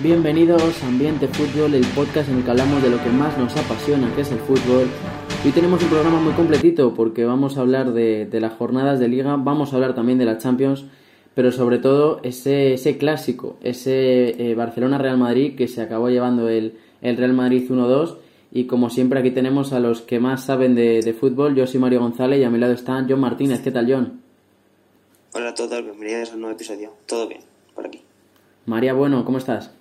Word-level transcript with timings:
Bienvenidos 0.00 0.80
a 0.84 0.86
Ambiente 0.86 1.26
Fútbol, 1.26 1.74
el 1.74 1.84
podcast 1.86 2.28
en 2.28 2.36
el 2.36 2.44
que 2.44 2.50
hablamos 2.52 2.80
de 2.80 2.88
lo 2.88 3.02
que 3.02 3.10
más 3.10 3.36
nos 3.36 3.56
apasiona, 3.56 4.14
que 4.14 4.20
es 4.20 4.30
el 4.30 4.38
fútbol. 4.38 4.86
Hoy 5.44 5.50
tenemos 5.50 5.82
un 5.82 5.88
programa 5.88 6.20
muy 6.20 6.34
completito 6.34 6.94
porque 6.94 7.24
vamos 7.24 7.58
a 7.58 7.62
hablar 7.62 7.92
de, 7.92 8.28
las 8.30 8.52
jornadas 8.52 9.00
de 9.00 9.08
liga, 9.08 9.34
vamos 9.36 9.72
a 9.72 9.74
hablar 9.74 9.96
también 9.96 10.16
de 10.18 10.24
la 10.24 10.38
Champions, 10.38 10.84
pero 11.34 11.50
sobre 11.50 11.78
todo 11.78 12.20
ese, 12.22 12.74
ese 12.74 12.96
clásico, 12.96 13.56
ese 13.60 14.50
eh, 14.50 14.54
Barcelona-Real 14.54 15.18
Madrid 15.18 15.56
que 15.56 15.66
se 15.66 15.82
acabó 15.82 16.10
llevando 16.10 16.48
el, 16.48 16.78
el 17.02 17.16
Real 17.16 17.32
Madrid 17.32 17.68
1-2. 17.68 18.18
Y 18.52 18.66
como 18.66 18.90
siempre 18.90 19.18
aquí 19.18 19.32
tenemos 19.32 19.72
a 19.72 19.80
los 19.80 20.02
que 20.02 20.20
más 20.20 20.44
saben 20.44 20.76
de, 20.76 21.02
de, 21.02 21.12
fútbol, 21.12 21.56
yo 21.56 21.66
soy 21.66 21.80
Mario 21.80 21.98
González 21.98 22.38
y 22.38 22.44
a 22.44 22.50
mi 22.50 22.58
lado 22.60 22.72
está 22.72 23.04
John 23.08 23.18
Martínez. 23.18 23.62
¿Qué 23.62 23.72
tal, 23.72 23.92
John? 23.92 24.22
Hola 25.34 25.48
a 25.48 25.54
todos, 25.54 25.82
bienvenidos 25.82 26.30
a 26.30 26.34
un 26.34 26.42
nuevo 26.42 26.54
episodio. 26.54 26.92
Todo 27.04 27.26
bien, 27.26 27.40
por 27.74 27.84
aquí. 27.84 28.00
María 28.64 28.92
Bueno, 28.92 29.24
¿cómo 29.24 29.38
estás? 29.38 29.72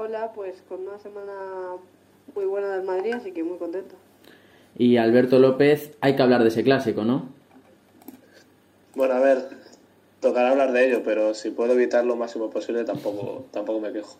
Hola, 0.00 0.30
pues 0.32 0.62
con 0.68 0.82
una 0.86 0.96
semana 1.00 1.32
muy 2.32 2.44
buena 2.44 2.68
del 2.68 2.84
Madrid, 2.86 3.14
así 3.14 3.32
que 3.32 3.42
muy 3.42 3.58
contento. 3.58 3.96
Y 4.76 4.96
Alberto 4.96 5.40
López, 5.40 5.96
hay 6.00 6.14
que 6.14 6.22
hablar 6.22 6.42
de 6.42 6.50
ese 6.50 6.62
clásico, 6.62 7.02
¿no? 7.02 7.30
Bueno, 8.94 9.14
a 9.14 9.18
ver, 9.18 9.48
tocará 10.20 10.52
hablar 10.52 10.70
de 10.70 10.86
ello, 10.86 11.02
pero 11.04 11.34
si 11.34 11.50
puedo 11.50 11.72
evitar 11.72 12.04
lo 12.04 12.14
máximo 12.14 12.48
posible, 12.48 12.84
tampoco, 12.84 13.46
tampoco 13.50 13.80
me 13.80 13.92
quejo. 13.92 14.16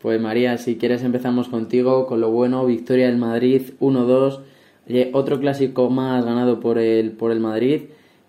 Pues 0.00 0.20
María, 0.20 0.56
si 0.56 0.76
quieres 0.76 1.02
empezamos 1.02 1.48
contigo 1.48 2.06
con 2.06 2.20
lo 2.20 2.30
bueno, 2.30 2.64
victoria 2.64 3.06
del 3.06 3.16
Madrid 3.16 3.72
1-2, 3.80 4.40
otro 5.14 5.40
clásico 5.40 5.90
más 5.90 6.24
ganado 6.24 6.60
por 6.60 6.78
el, 6.78 7.10
por 7.10 7.32
el 7.32 7.40
Madrid. 7.40 7.86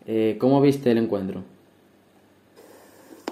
Eh, 0.07 0.37
¿Cómo 0.39 0.59
viste 0.59 0.89
el 0.89 0.97
encuentro? 0.97 1.43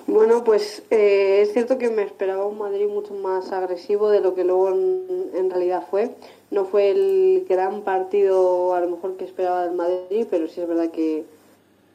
Bueno, 0.07 0.43
pues 0.43 0.83
eh, 0.91 1.39
es 1.41 1.53
cierto 1.53 1.79
que 1.79 1.89
me 1.89 2.03
esperaba 2.03 2.45
un 2.45 2.59
Madrid 2.59 2.87
mucho 2.87 3.15
más 3.15 3.51
agresivo 3.51 4.09
de 4.09 4.21
lo 4.21 4.35
que 4.35 4.43
luego 4.43 4.69
en, 4.69 5.49
realidad 5.49 5.83
fue. 5.89 6.15
No 6.51 6.65
fue 6.65 6.91
el 6.91 7.45
gran 7.49 7.81
partido 7.81 8.75
a 8.75 8.81
lo 8.81 8.89
mejor 8.89 9.17
que 9.17 9.25
esperaba 9.25 9.65
el 9.65 9.71
Madrid, 9.71 10.27
pero 10.29 10.47
sí 10.47 10.61
es 10.61 10.67
verdad 10.67 10.91
que 10.91 11.25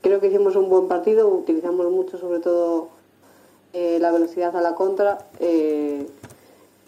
creo 0.03 0.21
que 0.21 0.27
hicimos 0.27 0.57
un 0.57 0.69
buen 0.69 0.89
partido, 0.89 1.29
utilizamos 1.29 1.89
mucho 1.93 2.19
sobre 2.19 2.41
todo 2.41 2.89
eh, 3.75 3.99
la 4.01 4.11
velocidad 4.11 4.57
a 4.57 4.61
la 4.61 4.75
contra 4.75 5.19
eh, 5.39 6.05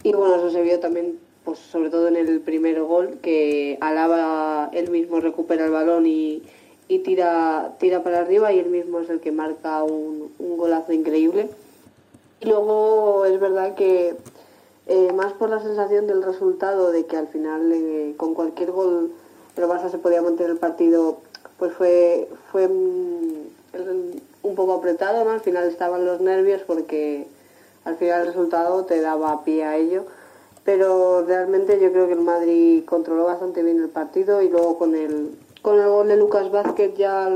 y 0.03 0.13
bueno, 0.13 0.35
eso 0.37 0.51
se 0.51 0.63
vio 0.63 0.81
también 0.81 1.21
pues 1.45 1.59
sobre 1.59 1.91
todo 1.91 2.09
en 2.09 2.17
el 2.17 2.41
primer 2.41 2.83
gol 2.83 3.19
que 3.23 3.79
Alaba 3.81 4.71
él 4.73 4.91
mismo 4.91 5.21
recupera 5.21 5.67
el 5.67 5.71
balón 5.71 6.07
y 6.07 6.43
y 6.89 6.99
tira, 7.01 7.75
tira 7.79 8.03
para 8.03 8.21
arriba 8.21 8.53
y 8.53 8.59
él 8.59 8.71
mismo 8.71 9.01
es 9.01 9.11
el 9.11 9.21
que 9.21 9.33
marca 9.33 9.83
un, 9.83 10.33
golazo 10.39 10.93
increíble. 10.93 11.51
Y 12.41 12.47
luego 12.47 13.25
es 13.25 13.39
verdad 13.41 13.75
que 13.75 14.17
eh, 14.87 15.13
más 15.13 15.33
por 15.33 15.49
la 15.49 15.61
sensación 15.61 16.07
del 16.07 16.23
resultado 16.23 16.91
de 16.91 17.07
que 17.07 17.17
al 17.17 17.29
final 17.29 17.71
eh, 17.73 18.15
con 18.17 18.35
cualquier 18.35 18.73
gol 18.73 19.13
el 19.57 19.65
Barça 19.65 19.91
se 19.91 19.99
podía 19.99 20.23
mantener 20.23 20.53
el 20.53 20.59
partido, 20.59 21.19
pues 21.59 21.73
fue, 21.75 22.29
fue 22.51 22.69
mm, 22.69 23.33
un 24.43 24.55
poco 24.55 24.75
apretado, 24.75 25.25
¿no? 25.25 25.31
Al 25.31 25.41
final 25.41 25.69
estaban 25.69 26.05
los 26.05 26.21
nervios 26.21 26.63
porque 26.67 27.27
al 27.85 27.97
final 27.97 28.23
el 28.23 28.27
resultado 28.29 28.85
te 28.85 29.01
daba 29.01 29.45
pie 29.45 29.65
a 29.65 29.77
ello. 29.77 30.05
Pero 30.65 31.25
realmente 31.27 31.81
yo 31.81 31.91
creo 31.91 32.07
que 32.07 32.13
el 32.13 32.21
Madrid 32.21 32.85
controló 32.85 33.25
bastante 33.25 33.63
bien 33.63 33.81
el 33.81 33.89
partido 33.89 34.43
y 34.43 34.49
luego 34.49 34.79
con 34.79 34.95
el, 34.95 35.37
con 35.63 35.79
el 35.79 35.89
gol 35.89 36.09
de 36.09 36.17
Lucas 36.17 36.51
Vázquez 36.51 36.95
ya 36.97 37.29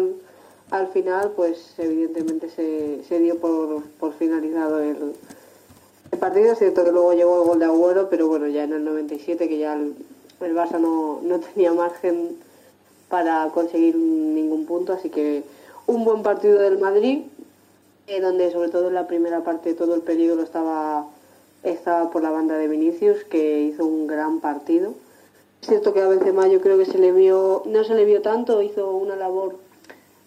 al, 0.70 0.88
final, 0.88 1.32
pues 1.37 1.75
evidentemente 1.78 2.50
se, 2.50 3.19
dio 3.20 3.38
por, 3.38 4.12
finalizado 4.19 4.81
el, 4.81 5.14
el, 6.10 6.19
partido. 6.19 6.53
Es 6.53 6.59
cierto 6.59 6.84
que 6.84 6.91
luego 6.91 7.14
llegó 7.14 7.42
el 7.42 7.48
gol 7.48 7.59
de 7.60 7.64
Agüero, 7.66 8.10
pero 8.10 8.26
bueno, 8.26 8.48
ya 8.48 8.64
en 8.64 8.72
el 8.72 8.84
97 8.84 9.48
que 9.48 9.59
ya 9.59 9.75
el, 9.75 9.94
el 10.41 10.56
Barça 10.56 10.81
no, 10.81 11.20
no 11.22 11.38
tenía 11.54 11.72
margen 11.72 12.37
para 13.09 13.48
conseguir 13.54 13.94
ningún 13.94 14.66
punto, 14.66 14.93
así 14.93 15.08
que 15.08 15.44
un 15.87 16.04
buen 16.04 16.25
partido 16.25 16.58
del 16.58 16.78
Madrid, 16.78 17.22
eh, 18.08 18.20
donde 18.20 18.50
sobre 18.50 18.70
todo 18.70 18.88
en 18.88 18.94
la 18.94 19.06
primera 19.06 19.44
parte 19.44 19.75
todo 19.75 19.94
el 19.94 20.03
peligro 20.03 20.43
estaba, 20.43 21.06
estaba 21.62 22.10
por 22.10 22.22
la 22.22 22.31
banda 22.31 22.58
de 22.58 22.66
Vinicius, 22.66 23.22
que 23.22 23.60
hizo 23.60 23.87
un 23.87 24.08
gran 24.08 24.41
partido 24.41 24.94
es 25.62 25.69
cierto 25.69 25.93
que 25.93 26.00
a 26.00 26.09
Benzema 26.09 26.47
yo 26.49 26.61
creo 26.61 26.78
que 26.78 26.87
se 26.87 26.99
le 26.99 27.12
vio, 27.12 27.62
no 27.67 27.84
se 27.84 27.94
le 27.94 28.05
vio 28.05 28.22
tanto, 28.22 28.62
hizo 28.62 28.94
una 28.94 29.17
labor 29.17 29.56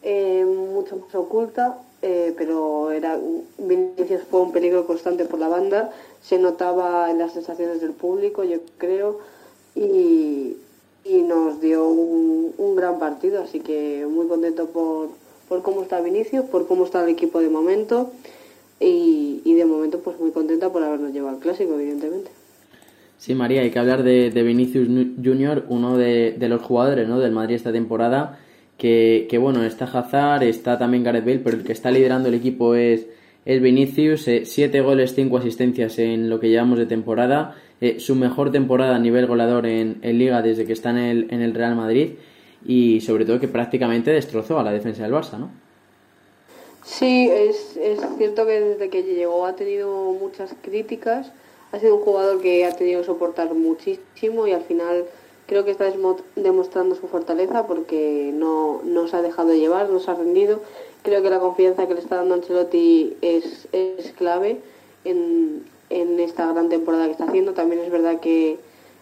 eh, 0.02 0.46
mucho 0.46 0.98
más 0.98 1.14
oculta, 1.16 1.80
eh, 2.02 2.34
pero 2.38 2.92
era 2.92 3.20
Vinicius 3.58 4.24
fue 4.30 4.42
un 4.42 4.52
peligro 4.52 4.88
constante 4.88 5.26
por 5.26 5.40
la 5.40 5.50
banda, 5.50 5.92
se 6.22 6.38
notaba 6.40 7.12
en 7.12 7.20
las 7.20 7.34
sensaciones 7.34 7.82
del 7.82 7.92
público, 7.92 8.44
yo 8.44 8.60
creo, 8.78 9.20
y, 9.76 10.58
nos 11.06 11.62
dio 11.62 11.88
un, 11.88 12.76
gran 12.76 12.98
partido, 12.98 13.44
así 13.44 13.60
que 13.60 14.08
muy 14.10 14.28
contento 14.28 14.68
por, 14.68 15.10
por 15.48 15.62
cómo 15.62 15.84
está 15.84 16.02
Vinicius, 16.02 16.46
por 16.46 16.66
cómo 16.66 16.86
está 16.86 17.04
el 17.04 17.10
equipo 17.10 17.40
de 17.40 17.50
momento 17.50 18.10
y, 18.80 19.42
y 19.44 19.54
de 19.54 19.66
momento 19.66 20.00
pues 20.00 20.20
muy 20.20 20.32
contenta 20.32 20.72
por 20.72 20.82
habernos 20.84 21.12
llevado 21.12 21.36
al 21.36 21.42
clásico, 21.42 21.74
evidentemente. 21.74 22.32
Sí, 23.20 23.36
María, 23.36 23.64
hay 23.64 23.70
que 23.70 23.80
hablar 23.80 24.04
de, 24.04 24.30
Vinicius 24.30 24.88
Junior, 25.22 25.66
uno 25.68 25.98
de, 25.98 26.38
los 26.40 26.62
jugadores 26.62 27.06
¿no? 27.06 27.20
del 27.20 27.34
Madrid 27.34 27.56
esta 27.56 27.74
temporada, 27.74 28.40
que, 28.78 29.38
bueno, 29.42 29.66
está 29.66 29.84
Hazard, 29.84 30.44
está 30.44 30.80
también 30.80 31.04
Gareth 31.04 31.26
Bale, 31.26 31.40
pero 31.40 31.58
el 31.58 31.66
que 31.66 31.74
está 31.74 31.92
liderando 31.92 32.30
el 32.30 32.36
equipo 32.36 32.76
es, 32.76 33.08
es 33.44 33.62
Vinicius, 33.62 34.26
eh, 34.30 34.46
siete 34.46 34.80
goles, 34.80 35.16
cinco 35.16 35.38
asistencias 35.38 36.00
en 36.00 36.30
lo 36.30 36.40
que 36.40 36.48
llevamos 36.48 36.80
de 36.80 36.86
temporada, 36.86 37.58
eh, 37.82 38.00
su 38.00 38.16
mejor 38.16 38.54
temporada 38.54 38.96
a 38.96 39.00
nivel 39.00 39.28
goleador 39.28 39.66
en, 39.66 40.00
Liga 40.02 40.42
desde 40.42 40.66
que 40.66 40.72
está 40.72 40.92
en 40.92 40.98
el, 40.98 41.28
en 41.30 41.42
el 41.42 41.54
Real 41.54 41.76
Madrid 41.76 42.12
y 42.66 43.02
sobre 43.02 43.26
todo 43.26 43.38
que 43.38 43.50
prácticamente 43.50 44.12
destrozó 44.12 44.60
a 44.60 44.64
la 44.64 44.72
defensa 44.72 45.04
del 45.04 45.12
Barça, 45.12 45.38
¿no? 45.38 45.52
Sí, 46.86 47.30
es, 47.30 47.76
es 47.76 48.00
cierto 48.18 48.46
que 48.46 48.62
desde 48.62 48.90
que 48.90 49.04
llegó 49.04 49.46
ha 49.46 49.58
tenido 49.58 50.14
muchas 50.14 50.56
críticas, 50.62 51.34
ha 51.72 51.80
sido 51.80 51.96
un 51.96 52.02
jugador 52.02 52.42
que 52.42 52.66
ha 52.66 52.76
tenido 52.76 53.02
que 53.02 53.06
soportar 53.06 53.54
muchísimo 53.54 54.48
y 54.48 54.52
al 54.52 54.64
final 54.64 55.06
creo 55.46 55.66
que 55.66 55.72
está 55.72 55.92
demostrando 56.36 56.96
su 56.96 57.08
fortaleza 57.08 57.66
porque 57.68 58.32
no, 58.34 58.82
no 58.84 59.08
se 59.08 59.16
ha 59.16 59.22
dejado 59.22 59.50
de 59.50 59.60
llevar, 59.60 59.90
no 59.90 60.00
se 60.00 60.12
ha 60.12 60.16
rendido. 60.16 60.62
Creo 61.02 61.24
que 61.24 61.30
la 61.30 61.40
confianza 61.40 61.88
que 61.88 61.96
le 61.96 62.02
está 62.02 62.18
dando 62.18 62.36
Ancelotti 62.36 63.18
es, 63.22 63.68
es 63.72 64.12
clave 64.14 64.60
en, 65.06 65.64
en 65.90 66.20
esta 66.20 66.52
gran 66.52 66.70
temporada 66.70 67.06
que 67.06 67.12
está 67.12 67.26
haciendo. 67.26 67.54
También 67.54 67.82
es 67.82 67.92
verdad 67.92 68.20
que 68.20 68.60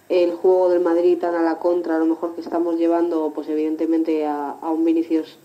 el 0.09 0.31
juego 0.33 0.69
del 0.69 0.79
Madrid 0.79 1.17
tan 1.17 1.35
a 1.35 1.41
la 1.41 1.59
contra, 1.59 1.97
a 1.97 1.99
lo 1.99 2.05
mejor 2.05 2.33
que 2.35 2.41
estamos 2.41 2.77
llevando, 2.77 3.31
pues 3.35 3.49
evidentemente 3.49 4.25
a, 4.25 4.51
a 4.51 4.69
un 4.69 4.85
Vinicius, 4.85 5.37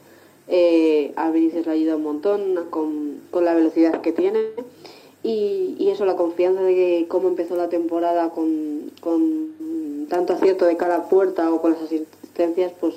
eh, 0.46 1.12
a 1.16 1.30
Vinicius 1.30 1.66
le 1.66 1.72
ayuda 1.72 1.96
un 1.96 2.04
montón 2.04 2.66
con, 2.70 3.22
con 3.30 3.44
la 3.44 3.54
velocidad 3.54 4.00
que 4.02 4.12
tiene 4.12 4.40
y, 5.24 5.88
eso, 5.88 6.04
la 6.04 6.16
confianza 6.16 6.62
de 6.62 6.74
que 6.74 7.06
cómo 7.08 7.28
empezó 7.28 7.54
la 7.56 7.68
temporada 7.68 8.30
con, 8.30 8.90
tanto 10.08 10.32
acierto 10.32 10.64
de 10.64 10.76
cara 10.76 10.96
a 10.96 11.08
puerta 11.08 11.52
o 11.52 11.62
con 11.62 11.72
las 11.72 11.82
asistencias, 11.82 12.72
pues 12.80 12.96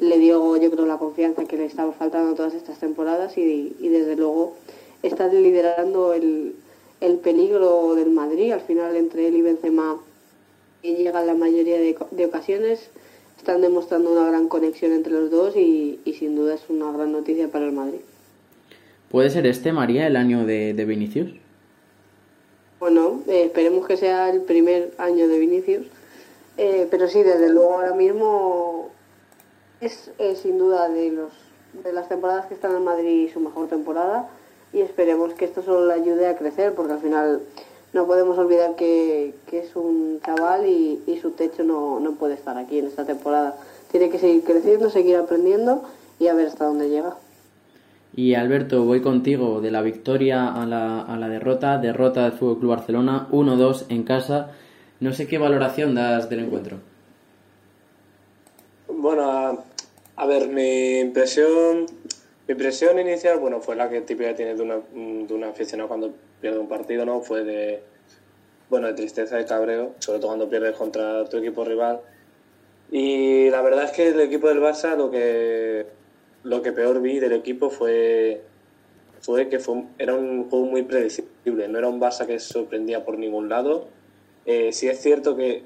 le 0.00 0.18
dio 0.18 0.56
yo 0.56 0.70
creo 0.70 0.86
la 0.86 0.98
confianza 0.98 1.44
que 1.44 1.56
le 1.56 1.66
estaba 1.66 1.92
faltando 1.92 2.34
todas 2.34 2.54
estas 2.54 2.78
temporadas 2.78 3.36
y, 3.36 3.76
y 3.78 3.88
desde 3.88 4.16
luego 4.16 4.54
está 5.02 5.28
liderando 5.28 6.14
el, 6.14 6.54
el, 7.00 7.18
peligro 7.18 7.94
del 7.94 8.10
Madrid. 8.10 8.52
Al 8.52 8.62
final 8.62 8.96
entre 8.96 9.28
él 9.28 9.36
y 9.36 9.42
Benzema 9.42 9.98
y 10.82 10.94
llega 10.96 11.22
la 11.22 11.34
mayoría 11.34 11.78
de, 11.78 12.26
ocasiones. 12.26 12.90
Están 13.36 13.60
demostrando 13.60 14.10
una 14.12 14.26
gran 14.26 14.48
conexión 14.48 14.92
entre 14.92 15.12
los 15.12 15.30
dos 15.30 15.56
y, 15.56 16.00
y, 16.04 16.14
sin 16.14 16.36
duda 16.36 16.54
es 16.54 16.62
una 16.68 16.92
gran 16.92 17.12
noticia 17.12 17.48
para 17.48 17.66
el 17.66 17.72
Madrid. 17.72 18.00
¿Puede 19.10 19.30
ser 19.30 19.46
este, 19.46 19.72
María, 19.72 20.06
el 20.06 20.16
año 20.16 20.46
de 20.46 20.84
Vinicius? 20.86 21.41
Bueno, 22.82 23.20
eh, 23.28 23.44
esperemos 23.44 23.86
que 23.86 23.96
sea 23.96 24.28
el 24.28 24.40
primer 24.40 24.92
año 24.98 25.28
de 25.28 25.38
Vinicius. 25.38 25.86
Eh, 26.56 26.88
pero 26.90 27.06
sí, 27.06 27.22
desde 27.22 27.48
luego 27.48 27.74
ahora 27.74 27.94
mismo 27.94 28.88
es 29.80 30.10
sin 30.42 30.58
duda 30.58 30.88
de, 30.88 31.12
los, 31.12 31.30
de 31.84 31.92
las 31.92 32.08
temporadas 32.08 32.46
que 32.46 32.54
están 32.54 32.74
en 32.74 32.82
Madrid 32.82 33.30
su 33.32 33.38
mejor 33.38 33.68
temporada 33.68 34.28
y 34.72 34.80
esperemos 34.80 35.32
que 35.34 35.44
esto 35.44 35.62
solo 35.62 35.86
le 35.86 35.92
ayude 35.92 36.26
a 36.26 36.36
crecer 36.36 36.74
porque 36.74 36.94
al 36.94 36.98
final 36.98 37.42
no 37.92 38.04
podemos 38.08 38.36
olvidar 38.36 38.74
que, 38.74 39.32
es 39.52 39.76
un 39.76 40.20
chaval 40.26 40.66
y, 40.66 41.04
y 41.06 41.20
su 41.20 41.30
techo 41.30 41.62
no, 41.62 42.00
no, 42.00 42.16
puede 42.16 42.34
estar 42.34 42.58
aquí 42.58 42.80
en 42.80 42.86
esta 42.88 43.06
temporada. 43.06 43.54
Tiene 43.92 44.10
que 44.10 44.18
seguir 44.18 44.42
creciendo, 44.42 44.90
seguir 44.90 45.18
aprendiendo 45.18 45.84
y 46.18 46.26
a 46.26 46.34
ver 46.34 46.48
hasta 46.48 46.64
dónde 46.64 46.88
llega. 46.88 47.14
Y 48.14 48.34
Alberto, 48.34 48.84
voy 48.84 49.00
contigo 49.00 49.60
de 49.60 49.70
la 49.70 49.80
victoria 49.80 50.52
a 50.52 50.66
la, 50.66 51.00
a 51.00 51.16
la 51.16 51.28
derrota, 51.28 51.78
derrota 51.78 52.24
del 52.24 52.32
Fútbol 52.32 52.58
Club 52.58 52.70
Barcelona, 52.70 53.28
1-2 53.30 53.86
en 53.88 54.02
casa. 54.02 54.50
No 55.00 55.12
sé 55.12 55.26
qué 55.26 55.38
valoración 55.38 55.94
das 55.94 56.28
del 56.28 56.40
encuentro. 56.40 56.78
Bueno, 58.88 59.64
a, 60.16 60.26
ver, 60.26 60.48
mi 60.48 61.00
impresión, 61.00 61.86
mi 62.46 62.52
impresión 62.52 62.98
inicial, 62.98 63.38
bueno, 63.38 63.60
fue 63.60 63.76
la 63.76 63.88
que 63.88 64.02
típica 64.02 64.34
tiene 64.34 64.54
de, 64.54 64.62
una, 64.62 64.76
de 64.76 65.34
un 65.34 65.44
aficionado 65.44 65.88
cuando 65.88 66.12
pierde 66.40 66.58
un 66.58 66.68
partido, 66.68 67.06
¿no? 67.06 67.22
Fue 67.22 67.44
de, 67.44 67.82
bueno, 68.68 68.88
de 68.88 68.92
tristeza, 68.92 69.36
de 69.38 69.46
cabreo, 69.46 69.94
sobre 70.00 70.18
todo 70.18 70.28
cuando 70.28 70.50
pierdes 70.50 70.76
contra 70.76 71.24
tu 71.24 71.38
equipo 71.38 71.64
rival. 71.64 72.00
Y 72.90 73.48
la 73.48 73.62
verdad 73.62 73.84
es 73.84 73.92
que 73.92 74.08
el 74.08 74.20
equipo 74.20 74.48
del 74.48 74.60
Barça 74.60 74.96
lo 74.96 75.10
que, 75.10 75.86
lo 76.44 76.62
que 76.62 76.72
peor 76.72 77.00
vi 77.00 77.18
del 77.18 77.32
equipo 77.32 77.70
fue, 77.70 78.42
fue 79.20 79.48
que 79.48 79.58
fue, 79.58 79.84
era 79.98 80.14
un 80.14 80.48
juego 80.48 80.66
muy 80.66 80.82
predecible, 80.82 81.68
no 81.68 81.78
era 81.78 81.88
un 81.88 82.00
Barça 82.00 82.26
que 82.26 82.38
sorprendía 82.38 83.04
por 83.04 83.18
ningún 83.18 83.48
lado. 83.48 83.88
Eh, 84.44 84.72
sí 84.72 84.88
es 84.88 85.00
cierto 85.00 85.36
que 85.36 85.62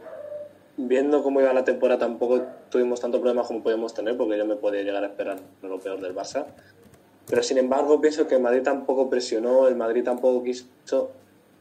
viendo 0.77 1.23
cómo 1.23 1.41
iba 1.41 1.53
la 1.53 1.65
temporada 1.65 2.01
tampoco 2.01 2.43
tuvimos 2.71 3.01
tanto 3.01 3.21
problemas 3.21 3.47
como 3.47 3.63
podíamos 3.63 3.95
tener, 3.95 4.17
porque 4.17 4.37
yo 4.37 4.45
me 4.45 4.57
podía 4.57 4.83
llegar 4.83 5.03
a 5.03 5.07
esperar 5.09 5.39
lo 5.63 5.79
peor 5.81 6.01
del 6.01 6.15
Barça. 6.15 6.47
Pero 7.27 7.43
sin 7.43 7.59
embargo 7.59 8.01
pienso 8.01 8.29
que 8.29 8.37
el 8.37 8.43
Madrid 8.43 8.63
tampoco 8.63 9.11
presionó, 9.11 9.67
el 9.67 9.77
Madrid 9.77 10.05
tampoco 10.05 10.45
quiso 10.45 11.11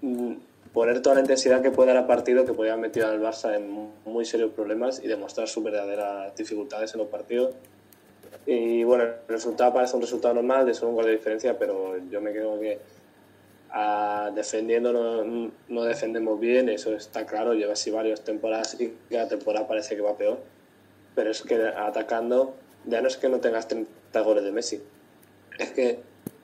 mm, 0.02 0.34
poner 0.74 1.02
toda 1.02 1.16
la 1.16 1.22
intensidad 1.22 1.62
que 1.62 1.72
pueda 1.72 1.98
al 1.98 2.06
partido 2.06 2.46
que 2.46 2.54
podía 2.54 2.76
metido 2.78 3.08
al 3.08 3.22
Barça 3.22 3.56
en 3.56 3.90
muy 4.06 4.26
serios 4.26 4.52
problemas 4.52 5.02
y 5.04 5.08
demostrar 5.08 5.48
sus 5.48 5.64
verdaderas 5.64 6.36
dificultades 6.36 6.94
en 6.94 7.00
los 7.00 7.08
partidos. 7.08 7.56
Y 8.46 8.84
bueno, 8.84 9.04
el 9.04 9.14
resultado 9.28 9.74
parece 9.74 9.96
un 9.96 10.02
resultado 10.02 10.34
normal, 10.34 10.66
de 10.66 10.74
solo 10.74 10.90
un 10.90 10.96
gol 10.96 11.06
de 11.06 11.12
diferencia, 11.14 11.58
pero 11.58 11.98
yo 12.10 12.22
me 12.22 12.32
creo 12.32 12.60
que 12.60 12.80
a, 13.72 14.32
defendiendo 14.34 14.94
no, 14.94 15.52
no, 15.68 15.84
defendemos 15.84 16.40
bien, 16.40 16.70
eso 16.70 16.94
está 16.94 17.26
claro, 17.26 17.54
lleva 17.54 17.74
así 17.74 17.92
varias 17.92 18.22
temporadas 18.22 18.80
y 18.80 18.94
cada 19.10 19.28
temporada 19.28 19.68
parece 19.68 19.96
que 19.96 20.02
va 20.02 20.18
peor, 20.18 20.40
pero 21.16 21.32
es 21.32 21.42
que 21.42 21.56
atacando 21.56 22.54
ya 22.86 23.02
no 23.02 23.08
es 23.08 23.18
que 23.18 23.30
no 23.30 23.40
tengas 23.40 23.68
30 23.68 24.22
goles 24.22 24.44
de 24.44 24.52
Messi, 24.52 24.81
es 25.58 25.72
que 25.72 26.00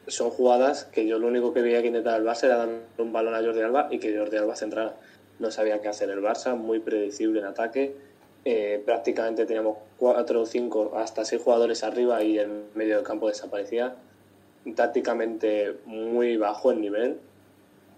son 0.07 0.29
jugadas 0.29 0.85
que 0.85 1.07
yo 1.07 1.19
lo 1.19 1.27
único 1.27 1.53
que 1.53 1.61
veía 1.61 1.81
que 1.81 1.87
intentaba 1.87 2.17
el 2.17 2.25
Barça 2.25 2.45
era 2.45 2.57
dar 2.57 2.69
un 2.97 3.13
balón 3.13 3.35
a 3.35 3.41
Jordi 3.41 3.61
Alba 3.61 3.87
y 3.91 3.99
que 3.99 4.17
Jordi 4.17 4.37
Alba 4.37 4.55
centrara. 4.55 4.95
No 5.39 5.51
sabía 5.51 5.81
qué 5.81 5.87
hacer 5.87 6.09
el 6.09 6.21
Barça, 6.21 6.55
muy 6.55 6.79
predecible 6.79 7.39
en 7.39 7.45
ataque. 7.45 7.95
Eh, 8.43 8.81
prácticamente 8.85 9.45
teníamos 9.45 9.77
cuatro 9.97 10.41
o 10.41 10.45
cinco, 10.45 10.93
hasta 10.95 11.25
seis 11.25 11.41
jugadores 11.41 11.83
arriba 11.83 12.23
y 12.23 12.37
el 12.37 12.49
medio 12.73 12.95
del 12.95 13.05
campo 13.05 13.27
desaparecía. 13.27 13.95
Tácticamente 14.75 15.75
muy 15.85 16.37
bajo 16.37 16.71
el 16.71 16.81
nivel 16.81 17.17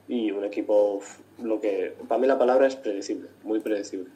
y 0.07 0.31
un 0.31 0.43
equipo, 0.43 1.01
lo 1.41 1.61
que 1.61 1.93
para 2.07 2.19
mí 2.19 2.27
la 2.27 2.37
palabra 2.37 2.67
es 2.67 2.75
predecible, 2.75 3.29
muy 3.43 3.59
predecible. 3.59 4.09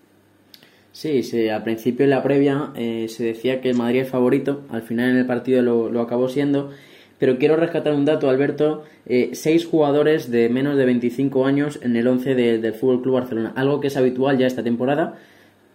Sí, 0.91 1.23
sí, 1.23 1.47
al 1.49 1.63
principio 1.63 2.05
en 2.05 2.09
la 2.09 2.23
previa 2.23 2.71
eh, 2.75 3.07
se 3.09 3.23
decía 3.23 3.61
que 3.61 3.69
el 3.69 3.77
Madrid 3.77 4.01
es 4.01 4.09
favorito, 4.09 4.63
al 4.69 4.81
final 4.81 5.11
en 5.11 5.17
el 5.17 5.25
partido 5.27 5.61
lo, 5.61 5.89
lo 5.89 6.01
acabó 6.01 6.27
siendo 6.27 6.71
pero 7.19 7.39
quiero 7.39 7.55
rescatar 7.55 7.93
un 7.93 8.05
dato, 8.05 8.29
Alberto. 8.29 8.83
Eh, 9.05 9.31
seis 9.33 9.65
jugadores 9.65 10.29
de 10.29 10.49
menos 10.49 10.77
de 10.77 10.85
25 10.85 11.45
años 11.45 11.79
en 11.81 11.95
el 11.95 12.07
11 12.07 12.35
del 12.35 12.73
Fútbol 12.73 13.01
Club 13.01 13.15
Barcelona. 13.15 13.53
Algo 13.55 13.79
que 13.79 13.87
es 13.87 13.97
habitual 13.97 14.37
ya 14.37 14.45
esta 14.45 14.63
temporada, 14.63 15.17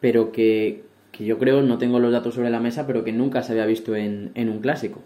pero 0.02 0.32
que, 0.32 0.82
yo 1.18 1.38
creo, 1.38 1.62
no 1.62 1.78
tengo 1.78 2.00
los 2.00 2.12
datos 2.12 2.34
sobre 2.34 2.50
la 2.50 2.58
mesa, 2.58 2.86
pero 2.86 3.04
que 3.04 3.12
nunca 3.12 3.42
se 3.44 3.52
había 3.52 3.64
visto 3.64 3.94
en, 3.94 4.32
un 4.36 4.58
clásico. 4.58 4.98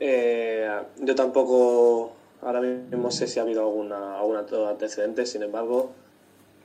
Eh, 0.00 0.66
yo 1.02 1.14
tampoco 1.14 2.14
ahora 2.40 2.62
mismo 2.62 3.10
sé 3.10 3.28
si 3.28 3.38
ha 3.38 3.42
habido 3.42 3.60
alguna, 3.60 4.18
alguna 4.18 4.44
antecedente, 4.70 5.26
sin 5.26 5.42
embargo, 5.42 5.92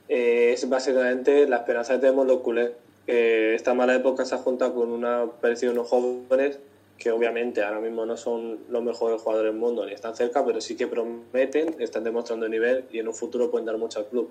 eh, 0.07 0.51
es 0.53 0.67
básicamente 0.69 1.47
la 1.47 1.57
esperanza 1.57 1.95
que 1.95 1.99
tenemos 1.99 2.25
los 2.25 2.39
culés. 2.39 2.71
esta 3.05 3.73
mala 3.73 3.93
época 3.93 4.23
se 4.23 4.35
ha 4.35 4.37
juntado 4.37 4.73
con 4.73 4.89
una 4.89 5.25
parecida 5.41 5.71
unos 5.71 5.89
jóvenes 5.89 6.57
que 6.97 7.11
obviamente 7.11 7.63
ahora 7.63 7.81
mismo 7.81 8.05
no 8.05 8.15
son 8.15 8.59
los 8.69 8.81
mejores 8.81 9.21
jugadores 9.21 9.51
del 9.51 9.59
mundo 9.59 9.85
ni 9.85 9.91
están 9.91 10.15
cerca, 10.15 10.45
pero 10.45 10.61
sí 10.61 10.77
que 10.77 10.87
prometen, 10.87 11.75
están 11.79 12.05
demostrando 12.05 12.47
nivel 12.47 12.85
y 12.91 12.99
en 12.99 13.09
un 13.09 13.13
futuro 13.13 13.51
pueden 13.51 13.65
dar 13.65 13.77
mucho 13.77 13.99
al 13.99 14.05
club. 14.05 14.29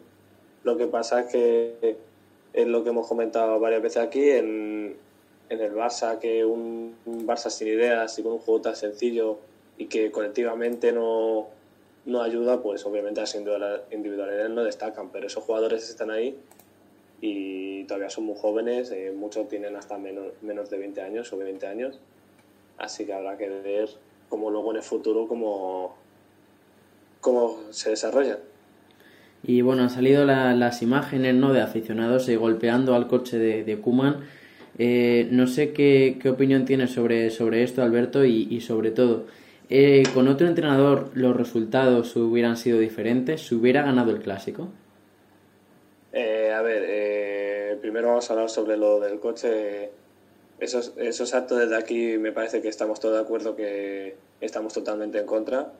Lo 0.66 0.76
que 0.76 0.88
pasa 0.88 1.20
es 1.20 1.26
que 1.28 1.96
es 2.52 2.66
lo 2.66 2.82
que 2.82 2.90
hemos 2.90 3.06
comentado 3.06 3.60
varias 3.60 3.82
veces 3.82 4.02
aquí, 4.02 4.30
en, 4.30 4.96
en 5.48 5.60
el 5.60 5.72
Barça, 5.72 6.18
que 6.18 6.44
un, 6.44 6.96
Barça 7.06 7.50
sin 7.50 7.68
ideas 7.68 8.18
y 8.18 8.24
con 8.24 8.32
un 8.32 8.38
juego 8.40 8.62
tan 8.62 8.74
sencillo 8.74 9.38
y 9.78 9.86
que 9.86 10.10
colectivamente 10.10 10.90
no, 10.90 11.46
no 12.04 12.20
ayuda, 12.20 12.64
pues 12.64 12.84
obviamente 12.84 13.20
las 13.20 13.36
individualidades 13.92 14.50
no 14.50 14.64
destacan, 14.64 15.10
pero 15.10 15.28
esos 15.28 15.44
jugadores 15.44 15.88
están 15.88 16.10
ahí 16.10 16.36
y 17.20 17.84
todavía 17.84 18.10
son 18.10 18.24
muy 18.24 18.36
jóvenes, 18.36 18.90
eh, 18.90 19.12
muchos 19.14 19.48
tienen 19.48 19.76
hasta 19.76 19.98
menos, 19.98 20.32
menos 20.42 20.68
de 20.68 20.78
20 20.78 21.00
años 21.00 21.32
o 21.32 21.38
20 21.38 21.64
años 21.64 22.00
Así 22.76 23.06
que 23.06 23.14
habrá 23.14 23.38
que 23.38 23.48
ver 23.48 23.88
cómo 24.28 24.50
luego 24.50 24.72
en 24.72 24.78
el 24.78 24.82
futuro 24.82 25.28
cómo, 25.28 25.94
cómo 27.20 27.56
se 27.70 27.90
desarrolla. 27.90 28.40
Y 29.46 29.60
bueno, 29.62 29.84
han 29.84 29.90
salido 29.90 30.24
las 30.24 30.82
imágenes 30.82 31.34
¿no? 31.36 31.52
de 31.52 31.60
aficionados 31.60 32.28
eh, 32.28 32.36
golpeando 32.36 32.96
al 32.96 33.06
coche 33.06 33.38
de, 33.38 33.62
de 33.62 33.78
Kuman. 33.78 34.24
Eh, 34.76 35.28
no 35.30 35.46
sé 35.46 35.72
qué, 35.72 36.18
opinión 36.28 36.64
tienes 36.64 36.90
sobre, 36.90 37.30
sobre 37.30 37.62
esto, 37.62 37.82
Alberto, 37.82 38.24
y, 38.24 38.60
sobre 38.60 38.90
todo, 38.90 39.26
eh, 39.70 40.02
¿con 40.14 40.26
otro 40.26 40.48
entrenador 40.48 41.12
los 41.14 41.36
resultados 41.36 42.16
hubieran 42.16 42.56
sido 42.56 42.80
diferentes? 42.80 43.46
¿Se 43.46 43.54
hubiera 43.54 43.82
ganado 43.82 44.10
el 44.10 44.20
clásico? 44.20 44.68
a 46.12 46.62
ver, 46.62 47.78
primero 47.80 48.08
vamos 48.08 48.30
a 48.30 48.32
hablar 48.32 48.48
sobre 48.48 48.78
lo 48.78 48.98
del 48.98 49.20
coche 49.20 49.90
esos, 50.58 50.94
esos 50.96 51.34
actos 51.34 51.58
desde 51.58 51.76
aquí 51.76 52.16
me 52.16 52.32
parece 52.32 52.62
que 52.62 52.68
estamos 52.68 52.98
todos 52.98 53.16
de 53.16 53.20
acuerdo 53.20 53.54
que 53.56 54.16
estamos 54.40 54.72
totalmente 54.72 55.18
en 55.18 55.26
contra. 55.26 55.72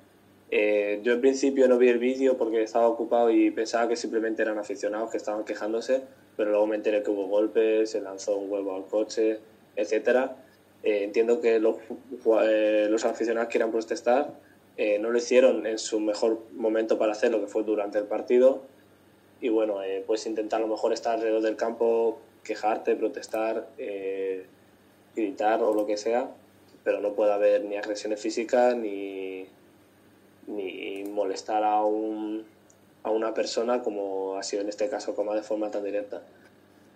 Eh, 0.50 1.00
yo 1.02 1.14
en 1.14 1.20
principio 1.20 1.66
no 1.66 1.76
vi 1.76 1.88
el 1.88 1.98
vídeo 1.98 2.36
porque 2.36 2.62
estaba 2.62 2.86
ocupado 2.88 3.30
y 3.30 3.50
pensaba 3.50 3.88
que 3.88 3.96
simplemente 3.96 4.42
eran 4.42 4.58
aficionados 4.58 5.10
que 5.10 5.16
estaban 5.16 5.44
quejándose, 5.44 6.02
pero 6.36 6.50
luego 6.50 6.66
me 6.66 6.76
enteré 6.76 7.02
que 7.02 7.10
hubo 7.10 7.26
golpes, 7.26 7.90
se 7.90 8.00
lanzó 8.00 8.36
un 8.36 8.50
huevo 8.50 8.76
al 8.76 8.86
coche, 8.86 9.40
etcétera. 9.74 10.36
Eh, 10.82 11.02
entiendo 11.02 11.40
que 11.40 11.58
los, 11.58 11.76
eh, 12.44 12.86
los 12.88 13.04
aficionados 13.04 13.48
quieran 13.50 13.70
protestar, 13.70 14.46
no 15.00 15.10
lo 15.10 15.16
hicieron 15.16 15.66
en 15.66 15.78
su 15.78 16.00
mejor 16.00 16.38
momento 16.52 16.98
para 16.98 17.12
hacerlo, 17.12 17.40
que 17.40 17.46
fue 17.46 17.62
durante 17.62 17.98
el 17.98 18.04
partido. 18.04 18.62
Y 19.40 19.48
bueno, 19.48 19.78
pues 20.06 20.26
intentar 20.26 20.60
a 20.60 20.66
lo 20.66 20.68
mejor 20.68 20.92
estar 20.92 21.14
alrededor 21.14 21.40
del 21.40 21.56
campo, 21.56 22.18
quejarte, 22.44 22.94
protestar, 22.94 23.68
gritar 25.14 25.62
o 25.62 25.72
lo 25.72 25.86
que 25.86 25.96
sea, 25.96 26.30
pero 26.84 27.00
no 27.00 27.14
puede 27.14 27.32
haber 27.32 27.64
ni 27.64 27.76
agresiones 27.76 28.20
físicas 28.20 28.76
ni, 28.76 29.46
ni 30.46 31.04
molestar 31.04 31.64
a, 31.64 31.84
un, 31.84 32.44
a 33.02 33.10
una 33.10 33.34
persona 33.34 33.82
como 33.82 34.36
ha 34.36 34.42
sido 34.42 34.62
en 34.62 34.68
este 34.68 34.88
caso, 34.88 35.14
como 35.14 35.34
de 35.34 35.42
forma 35.42 35.70
tan 35.70 35.84
directa. 35.84 36.22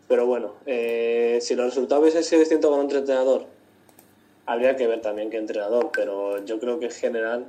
Pero 0.09 0.27
bueno, 0.27 0.55
eh, 0.67 1.39
si 1.41 1.55
los 1.55 1.67
resultados 1.67 2.03
hubiesen 2.03 2.25
sido 2.25 2.41
distintos 2.41 2.71
con 2.71 2.81
otro 2.81 2.99
entrenador, 2.99 3.47
habría 4.47 4.77
que 4.77 4.87
ver 4.87 5.01
también 5.01 5.31
qué 5.31 5.37
entrenador, 5.37 5.91
pero 5.95 6.45
yo 6.45 6.59
creo 6.59 6.81
que 6.81 6.87
en 6.87 6.91
general 6.91 7.47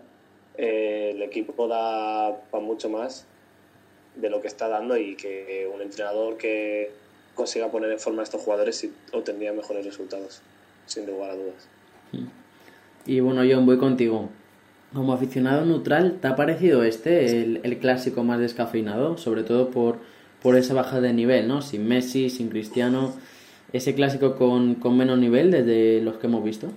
eh, 0.58 1.12
el 1.16 1.22
equipo 1.24 1.68
da 1.68 2.40
para 2.52 2.64
mucho 2.64 2.90
más 2.90 3.26
de 4.16 4.30
lo 4.30 4.42
que 4.42 4.48
está 4.48 4.68
dando 4.68 4.98
y 4.98 5.16
que 5.16 5.70
un 5.74 5.82
entrenador 5.82 6.38
que 6.38 6.92
consiga 7.34 7.72
poner 7.72 7.92
en 7.92 8.00
forma 8.00 8.22
a 8.22 8.24
estos 8.24 8.42
jugadores 8.42 8.88
obtendría 9.14 9.54
mejores 9.54 9.86
resultados 9.86 10.42
sin 10.86 11.08
lugar 11.08 11.32
a 11.32 11.36
dudas. 11.36 11.68
Y 13.06 13.20
bueno, 13.22 13.42
John, 13.50 13.66
voy 13.66 13.78
contigo. 13.78 14.30
Como 14.94 15.14
aficionado 15.14 15.66
neutral, 15.66 16.20
¿te 16.22 16.28
ha 16.28 16.36
parecido 16.36 16.84
este 16.84 17.42
el, 17.42 17.80
clásico 17.80 18.24
más 18.24 18.40
descafeinado? 18.40 19.18
Sobre 19.18 19.44
todo 19.44 19.70
por, 19.70 20.00
por 20.42 20.58
esa 20.58 20.74
baja 20.74 21.00
de 21.00 21.14
nivel, 21.14 21.48
¿no? 21.48 21.62
Sin 21.62 21.88
Messi, 21.88 22.30
sin 22.30 22.50
Cristiano. 22.50 23.14
¿Ese 23.72 23.96
clásico 23.96 24.36
con, 24.36 24.78
menos 24.98 25.18
nivel 25.18 25.50
desde 25.52 26.02
los 26.02 26.18
que 26.18 26.28
hemos 26.28 26.44
visto? 26.44 26.68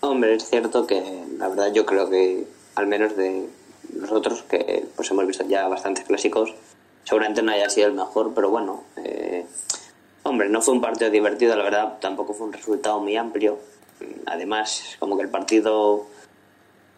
Hombre, 0.00 0.34
es 0.34 0.44
cierto 0.44 0.86
que 0.86 1.02
la 1.38 1.48
verdad 1.48 1.72
yo 1.72 1.86
creo 1.86 2.10
que 2.10 2.44
al 2.74 2.86
menos 2.86 3.16
de 3.16 3.46
nosotros 3.94 4.42
que 4.42 4.84
pues 4.94 5.10
hemos 5.10 5.26
visto 5.26 5.46
ya 5.48 5.68
bastantes 5.68 6.04
clásicos, 6.04 6.54
seguramente 7.04 7.42
no 7.42 7.52
haya 7.52 7.70
sido 7.70 7.88
el 7.88 7.94
mejor, 7.94 8.32
pero 8.34 8.50
bueno, 8.50 8.84
eh, 8.96 9.46
Hombre, 10.22 10.50
no 10.50 10.60
fue 10.60 10.74
un 10.74 10.80
partido 10.82 11.10
divertido, 11.10 11.56
la 11.56 11.64
verdad, 11.64 11.98
tampoco 12.00 12.34
fue 12.34 12.46
un 12.46 12.52
resultado 12.52 13.00
muy 13.00 13.16
amplio. 13.16 13.58
Además, 14.26 14.96
como 14.98 15.16
que 15.16 15.22
el 15.22 15.30
partido 15.30 16.06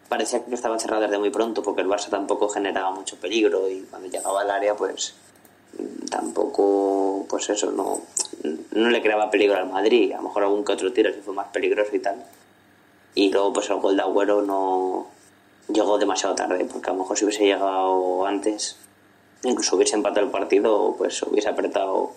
parecía 0.09 0.43
que 0.43 0.53
estaba 0.53 0.79
cerrado 0.79 1.03
desde 1.03 1.17
muy 1.17 1.29
pronto 1.29 1.63
porque 1.63 1.81
el 1.81 1.87
Barça 1.87 2.09
tampoco 2.09 2.49
generaba 2.49 2.91
mucho 2.91 3.15
peligro 3.17 3.69
y 3.69 3.81
cuando 3.89 4.09
llegaba 4.09 4.41
al 4.41 4.51
área 4.51 4.75
pues 4.75 5.15
tampoco 6.09 7.25
pues 7.29 7.49
eso 7.49 7.71
no, 7.71 8.01
no 8.71 8.89
le 8.89 9.01
creaba 9.01 9.31
peligro 9.31 9.57
al 9.57 9.69
Madrid 9.69 10.11
a 10.11 10.17
lo 10.17 10.23
mejor 10.23 10.43
algún 10.43 10.63
que 10.63 10.73
otro 10.73 10.93
tiro 10.93 11.11
sí 11.13 11.19
fue 11.23 11.33
más 11.33 11.47
peligroso 11.47 11.95
y 11.95 11.99
tal. 11.99 12.23
Y 13.15 13.31
luego 13.31 13.53
pues 13.53 13.69
el 13.69 13.77
gol 13.77 13.95
de 13.95 14.01
Agüero 14.01 14.41
no 14.41 15.07
llegó 15.67 15.97
demasiado 15.97 16.35
tarde 16.35 16.65
porque 16.65 16.89
a 16.89 16.93
lo 16.93 16.99
mejor 16.99 17.17
si 17.17 17.25
hubiese 17.25 17.45
llegado 17.45 18.25
antes 18.25 18.77
incluso 19.43 19.75
hubiese 19.75 19.95
empatado 19.95 20.25
el 20.25 20.31
partido 20.31 20.95
pues 20.97 21.21
hubiese 21.23 21.49
apretado 21.49 22.11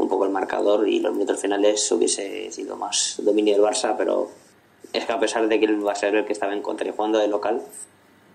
un 0.00 0.08
poco 0.08 0.24
el 0.24 0.30
marcador 0.30 0.88
y 0.88 1.00
los 1.00 1.12
minutos 1.12 1.40
finales 1.40 1.90
hubiese 1.92 2.50
sido 2.52 2.76
más 2.76 3.16
dominio 3.22 3.54
del 3.54 3.62
Barça, 3.62 3.94
pero 3.96 4.30
es 4.92 5.04
que 5.04 5.12
a 5.12 5.20
pesar 5.20 5.48
de 5.48 5.58
que 5.60 5.66
el 5.66 5.80
Barça 5.80 6.04
era 6.04 6.20
el 6.20 6.24
que 6.24 6.32
estaba 6.32 6.52
en 6.52 6.62
contra 6.62 6.88
y 6.88 6.92
jugando 6.92 7.18
de 7.18 7.28
local, 7.28 7.62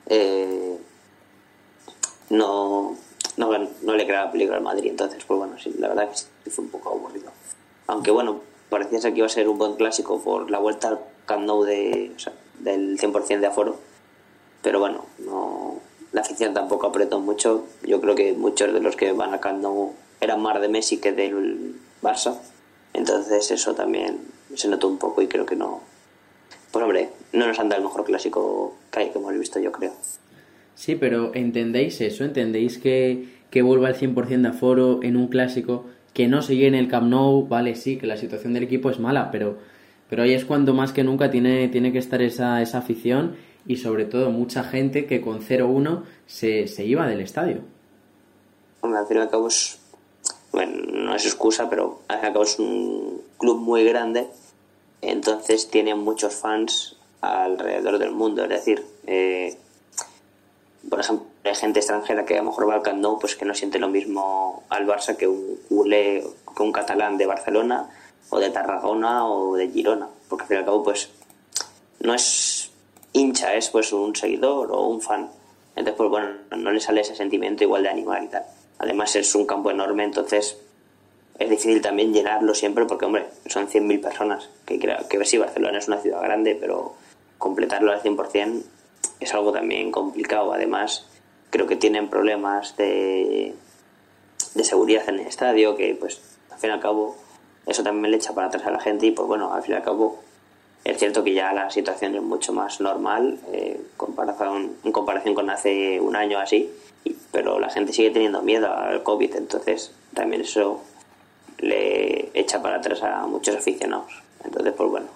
eh, 0.07 0.77
no, 2.29 2.95
no, 3.37 3.69
no 3.81 3.95
le 3.95 4.05
creaba 4.05 4.31
peligro 4.31 4.55
al 4.55 4.61
Madrid. 4.61 4.91
Entonces, 4.91 5.23
pues 5.25 5.37
bueno, 5.37 5.57
sí, 5.59 5.73
la 5.77 5.89
verdad 5.89 6.09
que 6.09 6.17
sí 6.17 6.49
fue 6.49 6.65
un 6.65 6.71
poco 6.71 6.89
aburrido. 6.89 7.31
Aunque 7.87 8.11
bueno, 8.11 8.41
parecía 8.69 8.99
ser 8.99 9.13
que 9.13 9.19
iba 9.19 9.27
a 9.27 9.29
ser 9.29 9.47
un 9.47 9.57
buen 9.57 9.75
clásico 9.75 10.19
por 10.21 10.49
la 10.49 10.59
vuelta 10.59 10.89
al 10.89 10.99
Camp 11.25 11.45
Nou 11.45 11.63
de, 11.63 12.11
o 12.15 12.19
sea, 12.19 12.33
del 12.59 12.97
100% 12.97 13.39
de 13.39 13.47
aforo. 13.47 13.77
Pero 14.61 14.79
bueno, 14.79 15.05
no, 15.19 15.79
la 16.11 16.21
afición 16.21 16.53
tampoco 16.53 16.87
apretó 16.87 17.19
mucho. 17.19 17.65
Yo 17.83 18.01
creo 18.01 18.15
que 18.15 18.33
muchos 18.33 18.73
de 18.73 18.79
los 18.79 18.95
que 18.95 19.11
van 19.11 19.33
a 19.33 19.39
Camp 19.39 19.63
eran 20.21 20.41
más 20.41 20.59
de 20.61 20.69
Messi 20.69 20.97
que 20.97 21.11
del 21.11 21.75
Barça. 22.01 22.39
Entonces 22.93 23.51
eso 23.51 23.75
también 23.75 24.19
se 24.55 24.67
notó 24.67 24.87
un 24.87 24.97
poco 24.97 25.21
y 25.21 25.27
creo 25.27 25.45
que 25.45 25.55
no... 25.55 25.81
Pues 26.75 26.83
hombre, 26.83 27.09
no 27.31 27.47
nos 27.47 27.57
han 27.57 27.69
dado 27.69 27.79
el 27.83 27.87
mejor 27.87 28.03
clásico 28.03 28.75
que, 28.91 28.99
hay, 28.99 29.09
que 29.09 29.17
hemos 29.17 29.33
visto, 29.39 29.61
yo 29.61 29.71
creo. 29.71 29.93
Sí, 30.73 30.95
pero 30.95 31.33
¿entendéis 31.33 32.01
eso? 32.01 32.25
¿Entendéis 32.25 32.79
que, 32.79 33.29
que 33.49 33.61
vuelva 33.61 33.87
al 33.87 33.95
100% 33.95 34.41
de 34.41 34.47
aforo 34.49 34.99
en 35.01 35.15
un 35.15 35.29
clásico? 35.29 35.85
Que 36.13 36.27
no 36.27 36.41
se 36.41 36.57
llene 36.57 36.79
el 36.79 36.89
Camp 36.89 37.07
Nou, 37.07 37.47
vale, 37.47 37.75
sí, 37.75 37.95
que 37.95 38.07
la 38.07 38.17
situación 38.17 38.51
del 38.51 38.63
equipo 38.63 38.89
es 38.89 38.99
mala, 38.99 39.31
pero, 39.31 39.57
pero 40.09 40.23
ahí 40.23 40.33
es 40.33 40.43
cuando 40.43 40.73
más 40.73 40.91
que 40.91 41.05
nunca 41.05 41.31
tiene, 41.31 41.69
tiene 41.69 41.93
que 41.93 41.99
estar 41.99 42.21
esa, 42.21 42.61
esa 42.61 42.79
afición 42.79 43.37
y 43.65 43.77
sobre 43.77 44.03
todo 44.03 44.29
mucha 44.29 44.65
gente 44.65 45.05
que 45.05 45.21
con 45.21 45.39
0-1 45.39 46.03
se, 46.25 46.67
se 46.67 46.83
iba 46.83 47.07
del 47.07 47.21
estadio. 47.21 47.61
Hombre, 48.81 48.99
al 48.99 49.07
fin 49.07 49.15
y 49.15 49.19
al 49.21 49.29
cabo 49.29 49.47
es, 49.47 49.79
bueno, 50.51 50.75
no 50.91 51.15
es 51.15 51.25
excusa, 51.25 51.69
pero 51.69 52.01
al 52.09 52.17
fin 52.17 52.25
y 52.25 52.27
al 52.27 52.33
cabo 52.33 52.43
es 52.43 52.59
un 52.59 53.21
club 53.37 53.61
muy 53.61 53.85
grande, 53.85 54.27
entonces 55.09 55.69
tiene 55.69 55.95
muchos 55.95 56.35
fans 56.35 56.95
alrededor 57.21 57.99
del 57.99 58.11
mundo, 58.11 58.43
es 58.43 58.49
decir, 58.49 58.85
eh, 59.07 59.57
por 60.89 60.99
ejemplo, 60.99 61.27
hay 61.43 61.55
gente 61.55 61.79
extranjera 61.79 62.25
que 62.25 62.35
a 62.35 62.37
lo 62.37 62.49
mejor 62.49 62.69
va 62.69 62.75
al 62.75 62.81
Camp 62.81 63.03
pues 63.19 63.35
que 63.35 63.45
no 63.45 63.53
siente 63.53 63.79
lo 63.79 63.87
mismo 63.87 64.63
al 64.69 64.87
Barça 64.87 65.15
que 65.15 65.27
un 65.27 65.59
culé, 65.67 66.23
que 66.55 66.63
un 66.63 66.71
catalán 66.71 67.17
de 67.17 67.25
Barcelona 67.25 67.89
o 68.29 68.39
de 68.39 68.49
Tarragona 68.49 69.27
o 69.27 69.55
de 69.55 69.69
Girona, 69.69 70.07
porque 70.29 70.43
al 70.43 70.47
fin 70.47 70.57
y 70.57 70.59
al 70.59 70.65
cabo 70.65 70.83
pues 70.83 71.09
no 71.99 72.13
es 72.13 72.71
hincha, 73.13 73.55
es 73.55 73.69
pues 73.69 73.93
un 73.93 74.15
seguidor 74.15 74.71
o 74.71 74.87
un 74.87 75.01
fan. 75.01 75.29
Entonces 75.75 75.95
pues 75.97 76.09
bueno, 76.09 76.29
no 76.55 76.71
le 76.71 76.79
sale 76.79 77.01
ese 77.01 77.15
sentimiento 77.15 77.63
igual 77.63 77.83
de 77.83 77.89
animar 77.89 78.23
y 78.23 78.27
tal. 78.27 78.45
Además 78.77 79.15
es 79.15 79.33
un 79.35 79.45
campo 79.45 79.71
enorme, 79.71 80.03
entonces 80.03 80.57
es 81.37 81.49
difícil 81.49 81.81
también 81.81 82.13
llenarlo 82.13 82.53
siempre 82.53 82.85
porque 82.85 83.05
hombre, 83.05 83.27
son 83.47 83.67
100.000 83.67 84.01
personas, 84.01 84.49
que 84.65 84.79
creo 84.79 85.07
que 85.09 85.23
si 85.25 85.37
Barcelona 85.37 85.79
es 85.79 85.87
una 85.87 85.99
ciudad 85.99 86.21
grande, 86.21 86.57
pero 86.59 86.93
completarlo 87.37 87.91
al 87.91 88.01
100% 88.01 88.63
es 89.19 89.33
algo 89.33 89.51
también 89.51 89.91
complicado. 89.91 90.53
Además, 90.53 91.05
creo 91.49 91.67
que 91.67 91.75
tienen 91.75 92.09
problemas 92.09 92.77
de, 92.77 93.53
de 94.53 94.63
seguridad 94.63 95.07
en 95.09 95.19
el 95.19 95.27
estadio, 95.27 95.75
que 95.75 95.95
pues 95.95 96.21
al 96.51 96.59
fin 96.59 96.69
y 96.69 96.73
al 96.73 96.79
cabo 96.79 97.17
eso 97.65 97.83
también 97.83 98.11
le 98.11 98.17
echa 98.17 98.33
para 98.33 98.47
atrás 98.47 98.65
a 98.65 98.71
la 98.71 98.79
gente 98.79 99.07
y 99.07 99.11
pues 99.11 99.27
bueno, 99.27 99.53
al 99.53 99.63
fin 99.63 99.73
y 99.73 99.77
al 99.77 99.83
cabo 99.83 100.19
es 100.83 100.99
cierto 100.99 101.23
que 101.23 101.33
ya 101.33 101.51
la 101.51 101.69
situación 101.71 102.15
es 102.15 102.21
mucho 102.21 102.53
más 102.53 102.79
normal 102.79 103.39
eh, 103.51 103.81
comparación, 103.97 104.71
en 104.83 104.91
comparación 104.91 105.33
con 105.33 105.49
hace 105.49 105.99
un 105.99 106.15
año 106.15 106.39
así, 106.39 106.71
y, 107.03 107.15
pero 107.31 107.59
la 107.59 107.69
gente 107.69 107.91
sigue 107.91 108.11
teniendo 108.11 108.41
miedo 108.43 108.71
al 108.71 109.01
COVID, 109.01 109.35
entonces 109.35 109.91
también 110.13 110.43
eso 110.43 110.81
le 111.59 112.29
echa 112.33 112.61
para 112.61 112.77
atrás 112.77 113.01
a 113.03 113.25
muchos 113.27 113.55
aficionados. 113.55 114.23
Entonces, 114.43 114.73
pues 114.75 114.89
bueno, 114.89 115.07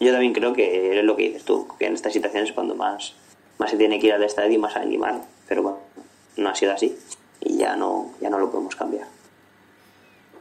yo 0.00 0.12
también 0.12 0.32
creo 0.32 0.52
que 0.52 0.98
es 0.98 1.04
lo 1.04 1.16
que 1.16 1.24
dices 1.24 1.44
tú, 1.44 1.68
que 1.78 1.86
en 1.86 1.94
estas 1.94 2.12
situaciones 2.12 2.50
es 2.50 2.54
cuando 2.54 2.74
más, 2.74 3.14
más 3.58 3.70
se 3.70 3.76
tiene 3.76 3.98
que 3.98 4.08
ir 4.08 4.12
al 4.12 4.22
estadio 4.22 4.52
y 4.52 4.58
más 4.58 4.76
animar, 4.76 5.20
pero 5.48 5.62
bueno, 5.62 5.78
no 6.36 6.48
ha 6.48 6.54
sido 6.54 6.72
así 6.72 6.96
y 7.40 7.58
ya 7.58 7.76
no, 7.76 8.12
ya 8.20 8.30
no 8.30 8.38
lo 8.38 8.50
podemos 8.50 8.74
cambiar. 8.76 9.06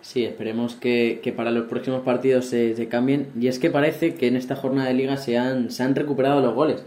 Sí, 0.02 0.24
esperemos 0.24 0.76
que, 0.76 1.20
que 1.22 1.34
para 1.34 1.52
los 1.52 1.68
próximos 1.68 2.02
partidos 2.04 2.46
se, 2.46 2.88
cambien. 2.88 3.32
Y 3.40 3.48
es 3.48 3.60
que 3.60 3.70
parece 3.70 4.16
que 4.16 4.28
en 4.28 4.38
esta 4.38 4.56
jornada 4.56 4.88
de 4.88 4.94
liga 4.94 5.18
se 5.18 5.38
han, 5.38 5.72
se 5.72 5.84
han 5.84 5.94
recuperado 5.94 6.42
los 6.42 6.56
goles, 6.56 6.84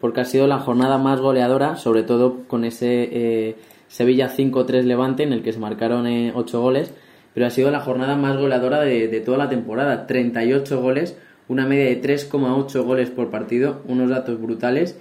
porque 0.00 0.20
ha 0.20 0.24
sido 0.24 0.46
la 0.46 0.58
jornada 0.58 0.98
más 0.98 1.20
goleadora, 1.20 1.76
sobre 1.76 2.02
todo 2.02 2.42
con 2.48 2.64
ese 2.64 3.08
eh, 3.12 3.56
Sevilla 3.88 4.28
5-3 4.28 4.82
Levante 4.82 5.22
en 5.22 5.32
el 5.32 5.42
que 5.42 5.52
se 5.52 5.58
marcaron 5.58 6.06
eh, 6.06 6.32
8 6.34 6.60
goles, 6.60 6.92
pero 7.36 7.48
ha 7.48 7.50
sido 7.50 7.70
la 7.70 7.80
jornada 7.80 8.16
más 8.16 8.38
goleadora 8.38 8.80
de, 8.80 9.08
de 9.08 9.20
toda 9.20 9.36
la 9.36 9.50
temporada, 9.50 10.06
38 10.06 10.80
goles, 10.80 11.18
una 11.48 11.66
media 11.66 11.84
de 11.84 12.00
3,8 12.00 12.82
goles 12.82 13.10
por 13.10 13.30
partido, 13.30 13.82
unos 13.86 14.08
datos 14.08 14.40
brutales. 14.40 14.96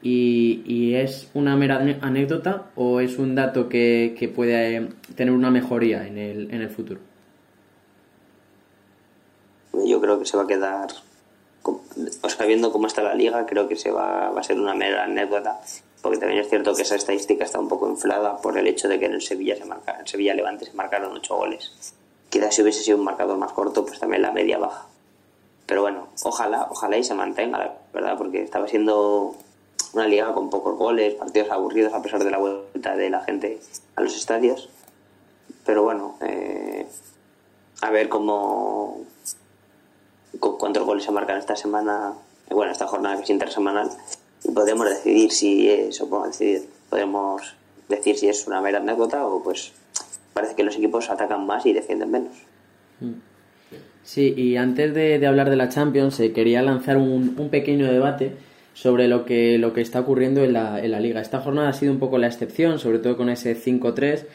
Y, 0.00 0.62
y, 0.64 0.94
es 0.94 1.28
una 1.34 1.56
mera 1.56 1.76
anécdota 2.00 2.70
o 2.74 3.00
es 3.00 3.18
un 3.18 3.34
dato 3.34 3.68
que, 3.68 4.16
que 4.18 4.28
puede 4.30 4.76
eh, 4.76 4.88
tener 5.14 5.34
una 5.34 5.50
mejoría 5.50 6.06
en 6.06 6.16
el, 6.16 6.54
en 6.54 6.62
el 6.62 6.70
futuro? 6.70 7.00
Yo 9.86 10.00
creo 10.00 10.18
que 10.18 10.24
se 10.24 10.38
va 10.38 10.44
a 10.44 10.46
quedar, 10.46 10.88
o 11.64 12.28
sea, 12.30 12.46
viendo 12.46 12.72
cómo 12.72 12.86
está 12.86 13.02
la 13.02 13.14
liga, 13.14 13.44
creo 13.44 13.68
que 13.68 13.76
se 13.76 13.90
va, 13.90 14.30
va 14.30 14.40
a 14.40 14.42
ser 14.42 14.58
una 14.58 14.74
mera 14.74 15.04
anécdota, 15.04 15.60
porque 16.04 16.18
también 16.18 16.42
es 16.42 16.50
cierto 16.50 16.74
que 16.74 16.82
esa 16.82 16.96
estadística 16.96 17.44
está 17.44 17.58
un 17.58 17.66
poco 17.66 17.88
inflada 17.88 18.36
por 18.36 18.58
el 18.58 18.66
hecho 18.66 18.88
de 18.88 18.98
que 18.98 19.06
en 19.06 19.14
el 19.14 19.22
Sevilla, 19.22 19.56
se 19.56 19.64
marca, 19.64 19.96
en 19.98 20.06
Sevilla 20.06 20.34
Levante 20.34 20.66
se 20.66 20.74
marcaron 20.74 21.16
8 21.16 21.34
goles. 21.34 21.94
Quizás 22.28 22.54
si 22.54 22.60
hubiese 22.60 22.82
sido 22.82 22.98
un 22.98 23.04
marcador 23.04 23.38
más 23.38 23.54
corto, 23.54 23.86
pues 23.86 23.98
también 23.98 24.20
la 24.20 24.30
media 24.30 24.58
baja. 24.58 24.84
Pero 25.64 25.80
bueno, 25.80 26.08
ojalá, 26.22 26.68
ojalá 26.70 26.98
y 26.98 27.04
se 27.04 27.14
mantenga, 27.14 27.56
la 27.56 27.78
verdad, 27.94 28.18
porque 28.18 28.42
estaba 28.42 28.68
siendo 28.68 29.34
una 29.94 30.06
liga 30.06 30.34
con 30.34 30.50
pocos 30.50 30.76
goles, 30.76 31.14
partidos 31.14 31.50
aburridos 31.50 31.94
a 31.94 32.02
pesar 32.02 32.22
de 32.22 32.30
la 32.30 32.36
vuelta 32.36 32.94
de 32.96 33.08
la 33.08 33.20
gente 33.22 33.58
a 33.96 34.02
los 34.02 34.14
estadios. 34.14 34.68
Pero 35.64 35.84
bueno, 35.84 36.18
eh, 36.20 36.86
a 37.80 37.90
ver 37.90 38.10
cómo 38.10 39.06
cuántos 40.38 40.84
goles 40.84 41.02
se 41.02 41.12
marcan 41.12 41.38
esta 41.38 41.56
semana, 41.56 42.12
bueno, 42.50 42.72
esta 42.72 42.86
jornada 42.86 43.16
que 43.16 43.22
es 43.22 43.30
intersemanal, 43.30 43.90
y 44.44 44.52
podemos 44.52 44.88
decidir 44.88 45.30
si 45.32 45.68
es, 45.68 46.00
o 46.00 46.08
podemos 46.08 46.38
decidir, 46.38 46.68
podemos 46.90 47.54
decir 47.88 48.16
si 48.16 48.28
es 48.28 48.46
una 48.46 48.60
mera 48.60 48.78
anécdota 48.78 49.26
o 49.26 49.42
pues 49.42 49.72
parece 50.32 50.54
que 50.54 50.64
los 50.64 50.76
equipos 50.76 51.10
atacan 51.10 51.46
más 51.46 51.64
y 51.66 51.72
defienden 51.72 52.10
menos. 52.10 52.32
Sí, 54.02 54.34
y 54.36 54.56
antes 54.56 54.94
de, 54.94 55.26
hablar 55.26 55.50
de 55.50 55.56
la 55.56 55.68
Champions, 55.68 56.20
eh, 56.20 56.32
quería 56.32 56.62
lanzar 56.62 56.96
un, 56.96 57.34
un 57.38 57.48
pequeño 57.48 57.90
debate 57.90 58.32
sobre 58.74 59.06
lo 59.08 59.24
que, 59.24 59.56
lo 59.58 59.72
que 59.72 59.80
está 59.80 60.00
ocurriendo 60.00 60.44
en 60.44 60.52
la, 60.52 60.84
en 60.84 60.90
la 60.90 61.00
liga. 61.00 61.20
Esta 61.20 61.40
jornada 61.40 61.68
ha 61.68 61.72
sido 61.72 61.92
un 61.92 62.00
poco 62.00 62.18
la 62.18 62.26
excepción, 62.26 62.78
sobre 62.78 62.98
todo 62.98 63.16
con 63.16 63.30
ese 63.30 63.56
5-3, 63.56 64.26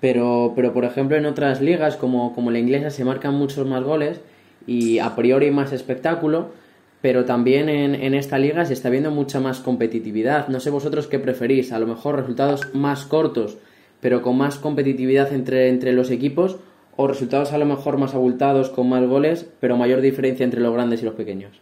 pero, 0.00 0.52
pero 0.54 0.72
por 0.72 0.84
ejemplo 0.84 1.16
en 1.16 1.26
otras 1.26 1.60
ligas 1.60 1.96
como, 1.96 2.34
como 2.34 2.50
la 2.50 2.58
inglesa 2.58 2.90
se 2.90 3.04
marcan 3.04 3.34
muchos 3.34 3.66
más 3.66 3.82
goles 3.82 4.20
y 4.66 4.98
a 4.98 5.16
priori 5.16 5.50
más 5.50 5.72
espectáculo, 5.72 6.50
pero 7.00 7.24
también 7.24 7.68
en, 7.68 7.94
en 7.94 8.14
esta 8.14 8.38
liga 8.38 8.64
se 8.64 8.72
está 8.72 8.90
viendo 8.90 9.10
mucha 9.10 9.40
más 9.40 9.60
competitividad. 9.60 10.48
No 10.48 10.60
sé 10.60 10.70
vosotros 10.70 11.06
qué 11.06 11.18
preferís, 11.18 11.72
a 11.72 11.78
lo 11.78 11.86
mejor 11.86 12.16
resultados 12.16 12.74
más 12.74 13.04
cortos, 13.04 13.58
pero 14.00 14.22
con 14.22 14.36
más 14.36 14.58
competitividad 14.58 15.32
entre, 15.32 15.68
entre 15.68 15.92
los 15.92 16.10
equipos, 16.10 16.56
o 16.96 17.06
resultados 17.06 17.52
a 17.52 17.58
lo 17.58 17.64
mejor 17.64 17.96
más 17.96 18.14
abultados, 18.14 18.70
con 18.70 18.88
más 18.88 19.06
goles, 19.06 19.46
pero 19.60 19.76
mayor 19.76 20.00
diferencia 20.00 20.42
entre 20.42 20.60
los 20.60 20.72
grandes 20.74 21.00
y 21.00 21.04
los 21.04 21.14
pequeños. 21.14 21.60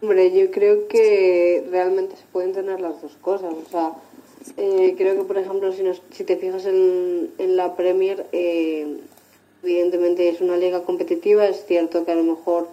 Hombre, 0.00 0.30
yo 0.30 0.50
creo 0.52 0.86
que 0.86 1.64
realmente 1.70 2.14
se 2.14 2.22
pueden 2.30 2.52
tener 2.52 2.80
las 2.80 3.02
dos 3.02 3.16
cosas. 3.20 3.52
O 3.52 3.68
sea, 3.68 3.92
eh, 4.56 4.94
creo 4.96 5.16
que, 5.16 5.24
por 5.24 5.38
ejemplo, 5.38 5.72
si, 5.72 5.82
nos, 5.82 6.02
si 6.10 6.22
te 6.22 6.36
fijas 6.36 6.66
en, 6.66 7.30
en 7.38 7.56
la 7.56 7.74
Premier, 7.74 8.26
eh, 8.30 8.98
evidentemente 9.64 10.28
es 10.28 10.40
una 10.40 10.56
liga 10.56 10.84
competitiva. 10.84 11.48
Es 11.48 11.64
cierto 11.66 12.04
que 12.04 12.12
a 12.12 12.14
lo 12.14 12.22
mejor 12.22 12.68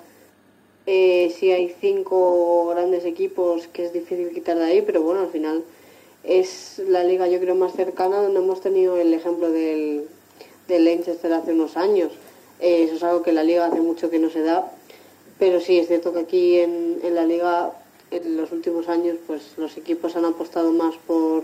eh, 0.85 1.33
si 1.37 1.51
hay 1.51 1.75
cinco 1.79 2.67
grandes 2.67 3.05
equipos 3.05 3.67
que 3.67 3.85
es 3.85 3.93
difícil 3.93 4.29
quitar 4.31 4.57
de 4.57 4.65
ahí, 4.65 4.81
pero 4.81 5.01
bueno, 5.01 5.21
al 5.21 5.29
final 5.29 5.63
es 6.23 6.81
la 6.87 7.03
liga 7.03 7.27
yo 7.27 7.39
creo 7.39 7.55
más 7.55 7.73
cercana 7.73 8.21
donde 8.21 8.39
hemos 8.39 8.61
tenido 8.61 8.97
el 8.97 9.13
ejemplo 9.13 9.51
del, 9.51 10.07
del 10.67 10.87
hace 10.87 11.51
unos 11.51 11.77
años. 11.77 12.11
Eh, 12.59 12.83
eso 12.83 12.95
es 12.95 13.03
algo 13.03 13.23
que 13.23 13.33
la 13.33 13.43
liga 13.43 13.65
hace 13.65 13.81
mucho 13.81 14.09
que 14.09 14.19
no 14.19 14.29
se 14.29 14.41
da 14.41 14.71
pero 15.39 15.59
sí, 15.59 15.77
es 15.79 15.87
cierto 15.87 16.13
que 16.13 16.19
aquí 16.19 16.59
en, 16.59 16.99
en, 17.03 17.15
la 17.15 17.25
liga, 17.25 17.73
en 18.11 18.37
los 18.37 18.51
últimos 18.51 18.87
años, 18.87 19.17
pues 19.25 19.57
los 19.57 19.75
equipos 19.77 20.15
han 20.15 20.25
apostado 20.25 20.71
más 20.71 20.95
por, 21.07 21.43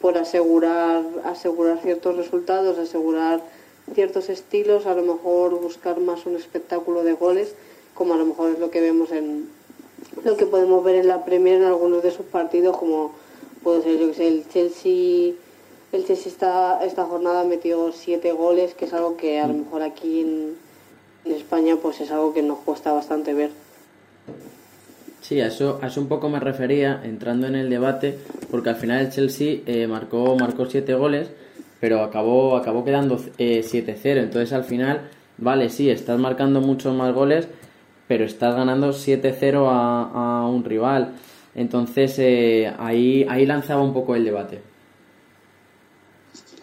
por 0.00 0.16
asegurar, 0.16 1.04
asegurar 1.24 1.80
ciertos 1.82 2.16
resultados, 2.16 2.78
asegurar 2.78 3.42
ciertos 3.92 4.28
estilos, 4.30 4.86
a 4.86 4.94
lo 4.94 5.02
mejor 5.02 5.60
buscar 5.60 6.00
más 6.00 6.24
un 6.24 6.36
espectáculo 6.36 7.02
de 7.02 7.12
goles, 7.12 7.54
como 8.00 8.14
a 8.14 8.16
lo 8.16 8.24
mejor 8.24 8.52
es 8.52 8.58
lo 8.58 8.70
que 8.70 8.80
vemos 8.80 9.12
en 9.12 9.50
lo 10.24 10.34
que 10.38 10.46
podemos 10.46 10.82
ver 10.82 10.94
en 10.94 11.06
la 11.06 11.22
Premier 11.22 11.56
en 11.56 11.64
algunos 11.64 12.02
de 12.02 12.10
sus 12.10 12.24
partidos, 12.24 12.74
como 12.78 13.12
puede 13.62 13.82
ser, 13.82 13.98
yo 13.98 14.08
que 14.08 14.14
sé, 14.14 14.26
el 14.26 14.48
Chelsea. 14.48 15.34
El 15.92 16.06
Chelsea 16.06 16.32
esta, 16.32 16.82
esta 16.82 17.04
jornada 17.04 17.44
metió 17.44 17.92
siete 17.92 18.32
goles, 18.32 18.72
que 18.72 18.86
es 18.86 18.94
algo 18.94 19.18
que 19.18 19.38
a 19.38 19.46
lo 19.46 19.52
mejor 19.52 19.82
aquí 19.82 20.22
en, 20.22 20.54
en 21.26 21.32
España 21.32 21.76
pues 21.76 22.00
es 22.00 22.10
algo 22.10 22.32
que 22.32 22.40
nos 22.40 22.60
cuesta 22.60 22.90
bastante 22.90 23.34
ver. 23.34 23.50
Sí, 25.20 25.38
a 25.42 25.48
eso, 25.48 25.78
a 25.82 25.88
eso 25.88 26.00
un 26.00 26.08
poco 26.08 26.30
me 26.30 26.40
refería, 26.40 27.02
entrando 27.04 27.48
en 27.48 27.54
el 27.54 27.68
debate, 27.68 28.18
porque 28.50 28.70
al 28.70 28.76
final 28.76 29.00
el 29.00 29.12
Chelsea 29.12 29.58
eh, 29.66 29.86
marcó, 29.86 30.36
marcó 30.36 30.64
siete 30.64 30.94
goles, 30.94 31.28
pero 31.80 32.02
acabó, 32.02 32.56
acabó 32.56 32.82
quedando 32.82 33.18
7-0. 33.18 34.02
Entonces 34.04 34.54
al 34.54 34.64
final, 34.64 35.02
vale, 35.36 35.68
sí, 35.68 35.90
estás 35.90 36.18
marcando 36.18 36.62
muchos 36.62 36.94
más 36.94 37.12
goles, 37.12 37.46
pero 38.10 38.24
estás 38.24 38.56
ganando 38.56 38.88
7-0 38.88 39.68
a, 39.68 40.40
a, 40.42 40.48
un 40.48 40.64
rival. 40.64 41.14
Entonces 41.54 42.18
eh, 42.18 42.74
ahí, 42.76 43.24
ahí 43.28 43.46
lanzaba 43.46 43.84
un 43.84 43.94
poco 43.94 44.16
el 44.16 44.24
debate. 44.24 44.62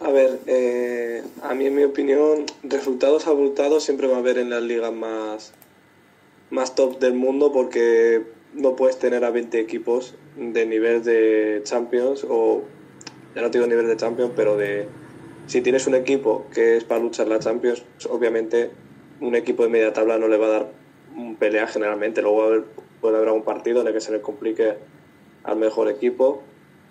A 0.00 0.10
ver, 0.10 0.40
eh, 0.46 1.22
a 1.42 1.54
mí 1.54 1.64
en 1.64 1.74
mi 1.74 1.84
opinión, 1.84 2.44
resultados 2.64 3.26
abultados 3.26 3.82
siempre 3.82 4.08
va 4.08 4.16
a 4.16 4.18
haber 4.18 4.36
en 4.36 4.50
las 4.50 4.62
ligas 4.62 4.92
más, 4.92 5.54
más 6.50 6.74
top 6.74 6.98
del 6.98 7.14
mundo 7.14 7.50
porque 7.50 8.24
no 8.52 8.76
puedes 8.76 8.98
tener 8.98 9.24
a 9.24 9.30
20 9.30 9.58
equipos 9.58 10.16
de 10.36 10.66
nivel 10.66 11.02
de 11.02 11.62
Champions 11.64 12.26
o, 12.28 12.60
ya 13.34 13.40
no 13.40 13.48
digo 13.48 13.66
nivel 13.66 13.86
de 13.86 13.96
Champions, 13.96 14.32
pero 14.36 14.58
de 14.58 14.86
si 15.46 15.62
tienes 15.62 15.86
un 15.86 15.94
equipo 15.94 16.44
que 16.52 16.76
es 16.76 16.84
para 16.84 17.00
luchar 17.00 17.26
la 17.26 17.38
Champions, 17.38 17.84
obviamente 18.10 18.70
un 19.22 19.34
equipo 19.34 19.62
de 19.62 19.70
media 19.70 19.94
tabla 19.94 20.18
no 20.18 20.28
le 20.28 20.36
va 20.36 20.46
a 20.48 20.50
dar 20.50 20.77
un 21.16 21.36
pelea 21.36 21.66
generalmente, 21.66 22.22
luego 22.22 22.64
puede 23.00 23.16
haber 23.16 23.28
algún 23.28 23.44
partido 23.44 23.80
en 23.80 23.86
el 23.88 23.92
que 23.92 24.00
se 24.00 24.12
le 24.12 24.20
complique 24.20 24.74
al 25.44 25.56
mejor 25.56 25.88
equipo 25.88 26.42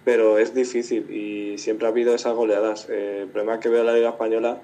pero 0.08 0.38
es 0.38 0.54
difícil 0.54 1.12
y 1.12 1.58
siempre 1.58 1.86
ha 1.86 1.90
habido 1.90 2.16
esas 2.16 2.34
goleadas. 2.34 2.88
Eh, 2.90 3.24
el 3.24 3.28
problema 3.28 3.60
que 3.60 3.68
veo 3.68 3.82
en 3.82 3.88
la 3.88 3.94
Liga 3.94 4.12
Española 4.12 4.62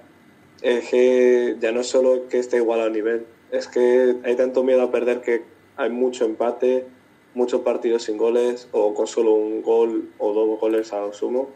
es 0.61 0.89
que 0.89 1.57
ya 1.59 1.73
no 1.73 1.81
es 1.81 1.87
solo 1.87 2.29
que 2.29 2.39
esté 2.39 2.55
igual 2.55 2.79
al 2.79 2.93
nivel, 2.93 3.25
es 3.51 3.67
que 3.67 4.15
hay 4.23 4.37
tanto 4.37 4.63
miedo 4.63 4.81
a 4.83 4.89
perder 4.89 5.19
que 5.19 5.43
hay 5.75 5.89
mucho 5.89 6.23
empate, 6.23 6.85
muchos 7.33 7.59
partidos 7.59 8.03
sin 8.03 8.15
goles 8.15 8.69
o 8.71 8.93
con 8.93 9.05
solo 9.05 9.33
un 9.33 9.61
gol 9.61 10.13
o 10.17 10.31
dos 10.31 10.61
goles 10.61 10.93
a 10.93 11.01
lo 11.01 11.11
sumo. 11.11 11.49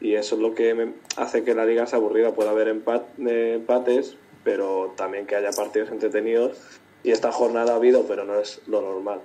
Y 0.00 0.14
eso 0.14 0.36
es 0.36 0.40
lo 0.40 0.54
que 0.54 0.92
hace 1.16 1.42
que 1.42 1.56
la 1.56 1.66
liga 1.66 1.88
sea 1.88 1.98
aburrida. 1.98 2.32
Puede 2.32 2.50
haber 2.50 2.68
empates, 2.68 4.16
pero 4.44 4.94
también 4.96 5.26
que 5.26 5.34
haya 5.34 5.50
partidos 5.50 5.90
entretenidos. 5.90 6.80
Y 7.04 7.12
esta 7.12 7.30
jornada 7.30 7.74
ha 7.74 7.76
habido, 7.76 8.06
pero 8.06 8.24
no 8.24 8.40
es 8.40 8.60
lo 8.66 8.80
normal. 8.80 9.20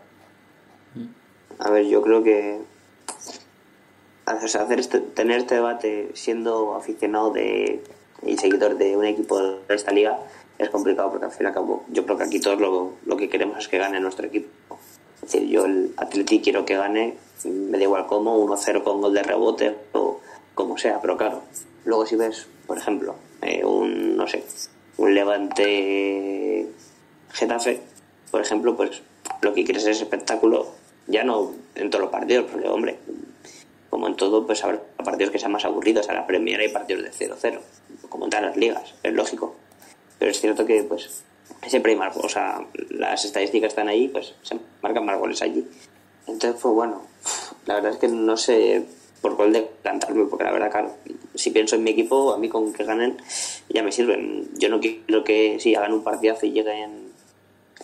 A 1.58 1.72
ver, 1.72 1.86
yo 1.86 2.02
creo 2.02 2.22
que 2.24 2.60
hacer 4.26 4.80
este, 4.80 5.00
tener 5.00 5.40
este 5.40 5.56
debate 5.56 6.12
siendo 6.14 6.76
aficionado 6.76 7.32
de, 7.32 7.82
y 8.22 8.38
seguidor 8.38 8.78
de 8.78 8.96
un 8.96 9.06
equipo 9.06 9.40
de 9.40 9.76
esta 9.76 9.92
liga 9.92 10.20
es 10.58 10.70
complicado 10.70 11.10
porque 11.10 11.26
al 11.26 11.32
fin 11.32 11.46
y 11.46 11.48
al 11.48 11.54
cabo 11.54 11.86
yo 11.90 12.06
creo 12.06 12.18
que 12.18 12.26
aquí 12.26 12.40
todos 12.40 12.60
lo, 12.60 12.94
lo 13.06 13.18
que 13.18 13.30
queremos 13.30 13.58
es 13.58 13.68
que 13.68 13.78
gane 13.78 14.00
nuestro 14.00 14.28
equipo. 14.28 14.78
Es 15.16 15.34
decir, 15.34 15.48
yo 15.50 15.66
el 15.66 15.94
Atleti 15.98 16.42
quiero 16.42 16.66
que 16.66 16.76
gane, 16.76 17.16
me 17.46 17.78
da 17.78 17.84
igual 17.84 18.08
cómo, 18.08 18.46
1-0 18.46 18.84
con 18.84 19.02
gol 19.02 19.14
de 19.14 19.24
rebote 19.24 19.76
o 19.94 20.20
como 20.54 20.78
sea, 20.78 21.00
pero 21.02 21.18
claro, 21.18 21.42
luego 21.86 22.06
si 22.06 22.18
ves, 22.18 22.48
por 22.68 22.78
ejemplo, 22.78 23.16
eh, 23.42 23.64
un, 23.64 24.18
no 24.18 24.28
sé, 24.28 24.44
un 24.98 25.16
Levante 25.16 26.68
Getafe, 27.32 27.82
por 28.32 28.42
ejemplo, 28.42 28.76
pues 28.76 29.02
lo 29.42 29.54
que 29.54 29.64
quieres 29.64 29.86
es 29.86 30.02
espectáculo, 30.02 30.68
ya 31.08 31.24
no 31.24 31.54
en 31.76 31.90
todos 31.90 32.04
los 32.04 32.12
partidos, 32.12 32.50
porque 32.52 32.68
hombre, 32.68 32.98
como 33.90 34.08
en 34.08 34.16
todo, 34.16 34.46
pues 34.46 34.64
habrá 34.64 34.82
partidos 35.04 35.32
que 35.32 35.40
sean 35.40 35.52
más 35.52 35.66
aburridos. 35.66 36.10
A 36.10 36.14
la 36.14 36.28
Premier 36.28 36.60
hay 36.60 36.70
partidos 36.70 37.04
de 37.04 37.12
0-0, 37.12 37.60
como 38.10 38.26
en 38.26 38.30
todas 38.30 38.46
las 38.46 38.58
ligas, 38.58 38.94
es 39.04 39.14
lógico. 39.14 39.56
Pero 40.20 40.32
es 40.32 40.40
cierto 40.40 40.66
que, 40.66 40.84
pues, 40.84 41.24
siempre 41.68 41.94
hay 41.94 41.98
más, 41.98 42.16
o 42.18 42.30
sea, 42.30 42.66
las 42.90 43.26
estadísticas 43.26 43.70
están 43.70 43.88
ahí, 43.88 44.08
pues 44.08 44.36
se 44.44 44.60
marcan 44.82 45.06
más 45.06 45.18
goles 45.18 45.42
allí. 45.42 45.66
Entonces, 46.28 46.62
pues 46.62 46.76
bueno, 46.76 47.02
la 47.66 47.76
verdad 47.76 47.94
es 47.94 47.98
que 47.98 48.08
no 48.08 48.38
sé 48.38 48.86
por 49.22 49.36
cuál 49.36 49.52
decantarme, 49.52 50.26
porque 50.26 50.44
la 50.44 50.52
verdad, 50.52 50.72
claro, 50.72 50.94
si 51.36 51.52
pienso 51.52 51.76
en 51.76 51.84
mi 51.84 51.92
equipo, 51.92 52.34
a 52.34 52.38
mí 52.38 52.50
con 52.50 52.72
que 52.74 52.84
ganen 52.84 53.18
ya 53.70 53.84
me 53.84 53.92
sirven. 53.92 54.50
Yo 54.58 54.70
no 54.70 54.80
quiero 54.80 55.24
que 55.24 55.60
si 55.60 55.76
hagan 55.76 55.94
un 55.94 56.04
partidazo 56.04 56.46
y 56.46 56.52
lleguen 56.52 57.09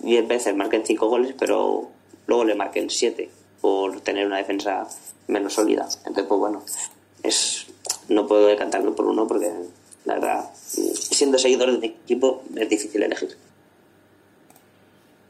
10 0.02 0.28
veces, 0.28 0.56
marquen 0.56 0.86
5 0.86 1.08
goles, 1.08 1.36
pero 1.38 1.90
luego 2.28 2.44
le 2.44 2.56
marquen 2.56 2.90
7 2.90 3.30
por 3.62 4.02
tener 4.02 4.26
una 4.26 4.38
defensa 4.38 4.88
menos 5.28 5.54
sólida. 5.54 5.88
Entonces, 6.00 6.26
pues 6.28 6.40
bueno, 6.40 6.64
es 7.24 7.68
no 8.10 8.28
puedo 8.28 8.48
decantarme 8.48 8.92
por 8.92 9.06
uno 9.08 9.28
porque 9.28 9.52
la 10.06 10.16
verdad, 10.16 10.50
siendo 10.54 11.38
seguidor 11.38 11.72
de 11.72 11.78
un 11.78 11.84
equipo 11.84 12.44
es 12.56 12.70
difícil 12.70 13.02
elegir. 13.04 13.30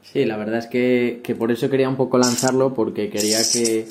Sí, 0.03 0.25
la 0.25 0.37
verdad 0.37 0.59
es 0.59 0.67
que, 0.67 1.21
que 1.23 1.35
por 1.35 1.51
eso 1.51 1.69
quería 1.69 1.89
un 1.89 1.97
poco 1.97 2.17
lanzarlo, 2.17 2.73
porque 2.73 3.09
quería 3.09 3.39
que 3.51 3.85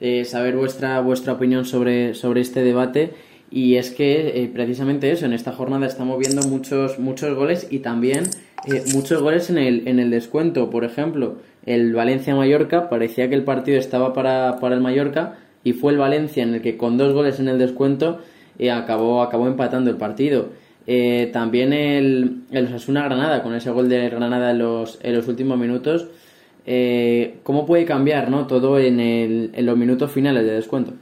eh, 0.00 0.24
saber 0.24 0.56
vuestra 0.56 1.00
vuestra 1.00 1.34
opinión 1.34 1.64
sobre, 1.64 2.14
sobre 2.14 2.40
este 2.40 2.62
debate. 2.62 3.14
Y 3.50 3.76
es 3.76 3.90
que 3.90 4.42
eh, 4.42 4.50
precisamente 4.52 5.10
eso, 5.10 5.26
en 5.26 5.34
esta 5.34 5.52
jornada 5.52 5.86
estamos 5.86 6.18
viendo 6.18 6.42
muchos, 6.48 6.98
muchos 6.98 7.36
goles 7.36 7.66
y 7.70 7.80
también 7.80 8.24
eh, 8.66 8.84
muchos 8.94 9.22
goles 9.22 9.50
en 9.50 9.58
el, 9.58 9.88
en 9.88 9.98
el 9.98 10.10
descuento. 10.10 10.70
Por 10.70 10.84
ejemplo, 10.84 11.36
el 11.64 11.92
Valencia-Mallorca, 11.94 12.88
parecía 12.88 13.28
que 13.28 13.34
el 13.34 13.44
partido 13.44 13.78
estaba 13.78 14.12
para, 14.12 14.58
para 14.60 14.74
el 14.74 14.80
Mallorca 14.80 15.38
y 15.64 15.72
fue 15.72 15.92
el 15.92 15.98
Valencia 15.98 16.42
en 16.42 16.54
el 16.54 16.62
que 16.62 16.76
con 16.76 16.98
dos 16.98 17.12
goles 17.12 17.38
en 17.40 17.48
el 17.48 17.58
descuento 17.58 18.20
eh, 18.58 18.70
acabó, 18.70 19.22
acabó 19.22 19.46
empatando 19.46 19.90
el 19.90 19.96
partido. 19.96 20.48
Eh, 20.86 21.30
también 21.32 21.72
el, 21.72 22.42
el 22.50 22.66
Osasuna 22.66 23.04
Granada, 23.04 23.42
con 23.42 23.54
ese 23.54 23.70
gol 23.70 23.88
de 23.88 24.08
Granada 24.08 24.50
en 24.50 24.58
los, 24.58 24.98
en 25.02 25.14
los 25.14 25.28
últimos 25.28 25.58
minutos. 25.58 26.08
Eh, 26.66 27.38
¿Cómo 27.42 27.66
puede 27.66 27.84
cambiar 27.84 28.30
¿no? 28.30 28.46
todo 28.46 28.78
en, 28.78 29.00
el, 29.00 29.50
en 29.54 29.66
los 29.66 29.76
minutos 29.76 30.10
finales 30.10 30.44
de 30.44 30.52
descuento? 30.52 30.92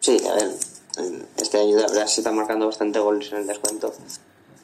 Sí, 0.00 0.16
a 0.30 0.34
ver, 0.34 0.50
este 1.36 1.58
año 1.58 1.76
la 1.76 1.86
verdad 1.86 2.06
se 2.06 2.20
está 2.20 2.32
marcando 2.32 2.66
bastante 2.66 2.98
goles 2.98 3.30
en 3.32 3.38
el 3.38 3.46
descuento. 3.46 3.92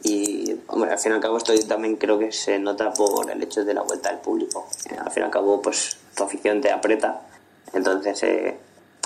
Y, 0.02 0.54
hombre, 0.68 0.92
al 0.92 0.98
fin 0.98 1.12
y 1.12 1.14
al 1.14 1.20
cabo 1.20 1.38
esto 1.38 1.52
también 1.66 1.96
creo 1.96 2.18
que 2.18 2.30
se 2.32 2.58
nota 2.58 2.92
por 2.92 3.30
el 3.30 3.42
hecho 3.42 3.64
de 3.64 3.74
la 3.74 3.82
vuelta 3.82 4.10
del 4.10 4.18
público. 4.18 4.68
al 4.98 5.10
fin 5.10 5.22
y 5.22 5.26
al 5.26 5.30
cabo, 5.30 5.60
pues 5.60 5.96
tu 6.14 6.24
afición 6.24 6.60
te 6.60 6.70
aprieta. 6.70 7.22
Entonces, 7.72 8.22
eh, 8.22 8.56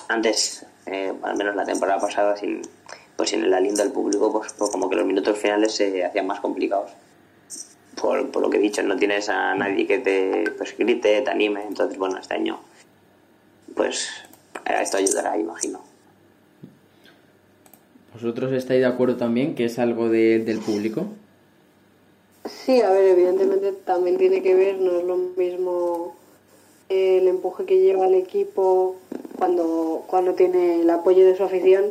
antes, 0.09 0.67
eh, 0.87 1.13
al 1.23 1.37
menos 1.37 1.57
la 1.57 1.65
temporada 1.65 2.01
pasada, 2.01 2.37
sin, 2.37 2.63
pues 3.17 3.31
sin 3.31 3.45
el 3.45 3.55
aliento 3.55 3.83
del 3.83 3.93
público, 3.93 4.33
pues, 4.33 4.53
pues, 4.53 4.71
como 4.71 4.89
que 4.89 4.97
los 4.97 5.07
minutos 5.07 5.39
finales 5.39 5.75
se 5.75 6.05
hacían 6.05 6.27
más 6.27 6.41
complicados. 6.41 6.91
Por, 8.01 8.31
por, 8.31 8.43
lo 8.43 8.51
que 8.51 8.59
he 8.59 8.61
dicho, 8.61 8.83
no 8.83 8.97
tienes 8.97 9.29
a 9.29 9.55
nadie 9.55 9.87
que 9.87 9.99
te 9.99 10.51
pues, 10.57 10.77
grite, 10.77 11.21
te 11.23 11.31
anime. 11.31 11.65
Entonces, 11.67 11.99
bueno, 11.99 12.19
este 12.19 12.35
año, 12.35 12.61
pues 13.75 14.09
esto 14.65 14.97
ayudará, 14.97 15.37
imagino. 15.37 15.90
¿Vosotros 18.13 18.53
estáis 18.53 18.81
de 18.81 18.87
acuerdo 18.87 19.17
también 19.17 19.55
que 19.55 19.65
es 19.65 19.79
algo 19.79 20.09
de, 20.09 20.41
del 20.41 20.59
público? 20.59 21.07
Sí, 22.45 22.81
a 22.81 22.91
ver, 22.91 23.05
evidentemente 23.05 23.73
también 23.85 24.19
tiene 24.19 24.43
que 24.43 24.55
ver, 24.55 24.79
no 24.79 24.99
es 24.99 25.05
lo 25.05 25.17
mismo 25.17 26.17
el 26.89 27.29
empuje 27.29 27.65
que 27.65 27.81
lleva 27.81 28.07
el 28.07 28.15
equipo 28.15 28.97
cuando, 29.39 30.03
cuando 30.09 30.35
tiene 30.35 30.81
el 30.81 30.91
apoyo 30.91 31.25
de 31.25 31.37
su 31.37 31.45
afición 31.45 31.85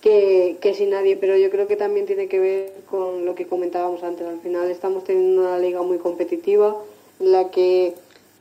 que, 0.00 0.58
que 0.60 0.74
sin 0.74 0.90
nadie, 0.90 1.16
pero 1.16 1.36
yo 1.36 1.50
creo 1.50 1.66
que 1.66 1.76
también 1.76 2.06
tiene 2.06 2.28
que 2.28 2.38
ver 2.38 2.72
con 2.88 3.24
lo 3.24 3.34
que 3.34 3.46
comentábamos 3.46 4.04
antes. 4.04 4.26
Al 4.26 4.40
final 4.40 4.70
estamos 4.70 5.02
teniendo 5.02 5.42
una 5.42 5.58
liga 5.58 5.82
muy 5.82 5.98
competitiva 5.98 6.76
en 7.18 7.32
la 7.32 7.50
que 7.50 7.94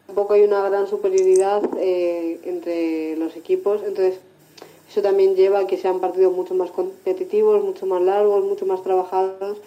tampoco 0.05 0.33
hay 0.33 0.43
una 0.43 0.69
gran 0.69 0.87
superioridad 0.87 1.63
eh, 1.79 2.39
entre 2.43 3.15
los 3.17 3.35
equipos, 3.35 3.81
entonces 3.81 4.19
eso 4.89 5.01
también 5.01 5.35
lleva 5.35 5.59
a 5.59 5.67
que 5.67 5.77
sean 5.77 5.99
partidos 5.99 6.33
mucho 6.33 6.53
más 6.53 6.71
competitivos, 6.71 7.63
mucho 7.63 7.85
más 7.85 8.01
largos, 8.01 8.43
mucho 8.43 8.65
más 8.65 8.83
trabajados 8.83 9.57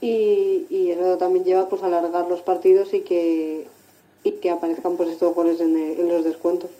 y, 0.00 0.66
y 0.70 0.90
eso 0.90 1.16
también 1.18 1.44
lleva 1.44 1.68
pues 1.68 1.82
a 1.82 1.86
alargar 1.86 2.28
los 2.28 2.42
partidos 2.42 2.94
y 2.94 3.00
que 3.00 3.66
y 4.22 4.32
que 4.32 4.50
aparezcan 4.50 4.96
pues 4.96 5.08
estos 5.08 5.34
goles 5.34 5.60
en, 5.60 5.76
en 5.76 6.08
los 6.08 6.24
descuentos. 6.24 6.70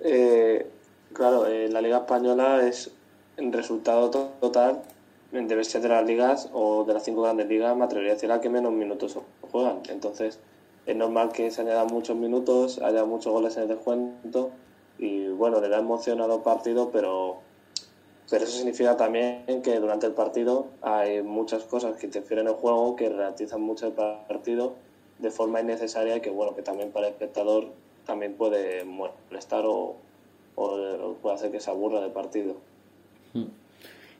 Eh, 0.00 0.66
claro, 1.12 1.46
eh, 1.46 1.68
la 1.68 1.80
Liga 1.80 1.98
Española 1.98 2.66
es 2.66 2.90
en 3.36 3.52
resultado 3.52 4.10
total, 4.10 4.82
debe 5.30 5.62
ser 5.64 5.82
de 5.82 5.88
las 5.88 6.04
ligas 6.04 6.48
o 6.52 6.84
de 6.84 6.94
las 6.94 7.04
cinco 7.04 7.22
grandes 7.22 7.48
ligas, 7.48 7.76
me 7.76 7.84
atrevería 7.84 8.34
a 8.34 8.40
que 8.40 8.48
menos 8.48 8.72
minutos 8.72 9.16
juegan. 9.52 9.80
Entonces, 9.88 10.38
es 10.88 10.96
normal 10.96 11.32
que 11.32 11.50
se 11.50 11.60
añadan 11.60 11.88
muchos 11.88 12.16
minutos, 12.16 12.80
haya 12.80 13.04
muchos 13.04 13.30
goles 13.30 13.56
en 13.56 13.64
el 13.64 13.68
descuento 13.68 14.50
y 14.98 15.28
bueno, 15.28 15.60
le 15.60 15.68
da 15.68 15.78
emoción 15.78 16.22
a 16.22 16.26
los 16.26 16.40
partidos, 16.40 16.88
pero 16.92 17.36
pero 18.30 18.44
eso 18.44 18.56
significa 18.56 18.96
también 18.96 19.62
que 19.62 19.78
durante 19.80 20.06
el 20.06 20.12
partido 20.12 20.66
hay 20.82 21.22
muchas 21.22 21.64
cosas 21.64 21.96
que 21.96 22.06
interfieren 22.06 22.46
en 22.46 22.54
el 22.54 22.58
juego, 22.58 22.96
que 22.96 23.08
realizan 23.08 23.60
mucho 23.60 23.86
el 23.86 23.92
partido 23.92 24.74
de 25.18 25.30
forma 25.30 25.60
innecesaria 25.60 26.16
y 26.16 26.20
que, 26.20 26.30
bueno, 26.30 26.54
que 26.54 26.62
también 26.62 26.90
para 26.90 27.06
el 27.06 27.12
espectador 27.12 27.66
también 28.06 28.34
puede 28.34 28.84
molestar 28.84 29.64
o, 29.66 29.96
o 30.56 31.14
puede 31.20 31.34
hacer 31.34 31.50
que 31.50 31.60
se 31.60 31.70
aburra 31.70 32.00
del 32.00 32.12
partido. 32.12 32.56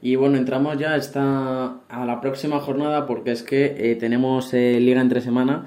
Y 0.00 0.16
bueno, 0.16 0.36
entramos 0.36 0.78
ya 0.78 0.96
esta, 0.96 1.80
a 1.88 2.06
la 2.06 2.20
próxima 2.20 2.60
jornada 2.60 3.06
porque 3.06 3.32
es 3.32 3.42
que 3.42 3.90
eh, 3.90 3.96
tenemos 3.96 4.54
eh, 4.54 4.78
liga 4.80 5.00
entre 5.00 5.20
semana 5.20 5.66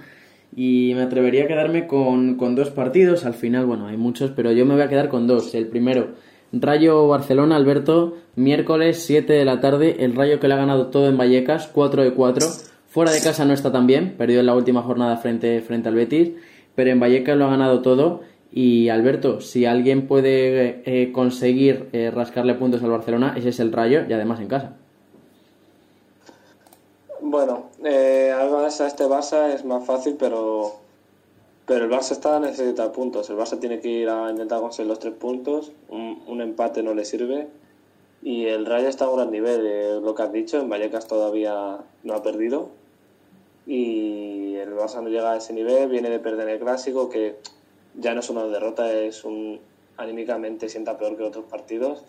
y 0.56 0.94
me 0.96 1.04
atrevería 1.04 1.46
a 1.46 1.48
quedarme 1.48 1.88
con, 1.88 2.36
con, 2.36 2.56
dos 2.56 2.70
partidos. 2.70 3.26
Al 3.26 3.34
final, 3.34 3.66
bueno, 3.66 3.88
hay 3.88 3.98
muchos, 3.98 4.32
pero 4.32 4.52
yo 4.52 4.66
me 4.66 4.74
voy 4.74 4.84
a 4.84 4.90
quedar 4.90 5.10
con 5.10 5.28
dos. 5.28 5.54
El 5.56 5.68
primero, 5.68 6.10
Rayo 6.52 7.08
Barcelona, 7.08 7.56
Alberto, 7.56 8.18
miércoles 8.36 9.04
7 9.06 9.32
de 9.32 9.46
la 9.46 9.62
tarde. 9.62 9.98
El 10.00 10.16
Rayo 10.16 10.40
que 10.40 10.48
le 10.48 10.54
ha 10.54 10.58
ganado 10.58 10.88
todo 10.88 11.08
en 11.08 11.18
Vallecas, 11.18 11.68
4 11.68 12.04
de 12.04 12.14
4. 12.14 12.48
Fuera 12.88 13.12
de 13.12 13.22
casa 13.22 13.46
no 13.46 13.54
está 13.54 13.72
tan 13.72 13.88
bien, 13.88 14.16
perdió 14.18 14.42
en 14.42 14.48
la 14.48 14.56
última 14.56 14.82
jornada 14.82 15.16
frente, 15.16 15.62
frente 15.62 15.88
al 15.88 15.96
Betis, 15.96 16.32
pero 16.76 16.90
en 16.90 17.00
Vallecas 17.00 17.38
lo 17.38 17.46
ha 17.46 17.52
ganado 17.52 17.82
todo. 17.82 18.22
Y 18.52 18.90
Alberto, 18.90 19.40
si 19.40 19.66
alguien 19.66 20.08
puede 20.08 20.82
eh, 20.84 21.14
conseguir 21.14 21.88
eh, 21.94 22.12
rascarle 22.12 22.56
puntos 22.56 22.84
al 22.84 22.90
Barcelona, 22.90 23.34
ese 23.38 23.50
es 23.50 23.62
el 23.62 23.72
Rayo 23.72 24.02
y 24.10 24.12
además 24.12 24.42
en 24.42 24.48
casa. 24.48 24.81
Bueno, 27.32 27.70
eh, 27.82 28.36
además 28.36 28.82
a 28.82 28.88
este 28.88 29.06
Barça 29.06 29.54
es 29.54 29.63
más 29.63 29.86
fácil, 29.86 30.17
pero 30.20 30.82
pero 31.65 31.86
el 31.86 31.89
Barça 31.89 32.12
está 32.12 32.41
necesita 32.41 32.91
puntos. 32.91 33.30
El 33.30 33.38
Barça 33.38 33.58
tiene 33.58 33.80
que 33.80 33.88
ir 33.88 34.10
a 34.10 34.30
intentar 34.30 34.60
conseguir 34.60 34.89
los 34.89 35.00
tres 35.00 35.13
puntos. 35.13 35.72
Un, 35.88 36.41
empate 36.41 36.84
no 36.84 36.94
le 36.94 37.06
sirve. 37.06 37.48
Y 38.22 38.48
el 38.48 38.65
Rayo 38.65 38.89
está 38.89 39.06
a 39.06 39.10
un 39.10 39.15
gran 39.15 39.32
nivel. 39.32 39.65
Eh, 39.65 40.00
lo 40.02 40.13
que 40.13 40.24
has 40.24 40.34
dicho, 40.34 40.60
en 40.60 40.70
Vallecas 40.70 41.08
todavía 41.08 41.78
no 42.04 42.13
ha 42.13 42.22
perdido. 42.22 42.67
Y 43.65 44.56
el 44.56 44.74
Barça 44.74 45.02
no 45.02 45.08
llega 45.08 45.32
a 45.32 45.38
ese 45.38 45.54
nivel. 45.54 45.88
Viene 45.88 46.10
de 46.10 46.20
perder 46.20 46.50
el 46.50 46.60
clásico, 46.60 47.08
que 47.08 47.38
ya 47.96 48.13
no 48.13 48.20
es 48.20 48.30
una 48.30 48.44
derrota, 48.44 48.91
es 48.91 49.24
un 49.24 49.62
anímicamente 49.96 50.67
sienta 50.67 50.98
peor 50.98 51.15
que 51.15 51.24
otros 51.24 51.46
partidos. 51.46 52.04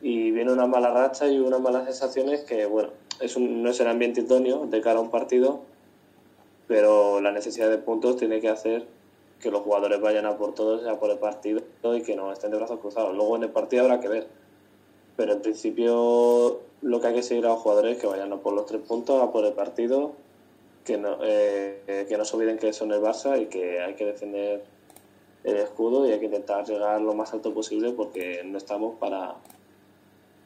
Y 0.00 0.32
viene 0.32 0.52
una 0.52 0.66
mala 0.66 0.90
racha 0.90 1.28
y 1.28 1.38
unas 1.38 1.60
malas 1.60 1.84
sensaciones 1.84 2.40
que, 2.40 2.66
bueno, 2.66 2.88
es 3.22 3.36
un, 3.36 3.62
no 3.62 3.70
es 3.70 3.80
el 3.80 3.86
ambiente 3.86 4.20
idóneo 4.20 4.66
de 4.66 4.80
cara 4.80 4.98
a 4.98 5.02
un 5.02 5.10
partido, 5.10 5.60
pero 6.66 7.20
la 7.20 7.32
necesidad 7.32 7.70
de 7.70 7.78
puntos 7.78 8.16
tiene 8.16 8.40
que 8.40 8.48
hacer 8.48 8.84
que 9.40 9.50
los 9.50 9.62
jugadores 9.62 10.00
vayan 10.00 10.26
a 10.26 10.36
por 10.36 10.54
todos, 10.54 10.86
a 10.86 10.98
por 10.98 11.10
el 11.10 11.18
partido 11.18 11.62
y 11.82 12.02
que 12.02 12.16
no 12.16 12.32
estén 12.32 12.50
de 12.50 12.56
brazos 12.56 12.80
cruzados. 12.80 13.14
Luego 13.14 13.36
en 13.36 13.44
el 13.44 13.50
partido 13.50 13.82
habrá 13.82 14.00
que 14.00 14.08
ver. 14.08 14.28
Pero 15.16 15.32
en 15.32 15.42
principio 15.42 16.60
lo 16.80 17.00
que 17.00 17.06
hay 17.08 17.14
que 17.14 17.22
seguir 17.22 17.44
a 17.46 17.50
los 17.50 17.58
jugadores 17.60 17.96
es 17.96 18.00
que 18.00 18.06
vayan 18.06 18.32
a 18.32 18.36
por 18.38 18.54
los 18.54 18.66
tres 18.66 18.80
puntos, 18.82 19.22
a 19.22 19.30
por 19.30 19.44
el 19.44 19.52
partido, 19.52 20.12
que 20.84 20.96
no, 20.96 21.18
eh, 21.22 22.06
que 22.08 22.16
no 22.16 22.24
se 22.24 22.36
olviden 22.36 22.58
que 22.58 22.72
son 22.72 22.92
el 22.92 23.00
Barça 23.00 23.40
y 23.40 23.46
que 23.46 23.80
hay 23.80 23.94
que 23.94 24.06
defender 24.06 24.64
el 25.44 25.56
escudo 25.56 26.08
y 26.08 26.12
hay 26.12 26.20
que 26.20 26.26
intentar 26.26 26.64
llegar 26.64 27.00
lo 27.00 27.14
más 27.14 27.32
alto 27.32 27.52
posible 27.52 27.92
porque 27.92 28.42
no 28.44 28.58
estamos 28.58 28.96
para, 28.98 29.34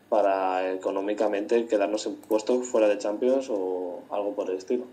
para 0.08 0.72
económicamente 0.72 1.66
quedarnos 1.66 2.06
en 2.06 2.16
puestos 2.16 2.66
fuera 2.66 2.88
de 2.88 2.98
Champions 2.98 3.48
o 3.50 4.02
algo 4.10 4.34
por 4.34 4.50
el 4.50 4.56
estilo. 4.56 4.84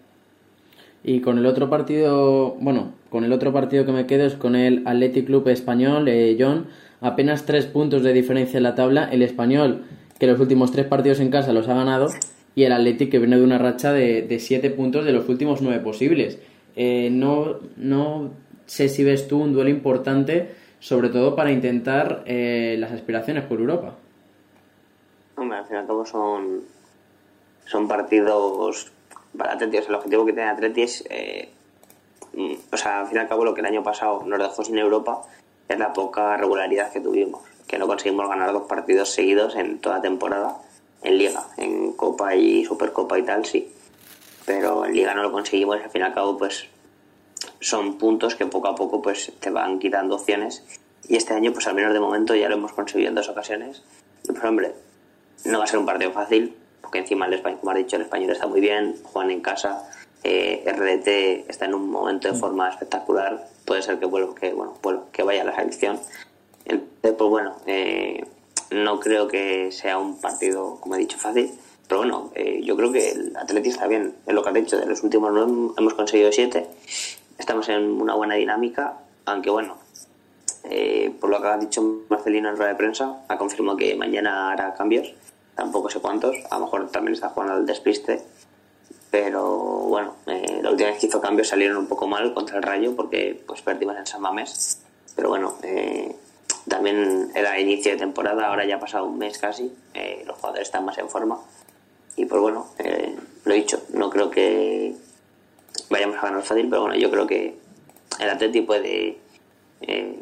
Y 1.04 1.20
con 1.20 1.38
el 1.38 1.46
otro 1.46 1.70
partido, 1.70 2.56
bueno, 2.60 2.94
con 3.10 3.26
el 3.26 3.34
otro 3.34 3.52
partido 3.52 3.86
que 3.86 3.92
me 3.92 4.08
quedo 4.08 4.26
es 4.26 4.36
con 4.36 4.56
el 4.56 4.84
Athletic 4.88 5.26
Club 5.26 5.48
Español, 5.50 6.08
eh, 6.08 6.38
John, 6.40 6.68
apenas 7.02 7.46
tres 7.46 7.66
puntos 7.66 8.04
de 8.04 8.14
diferencia 8.14 8.58
en 8.58 8.64
la 8.64 8.76
tabla. 8.76 9.10
El 9.12 9.22
Español, 9.22 9.84
que 10.18 10.28
los 10.28 10.40
últimos 10.40 10.72
tres 10.72 10.86
partidos 10.86 11.20
en 11.20 11.30
casa 11.30 11.52
los 11.52 11.68
ha 11.68 11.74
ganado, 11.74 12.08
y 12.56 12.64
el 12.64 12.72
Athletic, 12.72 13.12
que 13.12 13.20
viene 13.20 13.38
de 13.38 13.44
una 13.44 13.58
racha 13.58 13.92
de, 13.92 14.38
siete 14.40 14.70
puntos 14.70 15.04
de 15.04 15.12
los 15.12 15.28
últimos 15.28 15.62
nueve 15.62 15.84
posibles. 15.84 16.40
Eh, 16.76 17.10
no, 17.12 17.60
no 17.76 18.32
sé 18.66 18.88
si 18.88 19.04
ves 19.04 19.28
tú 19.28 19.42
un 19.42 19.52
duelo 19.52 19.70
importante, 19.70 20.52
sobre 20.80 21.10
todo 21.10 21.36
para 21.36 21.52
intentar 21.52 22.24
eh, 22.26 22.78
las 22.80 22.94
aspiraciones 22.94 23.44
por 23.44 23.60
Europa. 23.60 23.98
Hombre, 25.36 25.58
al 25.58 25.66
fin 25.66 25.76
y 25.76 25.80
al 25.80 25.88
cabo 25.88 26.06
son, 26.06 26.64
son 27.66 27.88
partidos 27.88 28.92
para 29.38 29.54
Atleti. 29.54 29.78
el 29.78 29.96
objetivo 29.96 30.26
que 30.26 30.34
tiene 30.34 30.50
Atleti 30.50 30.82
es, 30.84 31.04
eh, 31.10 31.50
mm, 32.34 32.54
o 32.72 32.78
sea, 32.78 33.02
al 33.02 33.08
fin 33.08 33.18
y 33.18 33.20
al 33.20 33.28
cabo 33.28 33.44
lo 33.44 33.54
que 33.54 33.62
el 33.62 33.68
año 33.68 33.84
pasado 33.84 34.24
nos 34.26 34.40
dejó 34.40 34.64
sin 34.64 34.78
Europa 34.78 35.24
es 35.68 35.80
la 35.80 35.94
poca 35.94 36.38
regularidad 36.38 36.92
que 36.92 37.00
tuvimos, 37.00 37.42
que 37.68 37.78
no 37.78 37.88
conseguimos 37.88 38.28
ganar 38.30 38.54
dos 38.54 38.64
partidos 38.64 39.10
seguidos 39.10 39.56
en 39.56 39.80
toda 39.80 40.02
temporada 40.02 40.58
en 41.02 41.18
Liga, 41.18 41.48
en 41.58 41.94
Copa 41.94 42.36
y 42.36 42.64
Supercopa 42.66 43.18
y 43.20 43.24
tal, 43.24 43.46
sí. 43.46 43.72
Pero 44.46 44.86
en 44.86 44.94
Liga 44.94 45.14
no 45.14 45.24
lo 45.24 45.32
conseguimos 45.32 45.78
y 45.80 45.84
al 45.84 45.90
fin 45.90 46.02
y 46.02 46.06
al 46.06 46.14
cabo 46.14 46.38
pues 46.38 46.68
son 47.60 47.98
puntos 47.98 48.36
que 48.36 48.46
poco 48.46 48.68
a 48.68 48.76
poco 48.76 49.02
pues 49.02 49.32
te 49.40 49.50
van 49.50 49.80
quitando 49.80 50.16
opciones 50.16 50.64
y 51.08 51.16
este 51.16 51.34
año 51.34 51.52
pues 51.54 51.68
al 51.68 51.76
menos 51.76 51.94
de 51.94 52.00
momento 52.00 52.36
ya 52.36 52.50
lo 52.50 52.56
hemos 52.56 52.74
conseguido 52.74 53.10
en 53.10 53.16
dos 53.16 53.30
ocasiones 53.30 53.84
hombre 54.44 54.74
no 55.46 55.60
va 55.60 55.66
a 55.66 55.68
ser 55.68 55.80
un 55.80 55.86
partido 55.86 56.12
fácil 56.12 56.56
porque 56.82 57.00
encima 57.00 57.26
el 57.26 57.34
español 57.34 57.60
como 57.60 57.72
has 57.72 57.78
dicho 57.78 57.96
el 57.96 58.04
español 58.04 58.32
está 58.32 58.48
muy 58.48 58.62
bien 58.62 58.96
Juan 59.04 59.32
en 59.32 59.42
casa 59.42 59.90
eh, 60.24 60.64
RDT 60.66 61.50
está 61.50 61.66
en 61.66 61.74
un 61.74 61.90
momento 61.90 62.32
de 62.32 62.38
forma 62.38 62.70
espectacular 62.70 63.48
puede 63.66 63.82
ser 63.82 64.00
que 64.00 64.06
vuelva 64.06 64.36
que 64.36 64.54
bueno 64.54 64.78
que 65.12 65.24
vaya 65.24 65.42
a 65.42 65.46
la 65.46 65.56
selección 65.56 66.00
pues 67.02 67.18
bueno 67.18 67.56
eh, 67.66 68.26
no 68.72 69.00
creo 69.00 69.28
que 69.28 69.72
sea 69.72 69.98
un 69.98 70.20
partido 70.20 70.78
como 70.80 70.96
he 70.96 71.00
dicho 71.00 71.18
fácil 71.18 71.52
pero 71.86 72.00
bueno, 72.00 72.32
eh, 72.34 72.62
yo 72.64 72.78
creo 72.78 72.92
que 72.94 73.12
el 73.12 73.36
Atleti 73.36 73.70
está 73.70 73.88
bien. 73.88 74.16
Es 74.26 74.34
lo 74.34 74.42
que 74.42 74.50
has 74.50 74.56
dicho, 74.56 74.78
de 74.78 74.86
los 74.86 75.04
últimos 75.04 75.32
nueve 75.34 75.74
hemos 75.78 75.94
conseguido 75.94 76.32
siete 76.32 76.66
estamos 77.38 77.68
en 77.70 78.02
una 78.02 78.16
buena 78.16 78.36
dinámica, 78.36 79.00
aunque 79.26 79.50
bueno, 79.50 79.78
eh, 80.64 81.14
por 81.20 81.30
lo 81.30 81.42
que 81.42 81.48
ha 81.48 81.58
dicho 81.58 82.04
Marcelino 82.10 82.50
en 82.50 82.58
rueda 82.58 82.72
de 82.72 82.78
prensa, 82.78 83.24
ha 83.28 83.38
confirmado 83.38 83.78
que 83.78 83.96
mañana 83.96 84.52
hará 84.52 84.74
cambios, 84.74 85.14
tampoco 85.56 85.90
sé 85.90 86.00
cuántos, 86.00 86.36
a 86.50 86.58
lo 86.58 86.66
mejor 86.66 86.90
también 86.90 87.14
está 87.14 87.30
jugando 87.30 87.56
al 87.56 87.66
despiste, 87.66 88.22
pero 89.12 89.44
bueno, 89.48 90.16
eh, 90.26 90.60
la 90.62 90.72
última 90.72 90.90
vez 90.90 91.00
que 91.00 91.08
hizo 91.08 91.22
cambios 91.22 91.48
salieron 91.48 91.78
un 91.78 91.88
poco 91.88 92.08
mal 92.08 92.34
contra 92.34 92.58
el 92.58 92.64
Rayo 92.64 92.96
porque 92.96 93.42
pues 93.46 93.62
perdimos 93.62 93.98
en 93.98 94.06
San 94.06 94.22
Mamés, 94.22 94.82
pero 95.16 95.30
bueno, 95.30 95.56
eh, 95.62 96.16
también 96.68 97.32
era 97.36 97.60
inicio 97.60 97.92
de 97.92 97.98
temporada, 97.98 98.48
ahora 98.48 98.66
ya 98.66 98.78
ha 98.78 98.80
pasado 98.80 99.06
un 99.06 99.18
mes 99.18 99.38
casi, 99.38 99.72
los 100.26 100.38
jugadores 100.38 100.68
están 100.68 100.86
más 100.86 100.98
en 100.98 101.10
forma. 101.10 101.40
Y 102.16 102.26
pues 102.26 102.42
bueno, 102.42 102.68
lo 103.44 103.54
he 103.54 103.58
dicho, 103.58 103.82
no 103.90 104.10
creo 104.10 104.30
que 104.32 104.96
vayamos 105.90 106.18
a 106.18 106.22
ganar 106.22 106.44
fácil, 106.44 106.70
pero 106.70 106.84
bueno, 106.84 106.96
yo 106.96 107.12
creo 107.12 107.28
que 107.28 107.58
el 108.20 108.30
Atleti 108.30 108.62
puede 108.62 109.18
eh, 109.82 110.20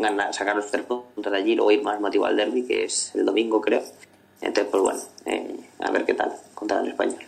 ganar, 0.00 0.32
sacar 0.34 0.56
los 0.56 0.70
tres 0.70 0.84
puntos 0.84 1.32
de 1.32 1.38
allí, 1.38 1.54
luego 1.54 1.70
ir 1.70 1.82
más 1.82 2.00
motivado 2.00 2.30
al 2.30 2.36
derby, 2.36 2.64
que 2.64 2.84
es 2.84 3.14
el 3.14 3.24
domingo, 3.24 3.60
creo. 3.60 3.82
Entonces, 4.40 4.66
pues 4.70 4.82
bueno, 4.82 5.00
eh, 5.26 5.56
a 5.80 5.90
ver 5.90 6.04
qué 6.04 6.14
tal 6.14 6.32
contra 6.54 6.80
el 6.80 6.88
español. 6.88 7.18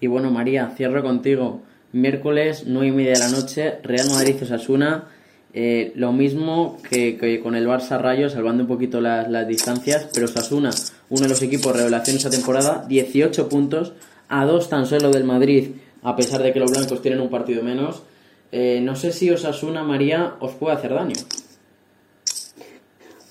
Y 0.00 0.06
bueno, 0.06 0.30
María, 0.30 0.72
cierro 0.76 1.02
contigo. 1.02 1.60
Miércoles, 1.92 2.64
nueve 2.66 2.88
y 2.88 2.92
media 2.92 3.12
de 3.12 3.18
la 3.18 3.28
noche, 3.28 3.78
Real 3.82 4.08
Madrid-Osasuna. 4.10 5.08
Eh, 5.54 5.92
lo 5.96 6.12
mismo 6.12 6.78
que, 6.88 7.40
con 7.42 7.54
el 7.54 7.68
Barça 7.68 8.00
Rayo, 8.00 8.30
salvando 8.30 8.62
un 8.62 8.68
poquito 8.68 9.00
las, 9.00 9.30
las 9.30 9.46
distancias, 9.46 10.08
pero 10.14 10.24
Osasuna, 10.24 10.70
uno 11.10 11.22
de 11.22 11.28
los 11.28 11.42
equipos 11.42 11.76
revelación 11.76 12.16
esta 12.16 12.30
temporada, 12.30 12.86
18 12.88 13.50
puntos, 13.50 13.92
a 14.28 14.46
dos 14.46 14.70
tan 14.70 14.86
solo 14.86 15.10
del 15.10 15.24
Madrid 15.24 15.72
a 16.02 16.16
pesar 16.16 16.42
de 16.42 16.52
que 16.52 16.60
los 16.60 16.70
blancos 16.70 17.00
tienen 17.00 17.20
un 17.20 17.30
partido 17.30 17.62
menos. 17.62 18.02
Eh, 18.50 18.80
no 18.82 18.96
sé 18.96 19.12
si 19.12 19.30
Osasuna, 19.30 19.82
María, 19.82 20.34
os 20.40 20.52
puede 20.52 20.76
hacer 20.76 20.92
daño. 20.92 21.14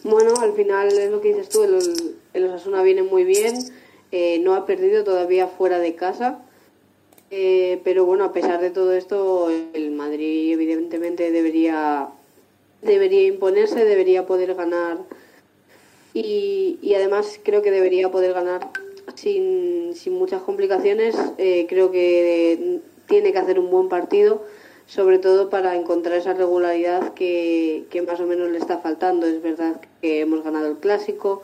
Bueno, 0.04 0.34
al 0.42 0.54
final 0.54 0.88
es 0.88 1.12
lo 1.12 1.22
que 1.22 1.30
dices 1.30 1.50
tú, 1.50 1.64
el, 1.64 2.46
Osasuna 2.46 2.82
viene 2.82 3.04
muy 3.04 3.24
bien, 3.24 3.56
eh, 4.12 4.40
no 4.40 4.56
ha 4.56 4.66
perdido 4.66 5.04
todavía 5.04 5.48
fuera 5.48 5.80
de 5.80 5.96
casa, 5.96 6.40
eh, 7.30 7.80
pero 7.84 8.06
bueno, 8.06 8.24
a 8.26 8.34
pesar 8.34 8.60
de 8.62 8.72
todo 8.72 8.94
esto, 8.94 9.50
el 9.50 9.92
Madrid 9.92 10.54
evidentemente 10.54 11.32
debería, 11.32 12.10
debería 12.82 13.28
imponerse, 13.28 13.86
debería 13.86 14.26
poder 14.26 14.56
ganar 14.56 14.98
y, 16.14 16.80
y 16.82 16.96
además 16.96 17.40
creo 17.44 17.62
que 17.62 17.72
debería 17.72 18.10
poder 18.10 18.34
ganar 18.34 18.70
sin, 19.16 19.94
sin 19.96 20.14
muchas 20.14 20.42
complicaciones. 20.42 21.16
Eh, 21.38 21.66
creo 21.70 21.92
que 21.92 22.80
tiene 23.08 23.32
que 23.32 23.38
hacer 23.38 23.60
un 23.60 23.70
buen 23.70 23.90
partido, 23.90 24.44
sobre 24.93 25.19
todo 25.19 25.49
para 25.49 25.77
encontrar 25.77 26.17
esa 26.17 26.34
regularidad 26.34 27.13
que, 27.13 27.86
más 28.06 28.19
o 28.19 28.25
menos 28.25 28.51
le 28.51 28.58
está 28.58 28.80
faltando. 28.80 29.25
Es 29.25 29.41
verdad 29.41 29.80
que 30.01 30.19
hemos 30.19 30.43
ganado 30.43 30.67
el 30.67 30.77
clásico, 30.77 31.43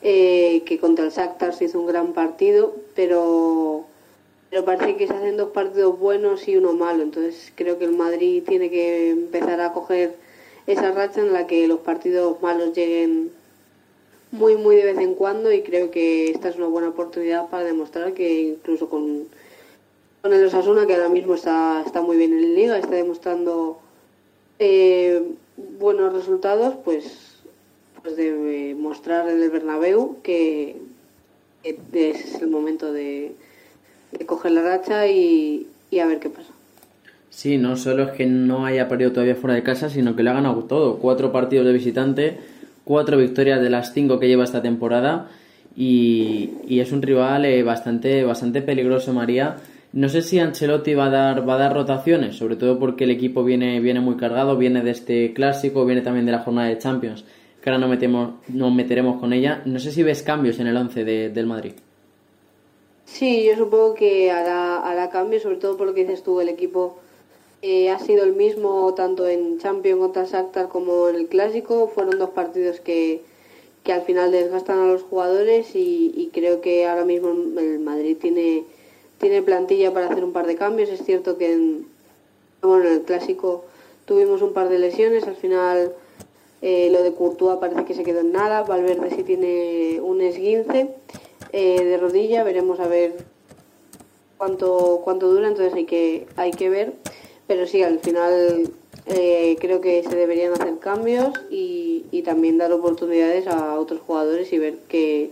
eh, 0.00 0.62
que 0.64 0.78
contra 0.78 1.04
el 1.04 1.10
Shakhtar 1.10 1.54
se 1.54 1.64
hizo 1.64 1.80
un 1.80 1.88
gran 1.88 2.12
partido, 2.12 2.72
pero, 2.94 3.84
pero 4.48 4.64
parece 4.64 4.96
que 4.96 5.08
se 5.08 5.12
hacen 5.12 5.36
dos 5.36 5.50
partidos 5.50 5.98
buenos 5.98 6.46
y 6.46 6.56
uno 6.56 6.72
malo. 6.72 7.02
Entonces 7.02 7.52
creo 7.56 7.80
que 7.80 7.84
el 7.86 7.96
Madrid 7.96 8.44
tiene 8.46 8.70
que 8.70 9.10
empezar 9.10 9.60
a 9.60 9.72
coger 9.72 10.14
esa 10.68 10.92
racha 10.92 11.20
en 11.20 11.32
la 11.32 11.48
que 11.48 11.66
los 11.66 11.80
partidos 11.80 12.40
malos 12.42 12.76
lleguen 12.76 13.32
muy, 14.30 14.54
muy 14.54 14.76
de 14.76 14.84
vez 14.84 14.98
en 14.98 15.14
cuando 15.14 15.52
y 15.52 15.62
creo 15.62 15.90
que 15.90 16.30
esta 16.30 16.48
es 16.48 16.56
una 16.56 16.66
buena 16.66 16.90
oportunidad 16.90 17.48
para 17.48 17.64
demostrar 17.64 18.14
que 18.14 18.40
incluso 18.40 18.88
con, 18.88 19.26
con 20.24 20.32
el 20.32 20.42
Osasuna, 20.46 20.86
que 20.86 20.94
ahora 20.94 21.10
mismo 21.10 21.34
está, 21.34 21.82
está 21.84 22.00
muy 22.00 22.16
bien 22.16 22.32
en 22.32 22.54
liga, 22.54 22.78
está 22.78 22.94
demostrando 22.94 23.78
eh, 24.58 25.22
buenos 25.78 26.14
resultados, 26.14 26.76
pues, 26.82 27.42
pues 28.00 28.16
debe 28.16 28.74
mostrar 28.74 29.28
en 29.28 29.42
el 29.42 29.50
Bernabéu 29.50 30.22
que, 30.22 30.76
es 31.62 32.40
el 32.40 32.48
momento 32.48 32.90
de, 32.90 33.32
de 34.12 34.24
coger 34.24 34.52
la 34.52 34.62
racha 34.62 35.06
y, 35.08 35.66
y 35.90 35.98
a 35.98 36.06
ver 36.06 36.20
qué 36.20 36.30
pasa. 36.30 36.54
Sí, 37.28 37.58
no 37.58 37.76
solo 37.76 38.04
es 38.04 38.12
que 38.12 38.24
no 38.24 38.64
haya 38.64 38.88
perdido 38.88 39.12
todavía 39.12 39.36
fuera 39.36 39.56
de 39.56 39.62
casa, 39.62 39.90
sino 39.90 40.16
que 40.16 40.22
le 40.22 40.30
ha 40.30 40.34
ganado 40.34 40.64
todo. 40.64 41.00
Cuatro 41.00 41.32
partidos 41.32 41.66
de 41.66 41.72
visitante, 41.74 42.38
cuatro 42.84 43.18
victorias 43.18 43.60
de 43.60 43.68
las 43.68 43.92
cinco 43.92 44.18
que 44.18 44.28
lleva 44.28 44.44
esta 44.44 44.62
temporada 44.62 45.28
y, 45.76 46.52
y 46.66 46.80
es 46.80 46.92
un 46.92 47.02
rival 47.02 47.44
eh, 47.44 47.62
bastante, 47.62 48.24
bastante 48.24 48.62
peligroso, 48.62 49.12
María. 49.12 49.58
No 49.94 50.08
sé 50.08 50.22
si 50.22 50.40
Ancelotti 50.40 50.94
va 50.94 51.06
a 51.06 51.10
dar, 51.10 51.48
va 51.48 51.54
a 51.54 51.58
dar 51.58 51.72
rotaciones, 51.72 52.34
sobre 52.34 52.56
todo 52.56 52.80
porque 52.80 53.04
el 53.04 53.12
equipo 53.12 53.44
viene, 53.44 53.78
viene 53.78 54.00
muy 54.00 54.16
cargado, 54.16 54.56
viene 54.56 54.82
de 54.82 54.90
este 54.90 55.32
clásico, 55.32 55.86
viene 55.86 56.00
también 56.02 56.26
de 56.26 56.32
la 56.32 56.40
jornada 56.40 56.66
de 56.66 56.78
Champions, 56.78 57.24
que 57.62 57.70
ahora 57.70 57.78
no 57.78 57.86
metemos, 57.86 58.34
nos 58.48 58.74
meteremos 58.74 59.20
con 59.20 59.32
ella. 59.32 59.62
No 59.66 59.78
sé 59.78 59.92
si 59.92 60.02
ves 60.02 60.24
cambios 60.24 60.58
en 60.58 60.66
el 60.66 60.76
once 60.76 61.04
de, 61.04 61.30
del 61.30 61.46
Madrid. 61.46 61.74
Sí, 63.04 63.44
yo 63.44 63.54
supongo 63.56 63.94
que 63.94 64.32
hará, 64.32 64.78
hará 64.78 65.10
cambios, 65.10 65.42
sobre 65.42 65.58
todo 65.58 65.76
por 65.76 65.86
lo 65.86 65.94
que 65.94 66.00
dices 66.00 66.24
tú, 66.24 66.40
el 66.40 66.48
equipo 66.48 66.98
eh, 67.62 67.90
ha 67.90 68.00
sido 68.00 68.24
el 68.24 68.34
mismo 68.34 68.92
tanto 68.94 69.28
en 69.28 69.58
Champions 69.58 70.00
contra 70.00 70.24
Shakhtar 70.24 70.68
como 70.68 71.08
en 71.08 71.14
el 71.14 71.28
Clásico. 71.28 71.86
Fueron 71.86 72.18
dos 72.18 72.30
partidos 72.30 72.80
que, 72.80 73.22
que 73.84 73.92
al 73.92 74.02
final 74.02 74.32
desgastan 74.32 74.80
a 74.80 74.86
los 74.86 75.02
jugadores 75.02 75.70
y, 75.76 76.30
creo 76.32 76.60
que 76.60 76.86
ahora 76.86 77.04
mismo 77.04 77.30
el 77.30 77.78
Madrid 77.78 78.16
tiene, 78.20 78.64
tiene 79.18 79.42
plantilla 79.42 79.92
para 79.92 80.06
hacer 80.06 80.24
un 80.24 80.32
par 80.32 80.46
de 80.46 80.56
cambios. 80.56 80.88
Es 80.88 81.04
cierto 81.04 81.38
que 81.38 81.52
en, 81.52 81.86
bueno, 82.62 82.84
en 82.86 82.94
el 82.94 83.02
Clásico 83.02 83.64
tuvimos 84.04 84.42
un 84.42 84.52
par 84.52 84.68
de 84.68 84.78
lesiones, 84.78 85.26
al 85.26 85.36
final 85.36 85.94
eh, 86.62 86.88
lo 86.90 87.02
de 87.02 87.12
Courtois 87.12 87.58
parece 87.58 87.84
que 87.84 87.94
se 87.94 88.04
quedó 88.04 88.20
en 88.20 88.32
nada, 88.32 88.62
Valverde 88.62 89.10
sí 89.14 89.22
tiene 89.22 90.00
un 90.00 90.20
esguince 90.20 90.94
eh, 91.52 91.84
de 91.84 91.96
rodilla, 91.98 92.42
veremos 92.42 92.80
a 92.80 92.88
ver 92.88 93.16
cuánto, 94.38 95.00
cuánto 95.04 95.30
dura, 95.30 95.48
entonces 95.48 95.74
hay 95.74 95.84
que, 95.84 96.26
hay 96.36 96.50
que 96.52 96.70
ver. 96.70 96.94
Pero 97.46 97.66
sí, 97.66 97.82
al 97.82 97.98
final 97.98 98.70
eh, 99.06 99.56
creo 99.60 99.80
que 99.80 100.02
se 100.02 100.16
deberían 100.16 100.54
hacer 100.54 100.78
cambios 100.78 101.32
y, 101.50 102.06
y, 102.10 102.22
también 102.22 102.56
dar 102.56 102.72
oportunidades 102.72 103.46
a 103.46 103.78
otros 103.78 104.00
jugadores 104.00 104.50
y 104.52 104.58
ver 104.58 104.78
qué, 104.88 105.30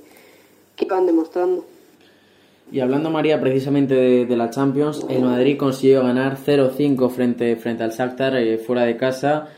qué 0.77 0.85
van 0.85 1.07
demostrando. 1.07 1.65
Y 2.73 2.81
hablando, 2.81 3.11
María, 3.11 3.39
precisamente 3.39 4.25
de, 4.25 4.35
la 4.37 4.49
Champions, 4.49 5.05
el 5.11 5.21
Madrid 5.21 5.59
consiguió 5.59 6.03
ganar 6.05 6.39
0-5 6.39 7.11
frente, 7.11 7.55
frente 7.57 7.85
al 7.85 7.91
Shakhtar 7.91 8.35
eh, 8.37 8.57
fuera 8.57 8.85
de 8.85 8.97
casa. 8.97 9.49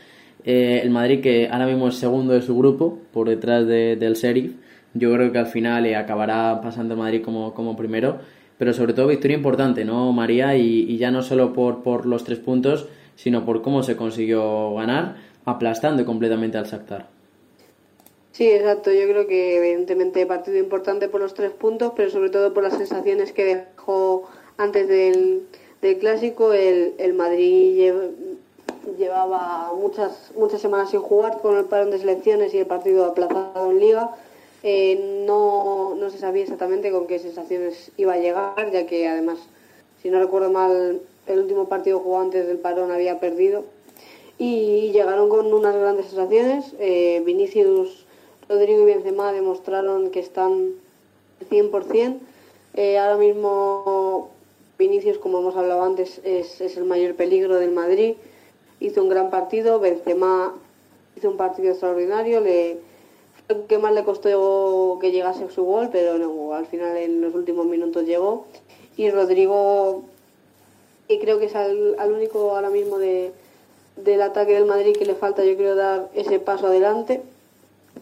Eh, 0.43 0.81
el 0.83 0.89
Madrid, 0.89 1.21
que 1.21 1.47
ahora 1.49 1.65
mismo 1.65 1.87
es 1.87 1.95
segundo 1.95 2.33
de 2.33 2.41
su 2.41 2.57
grupo, 2.57 2.99
por 3.13 3.29
detrás 3.29 3.65
de, 3.67 3.95
del 3.95 4.15
Sheriff, 4.15 4.55
yo 4.93 5.13
creo 5.13 5.31
que 5.31 5.37
al 5.37 5.47
final 5.47 5.85
eh, 5.85 5.95
acabará 5.95 6.59
pasando 6.61 6.95
el 6.95 6.99
Madrid 6.99 7.21
como, 7.23 7.53
como 7.53 7.77
primero. 7.77 8.19
Pero 8.57 8.73
sobre 8.73 8.91
todo 8.91 9.07
victoria 9.07 9.37
importante, 9.37 9.85
¿no, 9.85 10.11
María? 10.11 10.57
Y, 10.57 10.81
y 10.81 10.97
ya 10.97 11.09
no 11.09 11.21
solo 11.21 11.53
por, 11.53 11.83
por 11.83 12.05
los 12.05 12.25
tres 12.25 12.39
puntos, 12.39 12.89
sino 13.15 13.45
por 13.45 13.61
cómo 13.61 13.81
se 13.81 13.95
consiguió 13.95 14.75
ganar, 14.75 15.15
aplastando 15.45 16.03
completamente 16.03 16.57
al 16.57 16.65
Shakhtar. 16.65 17.14
Sí, 18.35 18.51
exacto. 18.51 18.91
Yo 18.91 19.07
creo 19.07 19.27
que 19.27 19.55
evidentemente 19.55 20.25
partido 20.25 20.57
importante 20.57 21.07
por 21.07 21.21
los 21.21 21.33
tres 21.33 21.51
puntos, 21.51 21.93
pero 21.95 22.09
sobre 22.09 22.29
todo 22.29 22.53
por 22.53 22.63
las 22.63 22.73
sensaciones 22.73 23.31
que 23.31 23.45
dejó 23.45 24.27
antes 24.57 24.89
del, 24.89 25.47
del 25.81 25.97
clásico. 25.99 26.51
El, 26.51 26.95
el 26.97 27.13
Madrid 27.13 27.75
llev, 27.75 28.11
llevaba 28.97 29.71
muchas 29.73 30.33
muchas 30.35 30.59
semanas 30.59 30.89
sin 30.89 30.99
jugar 30.99 31.39
con 31.41 31.57
el 31.57 31.63
parón 31.63 31.91
de 31.91 31.99
selecciones 31.99 32.53
y 32.53 32.57
el 32.57 32.65
partido 32.65 33.05
aplazado 33.05 33.71
en 33.71 33.79
Liga. 33.79 34.13
Eh, 34.63 35.23
no, 35.25 35.95
no 35.95 36.09
se 36.09 36.17
sabía 36.17 36.43
exactamente 36.43 36.91
con 36.91 37.07
qué 37.07 37.19
sensaciones 37.19 37.93
iba 37.95 38.15
a 38.15 38.17
llegar, 38.17 38.69
ya 38.69 38.85
que 38.85 39.07
además, 39.07 39.39
si 40.01 40.09
no 40.09 40.19
recuerdo 40.19 40.51
mal, 40.51 40.99
el 41.27 41.39
último 41.39 41.69
partido 41.69 41.99
jugado 41.99 42.25
antes 42.25 42.47
del 42.47 42.57
parón 42.57 42.91
había 42.91 43.17
perdido. 43.21 43.63
Y 44.37 44.91
llegaron 44.91 45.29
con 45.29 45.53
unas 45.53 45.73
grandes 45.73 46.07
sensaciones. 46.07 46.75
Eh, 46.79 47.23
Vinicius 47.25 48.04
Rodrigo 48.47 48.83
y 48.83 48.85
Benzema 48.85 49.33
demostraron 49.33 50.11
que 50.11 50.19
están 50.19 50.73
100%. 51.49 52.19
Eh, 52.75 52.97
ahora 52.97 53.17
mismo 53.17 54.29
Vinicius, 54.77 55.17
como 55.17 55.39
hemos 55.39 55.55
hablado 55.55 55.83
antes, 55.83 56.21
es, 56.23 56.61
el 56.61 56.83
mayor 56.85 57.15
peligro 57.15 57.55
del 57.57 57.71
Madrid. 57.71 58.15
Hizo 58.79 59.01
un 59.01 59.09
gran 59.09 59.29
partido, 59.29 59.79
Benzema 59.79 60.53
hizo 61.15 61.29
un 61.29 61.37
partido 61.37 61.69
extraordinario, 61.69 62.41
le 62.41 62.77
lo 63.47 63.67
que 63.67 63.77
más 63.77 63.93
le 63.93 64.03
costó 64.03 64.97
que 64.99 65.11
llegase 65.11 65.49
su 65.51 65.63
gol, 65.63 65.89
pero 65.91 66.17
no, 66.17 66.53
al 66.53 66.65
final 66.65 66.97
en 66.97 67.21
los 67.21 67.35
últimos 67.35 67.67
minutos 67.67 68.03
llegó. 68.05 68.45
Y 68.97 69.11
Rodrigo, 69.11 70.03
y 71.07 71.19
creo 71.19 71.37
que 71.37 71.45
es 71.45 71.55
al, 71.55 71.95
al 71.99 72.11
único 72.11 72.55
ahora 72.55 72.71
mismo 72.71 72.97
de, 72.97 73.31
del 73.97 74.21
ataque 74.23 74.53
del 74.53 74.65
Madrid 74.65 74.97
que 74.97 75.05
le 75.05 75.13
falta, 75.13 75.45
yo 75.45 75.55
creo, 75.55 75.75
dar 75.75 76.09
ese 76.15 76.39
paso 76.39 76.67
adelante 76.67 77.21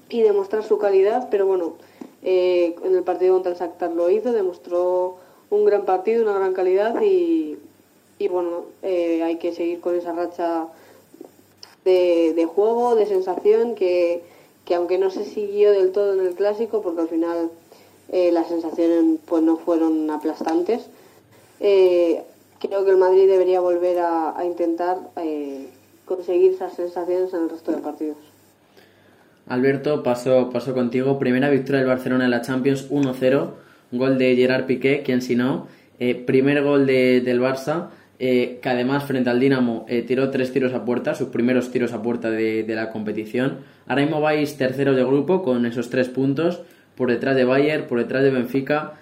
y 0.10 0.22
demostrar 0.22 0.64
su 0.64 0.78
calidad, 0.78 1.28
pero 1.30 1.46
bueno, 1.46 1.74
eh, 2.22 2.76
en 2.84 2.96
el 2.96 3.04
partido 3.04 3.34
contra 3.34 3.52
el 3.52 3.58
Shakhtar 3.58 3.92
lo 3.92 4.10
hizo, 4.10 4.32
demostró 4.32 5.18
un 5.50 5.66
gran 5.66 5.86
partido, 5.86 6.24
una 6.24 6.38
gran 6.38 6.54
calidad 6.54 7.02
y, 7.02 7.58
y 8.20 8.28
bueno, 8.28 8.66
eh, 8.82 9.22
hay 9.24 9.38
que 9.38 9.54
seguir 9.54 9.82
con 9.82 9.96
esa 9.96 10.14
racha 10.14 10.68
de, 11.84 12.34
de 12.34 12.46
juego, 12.46 12.96
de 12.96 13.06
sensación 13.06 13.76
que, 13.76 14.24
que 14.66 14.76
aunque 14.76 14.98
no 14.98 15.12
se 15.12 15.26
siguió 15.26 15.72
del 15.72 15.92
todo 15.92 16.14
en 16.14 16.26
el 16.26 16.36
clásico, 16.36 16.82
porque 16.82 17.02
al 17.02 17.10
final 17.10 17.52
eh, 18.10 18.32
las 18.32 18.48
sensaciones 18.48 19.20
pues 19.26 19.44
no 19.44 19.58
fueron 19.58 20.10
aplastantes, 20.10 20.88
creo 21.60 22.86
que 22.86 22.92
el 22.92 22.98
Madrid 22.98 23.28
debería 23.28 23.60
volver 23.60 24.00
a, 24.00 24.38
a 24.38 24.46
intentar 24.46 24.98
conseguir 26.06 26.54
esas 26.54 26.74
sensaciones 26.74 27.34
en 27.34 27.44
el 27.44 27.50
resto 27.50 27.72
de 27.72 27.78
partidos. 27.78 28.33
Alberto, 29.48 30.04
paso, 30.04 30.50
paso 30.52 30.74
contigo. 30.74 31.20
Primera 31.20 31.50
victoria 31.50 31.80
del 31.80 31.90
Barcelona 31.90 32.26
en 32.26 32.32
la 32.32 32.42
Champions, 32.42 32.90
1-0. 32.90 33.52
Gol 33.92 34.18
de 34.18 34.36
Gerard 34.36 34.66
Piqué, 34.66 35.04
quien 35.04 35.22
si 35.22 35.36
no. 35.36 35.68
Eh, 36.00 36.16
primer 36.16 36.64
gol 36.64 36.86
de, 36.86 37.22
del 37.22 37.40
Barça, 37.40 37.90
eh, 38.20 38.60
que 38.62 38.70
además 38.70 39.06
frente 39.06 39.30
al 39.30 39.40
Dinamo 39.40 39.86
eh, 39.88 40.02
tiró 40.02 40.32
tres 40.32 40.52
tiros 40.52 40.74
a 40.74 40.84
puerta, 40.84 41.14
sus 41.14 41.30
primeros 41.30 41.72
tiros 41.72 41.94
a 41.94 42.02
puerta 42.02 42.32
de, 42.32 42.64
de, 42.64 42.76
la 42.76 42.90
competición. 42.90 43.60
Ahora 43.88 44.02
mismo 44.02 44.20
vais 44.20 44.58
terceros 44.58 44.96
de 44.96 45.04
grupo 45.04 45.44
con 45.44 45.66
esos 45.66 45.90
tres 45.90 46.10
puntos, 46.10 46.62
por 46.96 47.10
detrás 47.10 47.36
de 47.36 47.46
Bayern, 47.46 47.86
por 47.86 48.00
detrás 48.00 48.24
de 48.24 48.32
Benfica. 48.32 48.94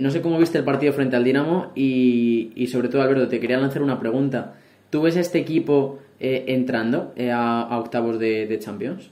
no 0.00 0.10
sé 0.10 0.20
cómo 0.20 0.38
viste 0.38 0.58
el 0.58 0.64
partido 0.64 0.92
frente 0.92 1.16
al 1.16 1.24
Dinamo 1.24 1.72
y, 1.74 2.52
y, 2.56 2.66
sobre 2.66 2.88
todo, 2.88 3.02
Alberto, 3.02 3.28
te 3.28 3.38
quería 3.40 3.58
lanzar 3.58 3.82
una 3.82 4.00
pregunta. 4.00 4.54
¿Tú 4.90 5.02
ves 5.02 5.16
a 5.16 5.20
este 5.20 5.38
equipo 5.38 6.00
entrando 6.20 7.14
a, 7.30 7.62
a, 7.62 7.78
octavos 7.78 8.18
de, 8.18 8.46
de 8.46 8.58
Champions? 8.58 9.10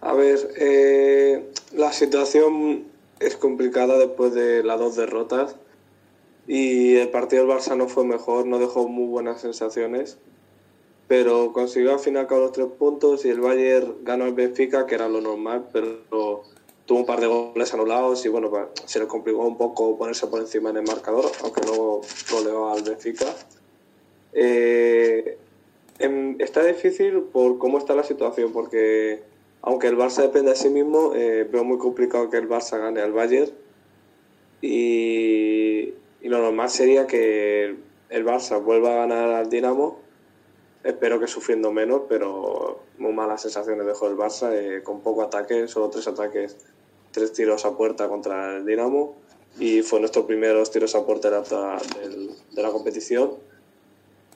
A 0.00 0.12
ver, 0.12 0.54
eh, 0.56 1.50
la 1.72 1.92
situación 1.92 2.84
es 3.20 3.36
complicada 3.36 3.98
después 3.98 4.32
de 4.32 4.62
las 4.62 4.78
dos 4.78 4.96
derrotas 4.96 5.56
y 6.46 6.96
el 6.96 7.10
partido 7.10 7.46
del 7.46 7.56
Barça 7.56 7.76
no 7.76 7.88
fue 7.88 8.04
mejor, 8.04 8.46
no 8.46 8.58
dejó 8.58 8.88
muy 8.88 9.06
buenas 9.06 9.40
sensaciones, 9.40 10.18
pero 11.08 11.52
consiguió 11.52 11.92
al 11.92 11.98
final 11.98 12.26
con 12.26 12.40
los 12.40 12.52
tres 12.52 12.68
puntos 12.78 13.24
y 13.24 13.30
el 13.30 13.40
Bayern 13.40 13.96
ganó 14.02 14.26
el 14.26 14.34
Benfica, 14.34 14.86
que 14.86 14.94
era 14.94 15.08
lo 15.08 15.20
normal, 15.20 15.68
pero 15.72 16.42
tuvo 16.86 17.00
un 17.00 17.06
par 17.06 17.20
de 17.20 17.26
goles 17.26 17.74
anulados 17.74 18.24
y 18.24 18.28
bueno, 18.28 18.50
se 18.86 19.00
le 19.00 19.06
complicó 19.06 19.46
un 19.46 19.58
poco 19.58 19.98
ponerse 19.98 20.26
por 20.28 20.40
encima 20.40 20.70
en 20.70 20.78
el 20.78 20.84
marcador, 20.84 21.26
aunque 21.42 21.60
no 21.62 22.00
goleó 22.30 22.70
al 22.70 22.82
Benfica. 22.82 23.26
Eh, 24.32 25.38
está 26.38 26.64
difícil 26.64 27.22
por 27.22 27.58
cómo 27.58 27.78
está 27.78 27.94
la 27.94 28.04
situación, 28.04 28.52
porque 28.52 29.22
aunque 29.62 29.88
el 29.88 29.96
Barça 29.96 30.22
depende 30.22 30.50
de 30.50 30.56
sí 30.56 30.68
mismo, 30.68 31.12
eh, 31.14 31.46
veo 31.50 31.64
muy 31.64 31.78
complicado 31.78 32.30
que 32.30 32.36
el 32.36 32.48
Barça 32.48 32.78
gane 32.78 33.00
al 33.00 33.12
Bayern. 33.12 33.50
Y, 34.60 35.94
y, 36.20 36.28
lo 36.28 36.38
normal 36.38 36.70
sería 36.70 37.06
que 37.06 37.76
el 38.08 38.24
Barça 38.24 38.62
vuelva 38.62 38.92
a 38.92 38.96
ganar 39.06 39.30
al 39.30 39.50
Dinamo. 39.50 40.00
Espero 40.84 41.18
que 41.18 41.26
sufriendo 41.26 41.72
menos, 41.72 42.02
pero 42.08 42.82
muy 42.98 43.12
malas 43.12 43.42
sensaciones 43.42 43.86
dejó 43.86 44.08
el 44.08 44.16
Barça, 44.16 44.52
eh, 44.52 44.82
con 44.82 45.00
poco 45.00 45.22
ataque, 45.22 45.66
solo 45.68 45.90
tres 45.90 46.06
ataques, 46.06 46.56
tres 47.10 47.32
tiros 47.32 47.64
a 47.64 47.76
puerta 47.76 48.08
contra 48.08 48.56
el 48.56 48.66
Dinamo. 48.66 49.16
Y 49.58 49.82
fue 49.82 49.98
nuestro 49.98 50.24
primeros 50.26 50.70
tiros 50.70 50.94
a 50.94 51.04
puerta 51.04 51.30
de 51.30 52.30
de 52.52 52.62
la 52.62 52.70
competición. 52.70 53.32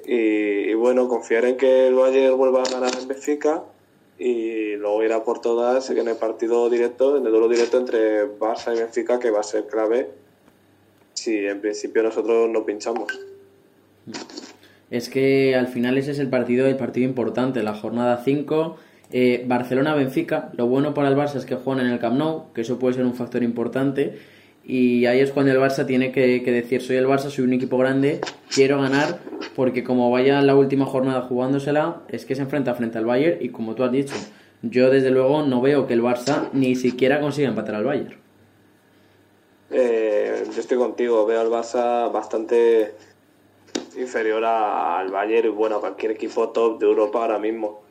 Y, 0.04 0.70
y, 0.70 0.74
bueno, 0.74 1.06
confiar 1.06 1.44
en 1.44 1.56
que 1.56 1.86
el 1.86 1.94
Bayern 1.94 2.36
vuelva 2.36 2.62
a 2.62 2.70
ganar 2.70 2.92
en 3.00 3.06
Benfica 3.06 3.62
y 4.24 4.76
luego 4.76 5.02
irá 5.02 5.24
por 5.24 5.40
todas 5.40 5.90
en 5.90 6.06
el 6.06 6.14
partido 6.14 6.70
directo, 6.70 7.16
en 7.16 7.26
el 7.26 7.32
duelo 7.32 7.48
directo 7.48 7.78
entre 7.78 8.24
Barça 8.38 8.72
y 8.72 8.78
Benfica, 8.78 9.18
que 9.18 9.32
va 9.32 9.40
a 9.40 9.42
ser 9.42 9.66
clave 9.66 10.10
si 11.12 11.44
en 11.44 11.60
principio 11.60 12.04
nosotros 12.04 12.48
no 12.48 12.64
pinchamos. 12.64 13.18
Es 14.90 15.08
que 15.08 15.56
al 15.56 15.66
final 15.66 15.98
ese 15.98 16.12
es 16.12 16.20
el 16.20 16.28
partido, 16.30 16.68
el 16.68 16.76
partido 16.76 17.08
importante, 17.08 17.64
la 17.64 17.74
jornada 17.74 18.22
5. 18.24 18.76
Eh, 19.10 19.44
Barcelona-Benfica, 19.44 20.52
lo 20.56 20.68
bueno 20.68 20.94
para 20.94 21.08
el 21.08 21.16
Barça 21.16 21.36
es 21.36 21.44
que 21.44 21.56
juegan 21.56 21.86
en 21.86 21.92
el 21.92 21.98
Camp 21.98 22.16
Nou, 22.16 22.52
que 22.54 22.60
eso 22.60 22.78
puede 22.78 22.94
ser 22.94 23.04
un 23.04 23.14
factor 23.14 23.42
importante. 23.42 24.18
Y 24.64 25.06
ahí 25.06 25.20
es 25.20 25.32
cuando 25.32 25.50
el 25.50 25.58
Barça 25.58 25.86
tiene 25.86 26.12
que, 26.12 26.40
decir, 26.40 26.82
soy 26.82 26.96
el 26.96 27.06
Barça, 27.06 27.30
soy 27.30 27.44
un 27.44 27.52
equipo 27.52 27.78
grande, 27.78 28.20
quiero 28.48 28.80
ganar, 28.80 29.18
porque 29.56 29.82
como 29.82 30.10
vaya 30.10 30.40
la 30.40 30.54
última 30.54 30.86
jornada 30.86 31.22
jugándosela, 31.22 32.02
es 32.08 32.24
que 32.24 32.36
se 32.36 32.42
enfrenta 32.42 32.74
frente 32.74 32.98
al 32.98 33.04
Bayern 33.04 33.38
y 33.40 33.48
como 33.48 33.74
tú 33.74 33.82
has 33.82 33.90
dicho, 33.90 34.14
yo 34.62 34.90
desde 34.90 35.10
luego 35.10 35.42
no 35.42 35.60
veo 35.60 35.86
que 35.86 35.94
el 35.94 36.02
Barça 36.02 36.48
ni 36.52 36.76
siquiera 36.76 37.20
consiga 37.20 37.48
empatar 37.48 37.74
al 37.74 37.84
Bayern. 37.84 38.16
Eh, 39.70 40.44
yo 40.54 40.60
estoy 40.60 40.78
contigo, 40.78 41.26
veo 41.26 41.40
al 41.40 41.48
Barça 41.48 42.12
bastante 42.12 42.94
inferior 43.96 44.44
al 44.44 45.10
Bayern 45.10 45.48
y 45.48 45.50
bueno, 45.50 45.76
a 45.76 45.80
cualquier 45.80 46.12
equipo 46.12 46.50
top 46.50 46.78
de 46.78 46.86
Europa 46.86 47.20
ahora 47.20 47.38
mismo. 47.38 47.82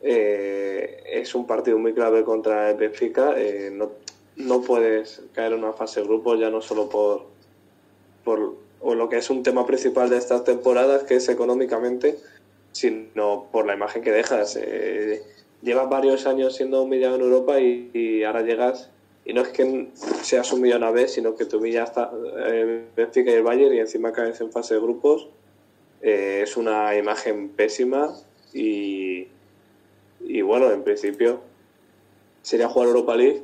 Eh, 0.00 1.02
es 1.06 1.34
un 1.34 1.46
partido 1.46 1.78
muy 1.78 1.92
clave 1.92 2.24
contra 2.24 2.70
el 2.70 2.76
Benfica. 2.76 3.34
Eh, 3.36 3.70
no, 4.36 4.62
puedes 4.62 5.22
caer 5.32 5.52
en 5.52 5.60
una 5.60 5.72
fase 5.72 6.00
de 6.00 6.06
grupo 6.06 6.34
ya 6.36 6.50
no 6.50 6.60
solo 6.60 6.88
por, 6.88 7.26
por 8.24 8.54
o 8.84 8.94
lo 8.94 9.08
que 9.08 9.16
es 9.16 9.30
un 9.30 9.42
tema 9.42 9.66
principal 9.66 10.10
de 10.10 10.18
estas 10.18 10.44
temporadas, 10.44 11.04
que 11.04 11.16
es 11.16 11.28
económicamente, 11.30 12.18
sino 12.72 13.46
por 13.50 13.66
la 13.66 13.74
imagen 13.74 14.02
que 14.02 14.12
dejas. 14.12 14.58
Eh, 14.60 15.22
llevas 15.62 15.88
varios 15.88 16.26
años 16.26 16.54
siendo 16.54 16.82
humillado 16.82 17.16
en 17.16 17.22
Europa 17.22 17.58
y, 17.60 18.22
ahora 18.24 18.42
llegas 18.42 18.90
y 19.24 19.32
no 19.32 19.40
es 19.40 19.48
que 19.48 19.88
seas 20.20 20.52
humillado 20.52 20.80
una 20.80 20.90
vez, 20.90 21.14
sino 21.14 21.34
que 21.34 21.46
te 21.46 21.56
humilla 21.56 21.84
hasta 21.84 22.12
eh, 22.46 22.84
y 22.94 23.30
el 23.30 23.42
Bayern 23.42 23.74
y 23.74 23.78
encima 23.78 24.12
caes 24.12 24.42
en 24.42 24.52
fase 24.52 24.74
de 24.74 24.80
grupos. 24.80 25.28
Eh, 26.02 26.40
es 26.42 26.58
una 26.58 26.94
imagen 26.94 27.48
pésima 27.48 28.14
y, 28.52 29.28
y 30.20 30.42
bueno, 30.42 30.70
en 30.70 30.82
principio 30.82 31.40
sería 32.42 32.68
jugar 32.68 32.88
Europa 32.88 33.16
League, 33.16 33.42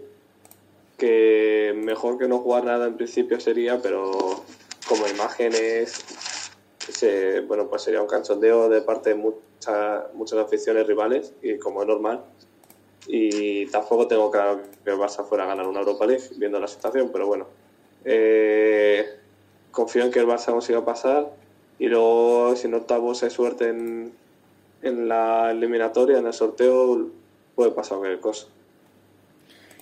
que 1.01 1.73
mejor 1.75 2.19
que 2.19 2.29
no 2.29 2.39
jugar 2.39 2.65
nada 2.65 2.87
en 2.87 2.97
principio 2.97 3.41
sería, 3.41 3.81
pero 3.81 4.45
como 4.87 5.09
imágenes, 5.09 6.05
bueno, 7.49 7.69
pues 7.69 7.83
sería 7.83 8.03
un 8.03 8.09
canchondeo 8.09 8.69
de 8.69 8.83
parte 8.83 9.11
de 9.11 9.17
muchas 9.17 10.13
muchas 10.15 10.39
aficiones 10.39 10.87
rivales 10.87 11.33
y 11.43 11.59
como 11.59 11.81
es 11.83 11.89
normal. 11.89 12.23
Y 13.07 13.67
tampoco 13.67 14.07
tengo 14.07 14.31
claro 14.31 14.61
que 14.85 14.91
el 14.91 14.99
Barça 14.99 15.25
fuera 15.25 15.45
a 15.45 15.47
ganar 15.47 15.67
una 15.67 15.81
Europa 15.81 16.07
League 16.07 16.25
viendo 16.37 16.61
la 16.61 16.69
situación, 16.69 17.11
pero 17.11 17.27
bueno. 17.27 17.47
Eh, 18.05 19.07
confío 19.71 20.05
en 20.05 20.11
que 20.11 20.21
el 20.21 20.27
Barça 20.27 20.53
consiga 20.53 20.85
pasar 20.85 21.31
y 21.79 21.89
luego 21.89 22.55
si 22.57 22.69
no 22.69 22.79
octavos 22.79 23.23
hay 23.23 23.31
suerte 23.31 23.69
en, 23.69 24.13
en 24.83 25.09
la 25.09 25.51
eliminatoria, 25.51 26.19
en 26.19 26.27
el 26.27 26.33
sorteo, 26.33 27.09
puede 27.55 27.71
pasar 27.71 27.99
cualquier 27.99 28.21
cosa. 28.21 28.47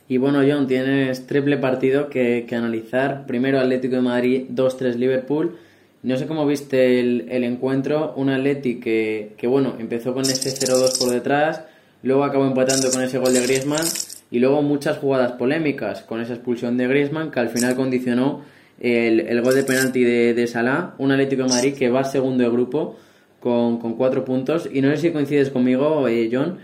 Y 0.09 0.17
bueno, 0.17 0.41
John, 0.49 0.67
tienes 0.67 1.27
triple 1.27 1.59
partido 1.59 2.09
que, 2.09 2.47
analizar. 2.53 3.27
Primero 3.27 3.61
Atlético 3.61 3.97
de 3.97 4.03
Madrid, 4.03 4.47
2-3 4.51 4.95
Liverpool. 4.95 5.59
No 6.03 6.17
sé 6.17 6.27
cómo 6.27 6.47
viste 6.47 6.99
el, 6.99 7.45
encuentro. 7.45 8.15
Un 8.17 8.31
Atlético 8.31 8.85
que, 8.85 9.35
que, 9.37 9.47
bueno, 9.47 9.75
empezó 9.79 10.15
con 10.15 10.23
ese 10.23 10.51
0-2 10.51 10.99
por 10.99 11.11
detrás, 11.11 11.63
luego 12.03 12.25
acabó 12.25 12.47
empatando 12.47 12.91
con 12.91 13.03
ese 13.03 13.19
gol 13.19 13.35
de 13.35 13.43
Griezmann 13.43 13.85
y 14.31 14.39
luego 14.39 14.63
muchas 14.63 14.97
jugadas 14.97 15.33
polémicas 15.33 16.03
con 16.03 16.21
esa 16.23 16.35
expulsión 16.35 16.77
de 16.79 16.87
Griezmann 16.87 17.31
que 17.31 17.41
al 17.41 17.51
final 17.51 17.75
condicionó 17.77 18.43
el, 18.81 19.41
gol 19.43 19.55
de 19.55 19.65
penalti 19.65 20.05
de, 20.05 20.33
de 20.33 20.47
Salah. 20.47 20.95
Un 20.97 21.13
Atlético 21.13 21.43
de 21.43 21.49
Madrid 21.51 21.75
que 21.75 21.91
va 21.91 22.05
segundo 22.05 22.45
de 22.45 22.51
grupo 22.51 22.97
con, 23.41 23.79
con 23.79 23.95
cuatro 23.95 24.25
puntos. 24.25 24.71
Y 24.73 24.81
no 24.81 24.91
sé 24.91 24.97
si 24.97 25.11
coincides 25.11 25.51
conmigo, 25.51 26.09
eh, 26.09 26.31
John 26.33 26.59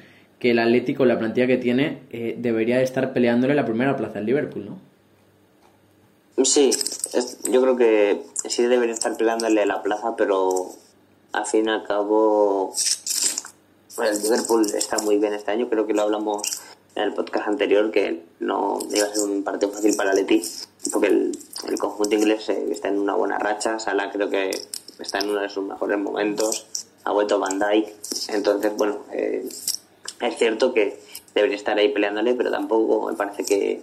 que 0.45 0.51
el 0.51 0.59
Atlético, 0.59 1.07
la 1.07 1.19
plantilla 1.19 1.47
que 1.47 1.57
tiene, 1.57 2.03
eh, 2.11 2.35
debería 2.37 2.83
estar 2.83 3.15
peleándole 3.15 3.55
la 3.55 3.65
primera 3.65 3.97
plaza 3.97 4.19
al 4.19 4.27
Liverpool, 4.27 4.67
¿no? 4.67 6.45
Sí, 6.45 6.71
yo 7.51 7.63
creo 7.63 7.77
que 7.79 8.21
sí 8.47 8.63
debería 8.65 8.93
estar 8.93 9.17
peleándole 9.17 9.65
la 9.65 9.83
plaza, 9.83 10.17
pero 10.17 10.67
al 11.33 11.47
fin 11.47 11.65
y 11.65 11.71
al 11.71 11.85
cabo 11.85 12.75
el 14.03 14.23
Liverpool 14.23 14.67
está 14.77 14.99
muy 14.99 15.17
bien 15.17 15.33
este 15.33 15.51
año, 15.51 15.71
creo 15.71 15.87
que 15.87 15.95
lo 15.95 16.03
hablamos 16.03 16.43
en 16.95 17.05
el 17.05 17.15
podcast 17.15 17.49
anterior, 17.49 17.91
que 17.91 18.25
no 18.41 18.81
iba 18.95 19.07
a 19.07 19.15
ser 19.15 19.25
un 19.25 19.45
partido 19.45 19.73
fácil 19.73 19.97
para 19.97 20.13
el 20.13 20.19
Atleti, 20.19 20.43
porque 20.93 21.07
el, 21.07 21.79
conjunto 21.79 22.17
inglés 22.17 22.51
eh, 22.51 22.67
está 22.71 22.89
en 22.89 22.99
una 22.99 23.15
buena 23.15 23.39
racha, 23.39 23.79
Salah 23.79 24.11
creo 24.13 24.29
que 24.29 24.51
está 24.99 25.21
en 25.21 25.31
uno 25.31 25.41
de 25.41 25.49
sus 25.49 25.65
mejores 25.65 25.99
momentos, 25.99 26.67
ha 27.05 27.13
vuelto 27.13 27.39
Van 27.39 27.59
Dijk, 27.59 27.89
entonces 28.29 28.77
bueno, 28.77 28.99
eh, 29.11 29.49
es 30.27 30.37
cierto 30.37 30.73
que 30.73 30.99
debería 31.35 31.57
estar 31.57 31.77
ahí 31.79 31.89
peleándole, 31.89 32.35
pero 32.35 32.51
tampoco 32.51 33.09
me 33.11 33.17
parece 33.17 33.45
que 33.45 33.83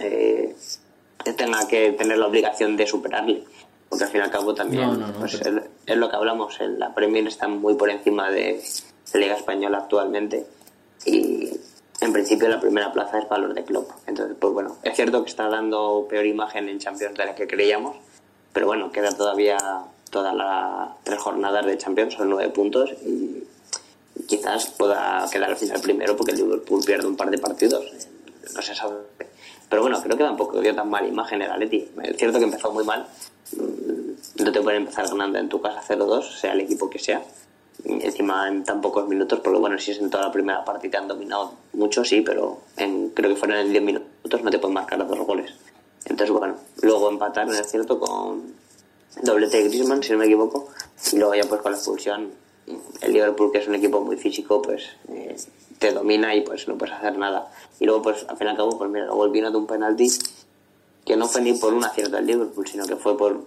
eh, 0.00 0.54
tenga 1.36 1.66
que 1.68 1.92
tener 1.92 2.18
la 2.18 2.26
obligación 2.26 2.76
de 2.76 2.86
superarle. 2.86 3.44
Porque 3.88 4.04
al 4.04 4.10
fin 4.10 4.20
y 4.20 4.24
al 4.24 4.30
cabo 4.30 4.54
también 4.54 5.04
pues, 5.18 5.34
es, 5.34 5.96
lo 5.96 6.08
que 6.08 6.16
hablamos. 6.16 6.58
La 6.60 6.94
Premier 6.94 7.26
está 7.26 7.46
muy 7.46 7.74
por 7.74 7.90
encima 7.90 8.30
de 8.30 8.62
la 9.12 9.20
Liga 9.20 9.36
Española 9.36 9.78
actualmente. 9.78 10.46
Y 11.04 11.50
en 12.00 12.12
principio 12.12 12.48
la 12.48 12.58
primera 12.58 12.90
plaza 12.90 13.18
es 13.18 13.28
valor 13.28 13.52
de 13.52 13.64
club. 13.64 13.86
Entonces, 14.06 14.34
pues 14.40 14.54
bueno, 14.54 14.76
es 14.82 14.96
cierto 14.96 15.22
que 15.22 15.28
está 15.28 15.48
dando 15.48 16.06
peor 16.08 16.24
imagen 16.24 16.70
en 16.70 16.78
Champions 16.78 17.18
de 17.18 17.26
la 17.26 17.34
que 17.34 17.46
creíamos. 17.46 17.96
Pero 18.54 18.66
bueno, 18.66 18.90
queda 18.92 19.14
todavía 19.14 19.58
todas 20.10 20.34
las 20.34 20.90
tres 21.04 21.18
jornadas 21.18 21.66
de 21.66 21.76
Champions, 21.76 22.14
son 22.14 22.30
nueve 22.30 22.50
puntos. 22.50 22.92
Y 23.04 23.44
quizás 24.26 24.66
pueda 24.66 25.26
quedar 25.30 25.50
al 25.50 25.56
final 25.56 25.80
primero 25.80 26.16
porque 26.16 26.32
el 26.32 26.38
Liverpool 26.38 26.82
pierde 26.84 27.06
un 27.06 27.16
par 27.16 27.30
de 27.30 27.38
partidos. 27.38 27.84
No 28.54 28.62
se 28.62 28.74
sabe. 28.74 28.96
Pero 29.68 29.82
bueno, 29.82 30.02
creo 30.02 30.16
que 30.16 30.24
tampoco 30.24 30.60
dio 30.60 30.74
tan 30.74 30.90
mala 30.90 31.08
imagen 31.08 31.40
el 31.42 31.50
Atleti. 31.50 31.88
Es 32.02 32.16
cierto 32.16 32.38
que 32.38 32.44
empezó 32.44 32.72
muy 32.72 32.84
mal. 32.84 33.06
Mm, 33.56 34.42
no 34.44 34.52
te 34.52 34.60
pueden 34.60 34.82
empezar 34.82 35.08
ganando 35.08 35.38
en 35.38 35.48
tu 35.48 35.60
casa 35.60 35.82
0-2, 35.86 36.40
sea 36.40 36.52
el 36.52 36.60
equipo 36.60 36.90
que 36.90 36.98
sea. 36.98 37.22
Encima 37.84 38.48
en 38.48 38.64
tan 38.64 38.80
pocos 38.80 39.08
minutos, 39.08 39.40
porque 39.40 39.58
bueno, 39.58 39.78
si 39.78 39.92
es 39.92 39.98
en 39.98 40.10
toda 40.10 40.24
la 40.24 40.32
primera 40.32 40.64
parte 40.64 40.88
te 40.88 40.96
han 40.96 41.08
dominado 41.08 41.54
mucho, 41.72 42.04
sí, 42.04 42.20
pero 42.20 42.60
en, 42.76 43.10
creo 43.10 43.30
que 43.30 43.36
fueron 43.36 43.58
en 43.58 43.72
10 43.72 43.82
minutos 43.82 44.42
no 44.42 44.50
te 44.50 44.58
pueden 44.58 44.74
marcar 44.74 45.06
dos 45.06 45.18
goles. 45.18 45.52
Entonces, 46.04 46.30
bueno, 46.36 46.56
luego 46.80 47.08
empataron, 47.10 47.54
es 47.54 47.70
cierto, 47.70 47.98
con 47.98 48.54
doblete 49.22 49.58
de 49.58 49.68
Griezmann, 49.68 50.02
si 50.02 50.12
no 50.12 50.18
me 50.18 50.26
equivoco, 50.26 50.68
y 51.12 51.16
luego 51.16 51.34
ya 51.34 51.44
pues 51.44 51.60
con 51.60 51.72
la 51.72 51.78
expulsión 51.78 52.30
el 52.66 53.12
Liverpool, 53.12 53.50
que 53.52 53.58
es 53.58 53.68
un 53.68 53.74
equipo 53.74 54.00
muy 54.00 54.16
físico, 54.16 54.62
pues 54.62 54.90
eh, 55.08 55.36
te 55.78 55.92
domina 55.92 56.34
y 56.34 56.42
pues 56.42 56.68
no 56.68 56.78
puedes 56.78 56.94
hacer 56.94 57.18
nada. 57.18 57.50
Y 57.80 57.86
luego, 57.86 58.02
pues 58.02 58.24
al 58.28 58.36
fin 58.36 58.46
y 58.46 58.50
al 58.50 58.56
cabo, 58.56 58.78
pues 58.78 58.90
mira, 58.90 59.06
luego 59.06 59.28
vino 59.30 59.50
de 59.50 59.56
un 59.56 59.66
penalti 59.66 60.08
que 61.04 61.16
no 61.16 61.26
fue 61.26 61.40
ni 61.40 61.52
por 61.54 61.74
un 61.74 61.84
acierto 61.84 62.16
del 62.16 62.26
Liverpool, 62.26 62.66
sino 62.66 62.86
que 62.86 62.96
fue 62.96 63.16
por 63.16 63.44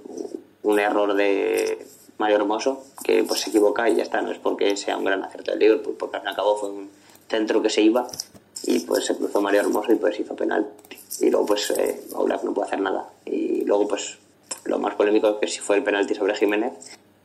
un 0.63 0.79
error 0.79 1.13
de 1.13 1.85
Mario 2.17 2.37
Hermoso, 2.37 2.83
que 3.03 3.23
pues 3.23 3.41
se 3.41 3.49
equivoca 3.49 3.89
y 3.89 3.95
ya 3.95 4.03
está, 4.03 4.21
no 4.21 4.31
es 4.31 4.39
porque 4.39 4.75
sea 4.75 4.97
un 4.97 5.05
gran 5.05 5.23
acierto 5.23 5.51
del 5.51 5.59
Liverpool, 5.59 5.95
porque 5.97 6.17
al 6.17 6.21
fin 6.21 6.27
y 6.27 6.29
al 6.31 6.35
cabo 6.35 6.57
fue 6.57 6.69
un 6.69 6.89
centro 7.29 7.61
que 7.61 7.69
se 7.69 7.81
iba 7.81 8.07
y 8.63 8.79
pues 8.79 9.05
se 9.05 9.15
cruzó 9.15 9.41
Mario 9.41 9.61
Hermoso 9.61 9.91
y 9.93 9.95
pues 9.95 10.19
hizo 10.19 10.35
penalti. 10.35 10.97
Y 11.21 11.29
luego 11.29 11.45
pues 11.45 11.71
eh, 11.71 12.07
no 12.11 12.53
puede 12.53 12.67
hacer 12.67 12.81
nada. 12.81 13.09
Y 13.25 13.63
luego 13.63 13.87
pues 13.87 14.17
lo 14.65 14.79
más 14.79 14.95
polémico 14.95 15.29
es 15.29 15.35
que 15.39 15.47
si 15.47 15.59
fue 15.59 15.77
el 15.77 15.83
penalti 15.83 16.15
sobre 16.15 16.35
Jiménez, 16.35 16.73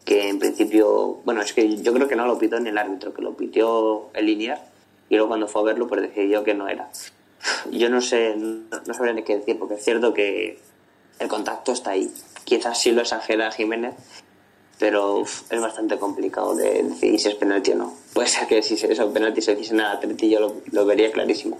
que 0.05 0.29
en 0.29 0.39
principio, 0.39 1.21
bueno, 1.25 1.43
es 1.43 1.53
que 1.53 1.77
yo 1.77 1.93
creo 1.93 2.09
que 2.09 2.17
no 2.17 2.27
lo 2.27 2.39
pitó 2.39 2.57
en 2.57 2.67
el 2.67 2.79
árbitro, 2.79 3.13
que 3.13 3.23
lo 3.23 3.37
pitió 3.37 4.09
el 4.15 4.27
linear 4.27 4.71
y 5.09 5.17
luego 5.17 5.29
cuando 5.29 5.49
fue 5.49 5.63
a 5.63 5.65
verlo 5.65 5.89
pues 5.89 6.01
decidió 6.03 6.45
que 6.45 6.55
no 6.55 6.69
era. 6.69 6.89
Yo 7.71 7.91
no 7.91 8.01
sé, 8.01 8.35
no, 8.37 8.95
sabría 8.95 9.13
ni 9.13 9.23
qué 9.23 9.39
decir, 9.39 9.59
porque 9.59 9.75
es 9.75 9.85
cierto 9.85 10.15
que 10.15 10.59
el 11.19 11.29
contacto 11.29 11.73
está 11.73 11.91
ahí. 11.91 12.11
Quizás 12.45 12.81
sí 12.81 12.93
lo 12.93 13.03
exagera 13.03 13.51
Jiménez, 13.51 13.95
pero 14.79 15.23
es 15.23 15.61
bastante 15.61 15.99
complicado 15.99 16.55
de 16.55 16.83
decidir 16.83 17.21
si 17.21 17.29
es 17.29 17.35
penalti 17.35 17.73
o 17.73 17.77
no. 17.77 17.95
Puede 18.15 18.29
ser 18.29 18.47
que 18.47 18.63
si 18.63 18.75
esos 18.75 19.13
penalti 19.13 19.43
se 19.43 19.53
hiciesen 19.53 19.81
a 19.81 19.93
Atleti 19.93 20.31
yo 20.31 20.61
lo, 20.71 20.87
vería 20.87 21.11
clarísimo. 21.11 21.59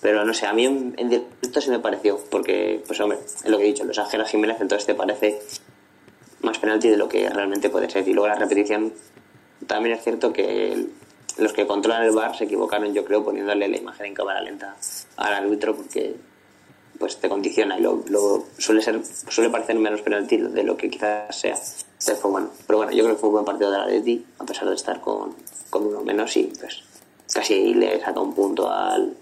Pero 0.00 0.24
no 0.24 0.34
sé, 0.34 0.46
a 0.46 0.52
mí 0.52 0.66
en, 0.66 0.94
en, 0.98 1.08
directo 1.08 1.60
sí 1.60 1.70
me 1.70 1.80
pareció, 1.80 2.20
porque, 2.30 2.84
pues 2.86 3.00
hombre, 3.00 3.18
es 3.24 3.48
lo 3.48 3.56
que 3.56 3.64
he 3.64 3.66
dicho, 3.66 3.84
lo 3.84 3.90
exagera 3.90 4.26
Jiménez, 4.26 4.58
entonces 4.60 4.86
te 4.86 4.94
parece 4.94 5.40
más 6.46 6.58
penalti 6.58 6.88
de 6.88 6.96
lo 6.96 7.08
que 7.08 7.28
realmente 7.28 7.68
puede 7.68 7.90
ser. 7.90 8.08
Y 8.08 8.14
luego 8.14 8.28
la 8.28 8.36
repetición, 8.36 8.92
también 9.66 9.96
es 9.96 10.04
cierto 10.04 10.32
que 10.32 10.86
los 11.38 11.52
que 11.52 11.66
controlan 11.66 12.04
el 12.04 12.12
bar 12.12 12.36
se 12.36 12.44
equivocaron, 12.44 12.94
yo 12.94 13.04
creo, 13.04 13.22
poniéndole 13.22 13.68
la 13.68 13.76
imagen 13.76 14.06
en 14.06 14.14
cámara 14.14 14.40
lenta 14.40 14.76
al 15.16 15.34
árbitro 15.34 15.76
porque 15.76 16.16
pues 16.98 17.18
te 17.18 17.28
condiciona 17.28 17.78
y 17.78 17.82
lo, 17.82 18.46
suele 18.56 18.80
ser 18.80 19.02
suele 19.04 19.50
parecer 19.50 19.76
menos 19.78 20.00
penalti 20.00 20.38
de 20.38 20.62
lo 20.62 20.78
que 20.78 20.88
quizás 20.88 21.36
sea. 21.36 21.56
fue 22.16 22.30
bueno. 22.30 22.50
Pero 22.66 22.78
bueno, 22.78 22.92
yo 22.92 23.04
creo 23.04 23.16
que 23.16 23.20
fue 23.20 23.28
un 23.28 23.34
buen 23.34 23.44
partido 23.44 23.70
de 23.70 23.78
la 23.78 23.86
Leti, 23.86 24.24
a 24.38 24.46
pesar 24.46 24.68
de 24.68 24.74
estar 24.74 25.00
con, 25.02 25.34
con 25.68 25.86
uno 25.86 26.02
menos 26.02 26.34
y 26.38 26.44
pues 26.58 26.82
casi 27.34 27.74
le 27.74 28.00
saca 28.00 28.20
un 28.20 28.34
punto 28.34 28.70
al, 28.70 29.14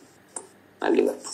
al 0.80 0.94
Liverpool. 0.94 1.32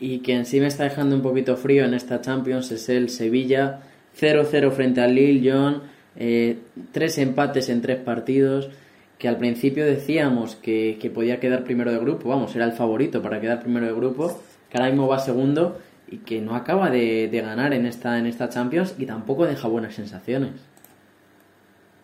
Y 0.00 0.20
quien 0.20 0.46
sí 0.46 0.60
me 0.60 0.68
está 0.68 0.84
dejando 0.84 1.16
un 1.16 1.22
poquito 1.22 1.56
frío 1.56 1.84
en 1.84 1.92
esta 1.92 2.20
Champions 2.20 2.70
es 2.70 2.88
el 2.88 3.10
Sevilla 3.10 3.82
0-0 4.18 4.70
frente 4.72 5.00
al 5.00 5.14
Lille. 5.14 5.80
Eh, 6.16 6.58
tres 6.92 7.18
empates 7.18 7.68
en 7.68 7.82
tres 7.82 7.98
partidos. 7.98 8.70
que 9.18 9.28
al 9.28 9.38
principio 9.38 9.84
decíamos 9.86 10.56
que, 10.56 10.98
que 11.00 11.08
podía 11.08 11.40
quedar 11.40 11.64
primero 11.64 11.90
de 11.92 11.98
grupo, 11.98 12.28
vamos, 12.28 12.54
era 12.56 12.64
el 12.66 12.72
favorito 12.72 13.22
para 13.22 13.40
quedar 13.40 13.62
primero 13.62 13.86
de 13.86 13.92
grupo, 13.94 14.38
que 14.68 14.76
ahora 14.76 14.90
mismo 14.90 15.06
va 15.08 15.18
segundo 15.18 15.78
y 16.08 16.18
que 16.18 16.40
no 16.42 16.54
acaba 16.56 16.90
de, 16.90 17.28
de 17.28 17.40
ganar 17.40 17.72
en 17.72 17.86
esta, 17.86 18.18
en 18.18 18.26
esta 18.26 18.48
Champions 18.50 18.94
y 18.98 19.06
tampoco 19.06 19.46
deja 19.46 19.66
buenas 19.68 19.94
sensaciones. 19.94 20.50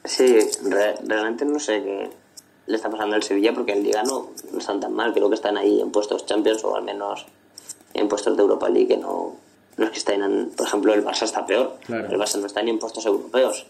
Sí, 0.05 0.39
re- 0.71 0.95
realmente 1.07 1.45
no 1.45 1.59
sé 1.59 1.83
qué 1.83 2.09
le 2.67 2.77
está 2.77 2.89
pasando 2.89 3.17
al 3.17 3.23
Sevilla 3.23 3.53
porque 3.53 3.73
el 3.73 3.83
Liga 3.83 4.03
no, 4.05 4.31
no 4.53 4.59
están 4.59 4.81
tan 4.81 4.93
mal. 4.95 5.13
Creo 5.13 5.29
que 5.29 5.35
están 5.35 5.57
ahí 5.59 5.81
en 5.81 5.91
puestos 5.91 6.25
Champions 6.27 6.65
o 6.65 6.75
al 6.77 6.85
menos 6.85 7.27
en 7.93 8.09
puestos 8.09 8.37
de 8.37 8.43
Europa 8.43 8.69
League 8.69 8.89
que 8.89 8.97
no, 8.97 9.37
no 9.81 9.87
es 9.87 9.93
que 9.93 9.99
estén 9.99 10.23
en, 10.23 10.51
por 10.51 10.67
ejemplo, 10.67 10.93
el 10.93 11.03
Barça 11.03 11.25
está 11.25 11.47
peor. 11.47 11.79
Claro. 11.87 12.07
El 12.09 12.19
Barça 12.19 12.39
no 12.39 12.47
está 12.47 12.63
ni 12.63 12.71
en 12.71 12.79
puestos 12.79 13.05
europeos. 13.07 13.67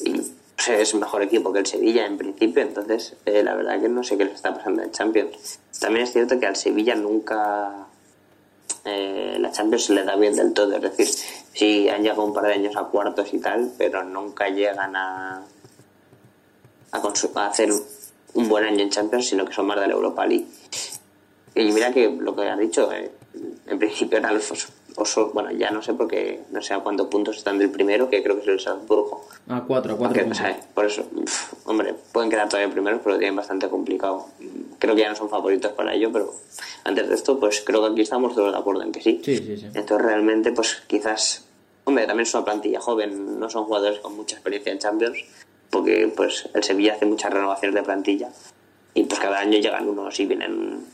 Y 0.00 0.18
o 0.18 0.64
sea, 0.64 0.78
es 0.78 0.94
mejor 0.94 1.22
equipo 1.22 1.52
que 1.52 1.58
el 1.58 1.66
Sevilla 1.66 2.06
en 2.06 2.16
principio, 2.16 2.62
entonces 2.62 3.16
eh, 3.26 3.42
la 3.42 3.54
verdad 3.54 3.80
que 3.80 3.88
no 3.88 4.02
sé 4.02 4.16
qué 4.16 4.24
les 4.24 4.34
está 4.34 4.54
pasando 4.54 4.82
en 4.82 4.90
Champions. 4.92 5.58
También 5.78 6.04
es 6.04 6.12
cierto 6.12 6.40
que 6.40 6.46
al 6.46 6.56
Sevilla 6.56 6.94
nunca 6.94 7.86
eh, 8.84 9.36
la 9.38 9.52
Champions 9.52 9.84
se 9.84 9.92
le 9.94 10.04
da 10.04 10.16
bien 10.16 10.34
del 10.34 10.54
todo, 10.54 10.74
es 10.74 10.82
decir, 10.82 11.08
sí 11.52 11.88
han 11.88 12.02
llegado 12.02 12.24
un 12.24 12.32
par 12.32 12.44
de 12.44 12.54
años 12.54 12.76
a 12.76 12.84
cuartos 12.84 13.34
y 13.34 13.38
tal, 13.40 13.72
pero 13.76 14.04
nunca 14.04 14.48
llegan 14.48 14.96
a, 14.96 15.44
a, 16.92 16.96
a 16.96 17.46
hacer 17.46 17.70
un 18.34 18.48
buen 18.48 18.64
año 18.64 18.80
en 18.80 18.90
Champions, 18.90 19.26
sino 19.26 19.44
que 19.44 19.52
son 19.52 19.66
más 19.66 19.78
de 19.78 19.86
la 19.88 19.92
Europa 19.92 20.24
League. 20.24 20.46
Y 21.54 21.70
mira 21.72 21.92
que 21.92 22.08
lo 22.08 22.34
que 22.34 22.48
has 22.48 22.58
dicho, 22.58 22.90
eh, 22.92 23.10
en 23.66 23.78
principio 23.78 24.18
eran 24.18 24.34
los 24.34 24.50
osos, 24.96 25.32
bueno, 25.32 25.50
ya 25.52 25.70
no 25.70 25.82
sé 25.82 25.94
porque 25.94 26.40
no 26.50 26.62
sé 26.62 26.74
a 26.74 26.80
cuántos 26.80 27.08
puntos 27.08 27.36
están 27.36 27.58
del 27.58 27.70
primero, 27.70 28.08
que 28.08 28.22
creo 28.22 28.36
que 28.36 28.42
es 28.42 28.48
el 28.48 28.60
Salzburgo. 28.60 29.26
A 29.48 29.62
cuatro, 29.62 29.94
a 29.94 29.96
cuatro 29.96 30.22
Aunque, 30.22 30.24
puntos. 30.24 30.66
Por 30.74 30.86
eso, 30.86 31.04
pf, 31.04 31.56
hombre, 31.64 31.94
pueden 32.12 32.30
quedar 32.30 32.48
todavía 32.48 32.72
primeros, 32.72 33.00
pero 33.02 33.14
lo 33.14 33.18
tienen 33.18 33.36
bastante 33.36 33.68
complicado. 33.68 34.26
Creo 34.78 34.94
que 34.94 35.02
ya 35.02 35.08
no 35.10 35.16
son 35.16 35.28
favoritos 35.28 35.72
para 35.72 35.94
ello, 35.94 36.10
pero 36.12 36.34
antes 36.84 37.08
de 37.08 37.14
esto, 37.14 37.38
pues 37.38 37.62
creo 37.62 37.82
que 37.82 37.92
aquí 37.92 38.00
estamos 38.02 38.34
todos 38.34 38.52
de 38.52 38.58
acuerdo 38.58 38.82
en 38.82 38.92
que 38.92 39.00
sí. 39.00 39.20
Sí, 39.24 39.36
sí, 39.36 39.56
sí. 39.56 39.66
Entonces, 39.66 40.06
realmente, 40.06 40.52
pues 40.52 40.82
quizás, 40.86 41.44
hombre, 41.84 42.06
también 42.06 42.26
es 42.26 42.34
una 42.34 42.44
plantilla 42.44 42.80
joven, 42.80 43.38
no 43.38 43.48
son 43.48 43.64
jugadores 43.64 44.00
con 44.00 44.16
mucha 44.16 44.36
experiencia 44.36 44.72
en 44.72 44.78
Champions, 44.78 45.18
porque 45.70 46.12
pues 46.14 46.48
el 46.54 46.62
Sevilla 46.62 46.94
hace 46.94 47.06
muchas 47.06 47.32
renovaciones 47.32 47.74
de 47.74 47.82
plantilla 47.82 48.28
y 48.94 49.04
pues 49.04 49.18
cada 49.20 49.38
año 49.38 49.58
llegan 49.58 49.88
unos 49.88 50.20
y 50.20 50.26
vienen, 50.26 50.84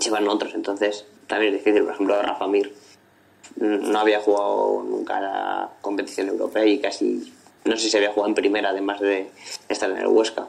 llevan 0.00 0.28
otros. 0.28 0.54
Entonces, 0.54 1.04
también 1.26 1.54
es 1.54 1.64
difícil, 1.64 1.82
por 1.82 1.94
ejemplo, 1.94 2.22
Rafa 2.22 2.46
Mir 2.46 2.72
no 3.56 3.98
había 3.98 4.20
jugado 4.20 4.82
nunca 4.88 5.20
la 5.20 5.70
competición 5.80 6.28
europea 6.28 6.64
y 6.66 6.78
casi 6.78 7.32
no 7.64 7.76
sé 7.76 7.88
si 7.90 7.96
había 7.96 8.10
jugado 8.12 8.28
en 8.28 8.34
primera 8.34 8.70
además 8.70 9.00
de 9.00 9.30
estar 9.68 9.90
en 9.90 9.98
el 9.98 10.06
Huesca. 10.06 10.46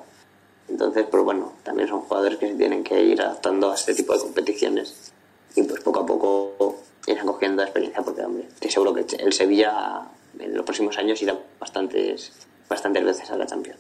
Entonces 0.70 1.06
pues 1.10 1.24
bueno 1.24 1.54
también 1.64 1.88
son 1.88 2.02
jugadores 2.02 2.38
que 2.38 2.50
se 2.50 2.56
tienen 2.56 2.84
que 2.84 3.02
ir 3.04 3.22
adaptando 3.22 3.72
a 3.72 3.76
este 3.76 3.94
tipo 3.96 4.14
de 4.14 4.20
competiciones 4.20 5.12
y 5.56 5.64
pues 5.64 5.80
poco 5.82 6.02
a 6.02 6.06
poco 6.06 6.76
irán 7.08 7.26
cogiendo 7.26 7.64
experiencia 7.64 8.02
porque 8.04 8.22
hombre 8.22 8.48
estoy 8.54 8.70
seguro 8.72 8.94
que 8.94 9.06
el 9.20 9.32
Sevilla 9.34 10.02
en 10.40 10.54
los 10.56 10.66
próximos 10.66 10.98
años 10.98 11.22
irá 11.22 11.36
bastantes 11.60 12.32
bastantes 12.70 13.04
veces 13.06 13.30
a 13.32 13.38
la 13.38 13.46
Champions. 13.48 13.80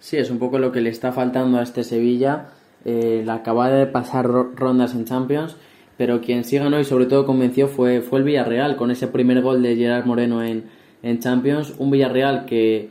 Sí, 0.00 0.16
es 0.16 0.30
un 0.30 0.38
poco 0.38 0.58
lo 0.58 0.72
que 0.72 0.80
le 0.80 0.88
está 0.90 1.12
faltando 1.12 1.58
a 1.58 1.62
este 1.62 1.84
Sevilla, 1.84 2.48
eh, 2.84 3.22
la 3.26 3.34
acabada 3.34 3.76
de 3.76 3.86
pasar 3.86 4.26
ro- 4.26 4.52
rondas 4.54 4.92
en 4.94 5.04
Champions, 5.04 5.56
pero 5.96 6.20
quien 6.20 6.44
sí 6.44 6.58
ganó 6.58 6.78
y 6.78 6.84
sobre 6.84 7.06
todo 7.06 7.26
convenció 7.26 7.68
fue, 7.68 8.00
fue 8.00 8.18
el 8.20 8.24
Villarreal, 8.24 8.76
con 8.76 8.90
ese 8.90 9.08
primer 9.08 9.42
gol 9.42 9.62
de 9.62 9.76
Gerard 9.76 10.06
Moreno 10.06 10.42
en, 10.42 10.64
en 11.02 11.18
Champions, 11.20 11.74
un 11.78 11.90
Villarreal 11.90 12.46
que, 12.46 12.88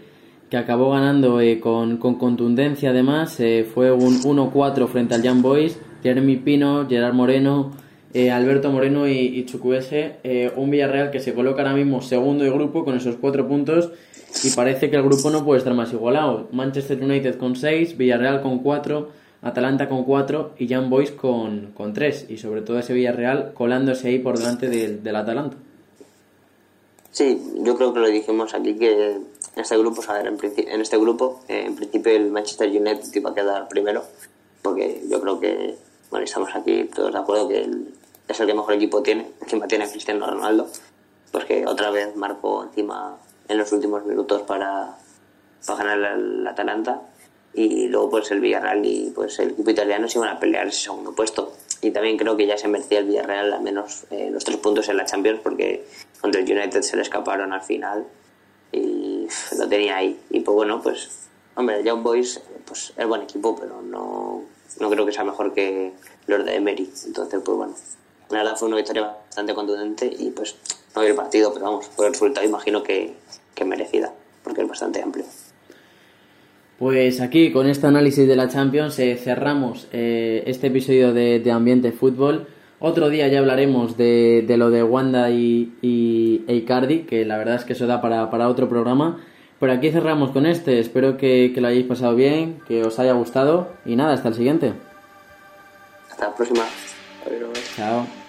que 0.50 0.58
acabó 0.58 0.92
ganando 0.92 1.40
eh, 1.42 1.60
con, 1.60 1.98
con 1.98 2.16
contundencia 2.16 2.90
además, 2.90 3.40
eh, 3.40 3.66
fue 3.72 3.92
un 3.92 4.22
1-4 4.22 4.88
frente 4.88 5.16
al 5.16 5.24
Young 5.24 5.42
Boys, 5.42 5.80
Jeremy 6.04 6.38
Pino, 6.38 6.88
Gerard 6.88 7.14
Moreno, 7.14 7.72
eh, 8.16 8.32
Alberto 8.32 8.72
Moreno 8.72 9.10
y, 9.10 9.18
y 9.18 9.46
Chukwueze, 9.46 10.16
eh, 10.24 10.50
un 10.56 10.72
Villarreal 10.72 11.12
que 11.12 11.20
se 11.20 11.34
coloca 11.34 11.62
ahora 11.62 11.76
mismo 11.76 12.02
segundo 12.02 12.46
de 12.46 12.50
grupo 12.50 12.86
con 12.86 12.96
esos 12.96 13.18
cuatro 13.18 13.46
puntos 13.46 13.92
y 14.42 14.52
parece 14.52 14.90
que 14.90 14.96
el 14.96 15.04
grupo 15.04 15.30
no 15.30 15.44
puede 15.44 15.58
estar 15.58 15.74
más 15.74 15.92
igualado. 15.92 16.48
Manchester 16.54 17.04
United 17.04 17.36
con 17.36 17.58
6, 17.58 17.98
Villarreal 17.98 18.42
con 18.42 18.60
4, 18.60 19.10
Atalanta 19.46 19.88
con 19.88 20.04
4 20.04 20.56
y 20.58 20.66
Young 20.68 20.90
Boys 20.90 21.12
con, 21.12 21.72
con 21.74 21.94
3. 21.94 22.26
Y 22.30 22.38
sobre 22.38 22.62
todo 22.62 22.80
ese 22.80 22.94
Villarreal 22.94 23.54
colándose 23.54 24.08
ahí 24.10 24.20
por 24.20 24.38
delante 24.38 24.68
del, 24.70 25.04
del 25.04 25.16
Atalanta. 25.16 25.56
Sí, 27.12 27.42
yo 27.60 27.76
creo 27.78 27.94
que 27.94 28.00
lo 28.00 28.08
dijimos 28.08 28.54
aquí 28.54 28.76
que 28.76 29.12
en 29.12 29.26
este 29.56 29.78
grupo, 29.78 30.02
a 30.08 30.14
ver, 30.14 30.28
en, 30.28 30.38
en 30.68 30.82
este 30.82 30.98
grupo, 30.98 31.42
eh, 31.48 31.64
en 31.66 31.76
principio 31.76 32.12
el 32.12 32.30
Manchester 32.32 32.70
United 32.70 33.06
iba 33.14 33.30
a 33.30 33.34
quedar 33.34 33.68
primero, 33.70 34.04
porque 34.62 35.02
yo 35.10 35.22
creo 35.22 35.40
que, 35.40 35.76
bueno, 36.10 36.26
estamos 36.26 36.50
aquí 36.56 36.90
todos 36.94 37.14
de 37.14 37.20
acuerdo 37.20 37.48
que 37.48 37.62
el- 37.62 37.94
es 38.28 38.40
el 38.40 38.48
que 38.48 38.54
mejor 38.54 38.74
equipo 38.74 39.02
tiene, 39.04 39.32
encima 39.42 39.68
tiene 39.68 39.88
Cristiano 39.90 40.26
Ronaldo, 40.30 40.68
pues 41.32 41.46
que 41.46 41.66
otra 41.66 41.92
vez 41.92 42.16
marcó 42.16 42.64
encima 42.64 43.16
en 43.48 43.58
los 43.60 43.72
últimos 43.72 44.04
minutos 44.06 44.42
para, 44.42 44.98
para 45.68 45.84
ganar 45.84 46.18
el 46.20 46.46
Atalanta 46.48 47.02
y 47.56 47.88
luego 47.88 48.10
pues 48.10 48.30
el 48.32 48.42
Villarreal 48.42 48.86
y 48.86 49.12
pues 49.16 49.40
el 49.40 49.52
equipo 49.52 49.70
italiano 49.70 50.10
se 50.10 50.20
iban 50.20 50.30
a 50.30 50.40
pelear 50.40 50.68
ese 50.68 50.82
segundo 50.82 51.14
puesto. 51.14 51.54
Y 51.82 51.92
también 51.92 52.18
creo 52.18 52.36
que 52.36 52.46
ya 52.46 52.58
se 52.58 52.68
merecía 52.68 53.00
el 53.00 53.06
Villarreal 53.06 53.54
al 53.54 53.62
menos 53.62 54.06
eh, 54.12 54.30
los 54.30 54.44
tres 54.44 54.58
puntos 54.58 54.90
en 54.90 54.98
la 54.98 55.06
Champions 55.06 55.40
porque 55.42 55.86
contra 56.20 56.42
el 56.42 56.52
United 56.52 56.82
se 56.82 56.98
le 56.98 57.02
escaparon 57.02 57.54
al 57.54 57.62
final 57.62 58.06
y 58.74 59.28
lo 59.58 59.70
tenía 59.70 59.98
ahí. 59.98 60.20
Y 60.30 60.42
pues 60.42 60.54
bueno 60.54 60.82
pues 60.82 61.10
hombre 61.56 61.80
el 61.80 61.86
Young 61.86 62.04
Boys 62.04 62.42
pues 62.66 62.94
es 62.98 63.08
buen 63.08 63.22
equipo 63.22 63.56
pero 63.56 63.82
no, 63.82 64.44
no 64.82 64.90
creo 64.90 65.06
que 65.06 65.14
sea 65.14 65.24
mejor 65.24 65.54
que 65.54 65.94
los 66.28 66.44
de 66.44 66.56
Emery. 66.56 66.92
Entonces 67.06 67.42
pues 67.44 67.58
bueno 67.58 67.76
la 68.32 68.40
verdad 68.40 68.58
fue 68.58 68.68
una 68.68 68.78
victoria 68.78 69.04
bastante 69.04 69.54
contundente 69.54 70.14
y 70.20 70.32
pues 70.32 70.56
no 70.94 71.04
vi 71.04 71.08
el 71.08 71.16
partido 71.16 71.54
pero 71.54 71.66
vamos 71.66 71.88
por 71.88 72.06
el 72.06 72.12
resultado 72.12 72.46
imagino 72.46 72.84
que, 72.84 73.16
que 73.54 73.64
merecida 73.64 74.12
porque 74.44 74.62
es 74.62 74.68
bastante 74.68 75.02
amplio 75.02 75.26
Pues 76.78 77.22
aquí 77.22 77.52
con 77.52 77.68
este 77.68 77.88
análisis 77.88 78.28
de 78.28 78.36
la 78.36 78.50
Champions 78.50 79.00
eh, 79.00 79.16
cerramos 79.16 79.88
eh, 79.94 80.44
este 80.46 80.68
episodio 80.68 81.14
de, 81.14 81.40
de 81.40 81.52
Ambiente 81.52 81.94
Fútbol. 81.94 82.48
Otro 82.80 83.10
día 83.10 83.30
ya 83.30 83.40
hablaremos 83.40 83.96
de, 83.96 84.44
de 84.46 84.58
lo 84.58 84.70
de 84.70 84.84
Wanda 84.84 85.30
y, 85.30 85.74
y 85.82 86.44
e 86.48 86.56
Icardi, 86.56 87.04
que 87.04 87.24
la 87.24 87.38
verdad 87.38 87.56
es 87.56 87.64
que 87.64 87.74
eso 87.74 87.88
da 87.88 88.02
para, 88.02 88.30
para 88.30 88.50
otro 88.50 88.68
programa. 88.68 89.22
Pero 89.58 89.72
aquí 89.72 89.90
cerramos 89.90 90.32
con 90.32 90.46
este. 90.46 90.80
Espero 90.80 91.16
que, 91.16 91.52
que 91.56 91.62
lo 91.62 91.70
hayáis 91.70 91.86
pasado 91.86 92.14
bien, 92.14 92.60
que 92.68 92.84
os 92.84 93.00
haya 93.00 93.14
gustado. 93.14 93.70
Y 93.86 93.96
nada, 93.96 94.14
hasta 94.14 94.28
el 94.28 94.36
siguiente. 94.36 94.74
hasta 96.12 96.28
la 96.28 96.36
próxima 96.36 96.64
Adiós. 97.26 97.76
Chao. 97.78 98.25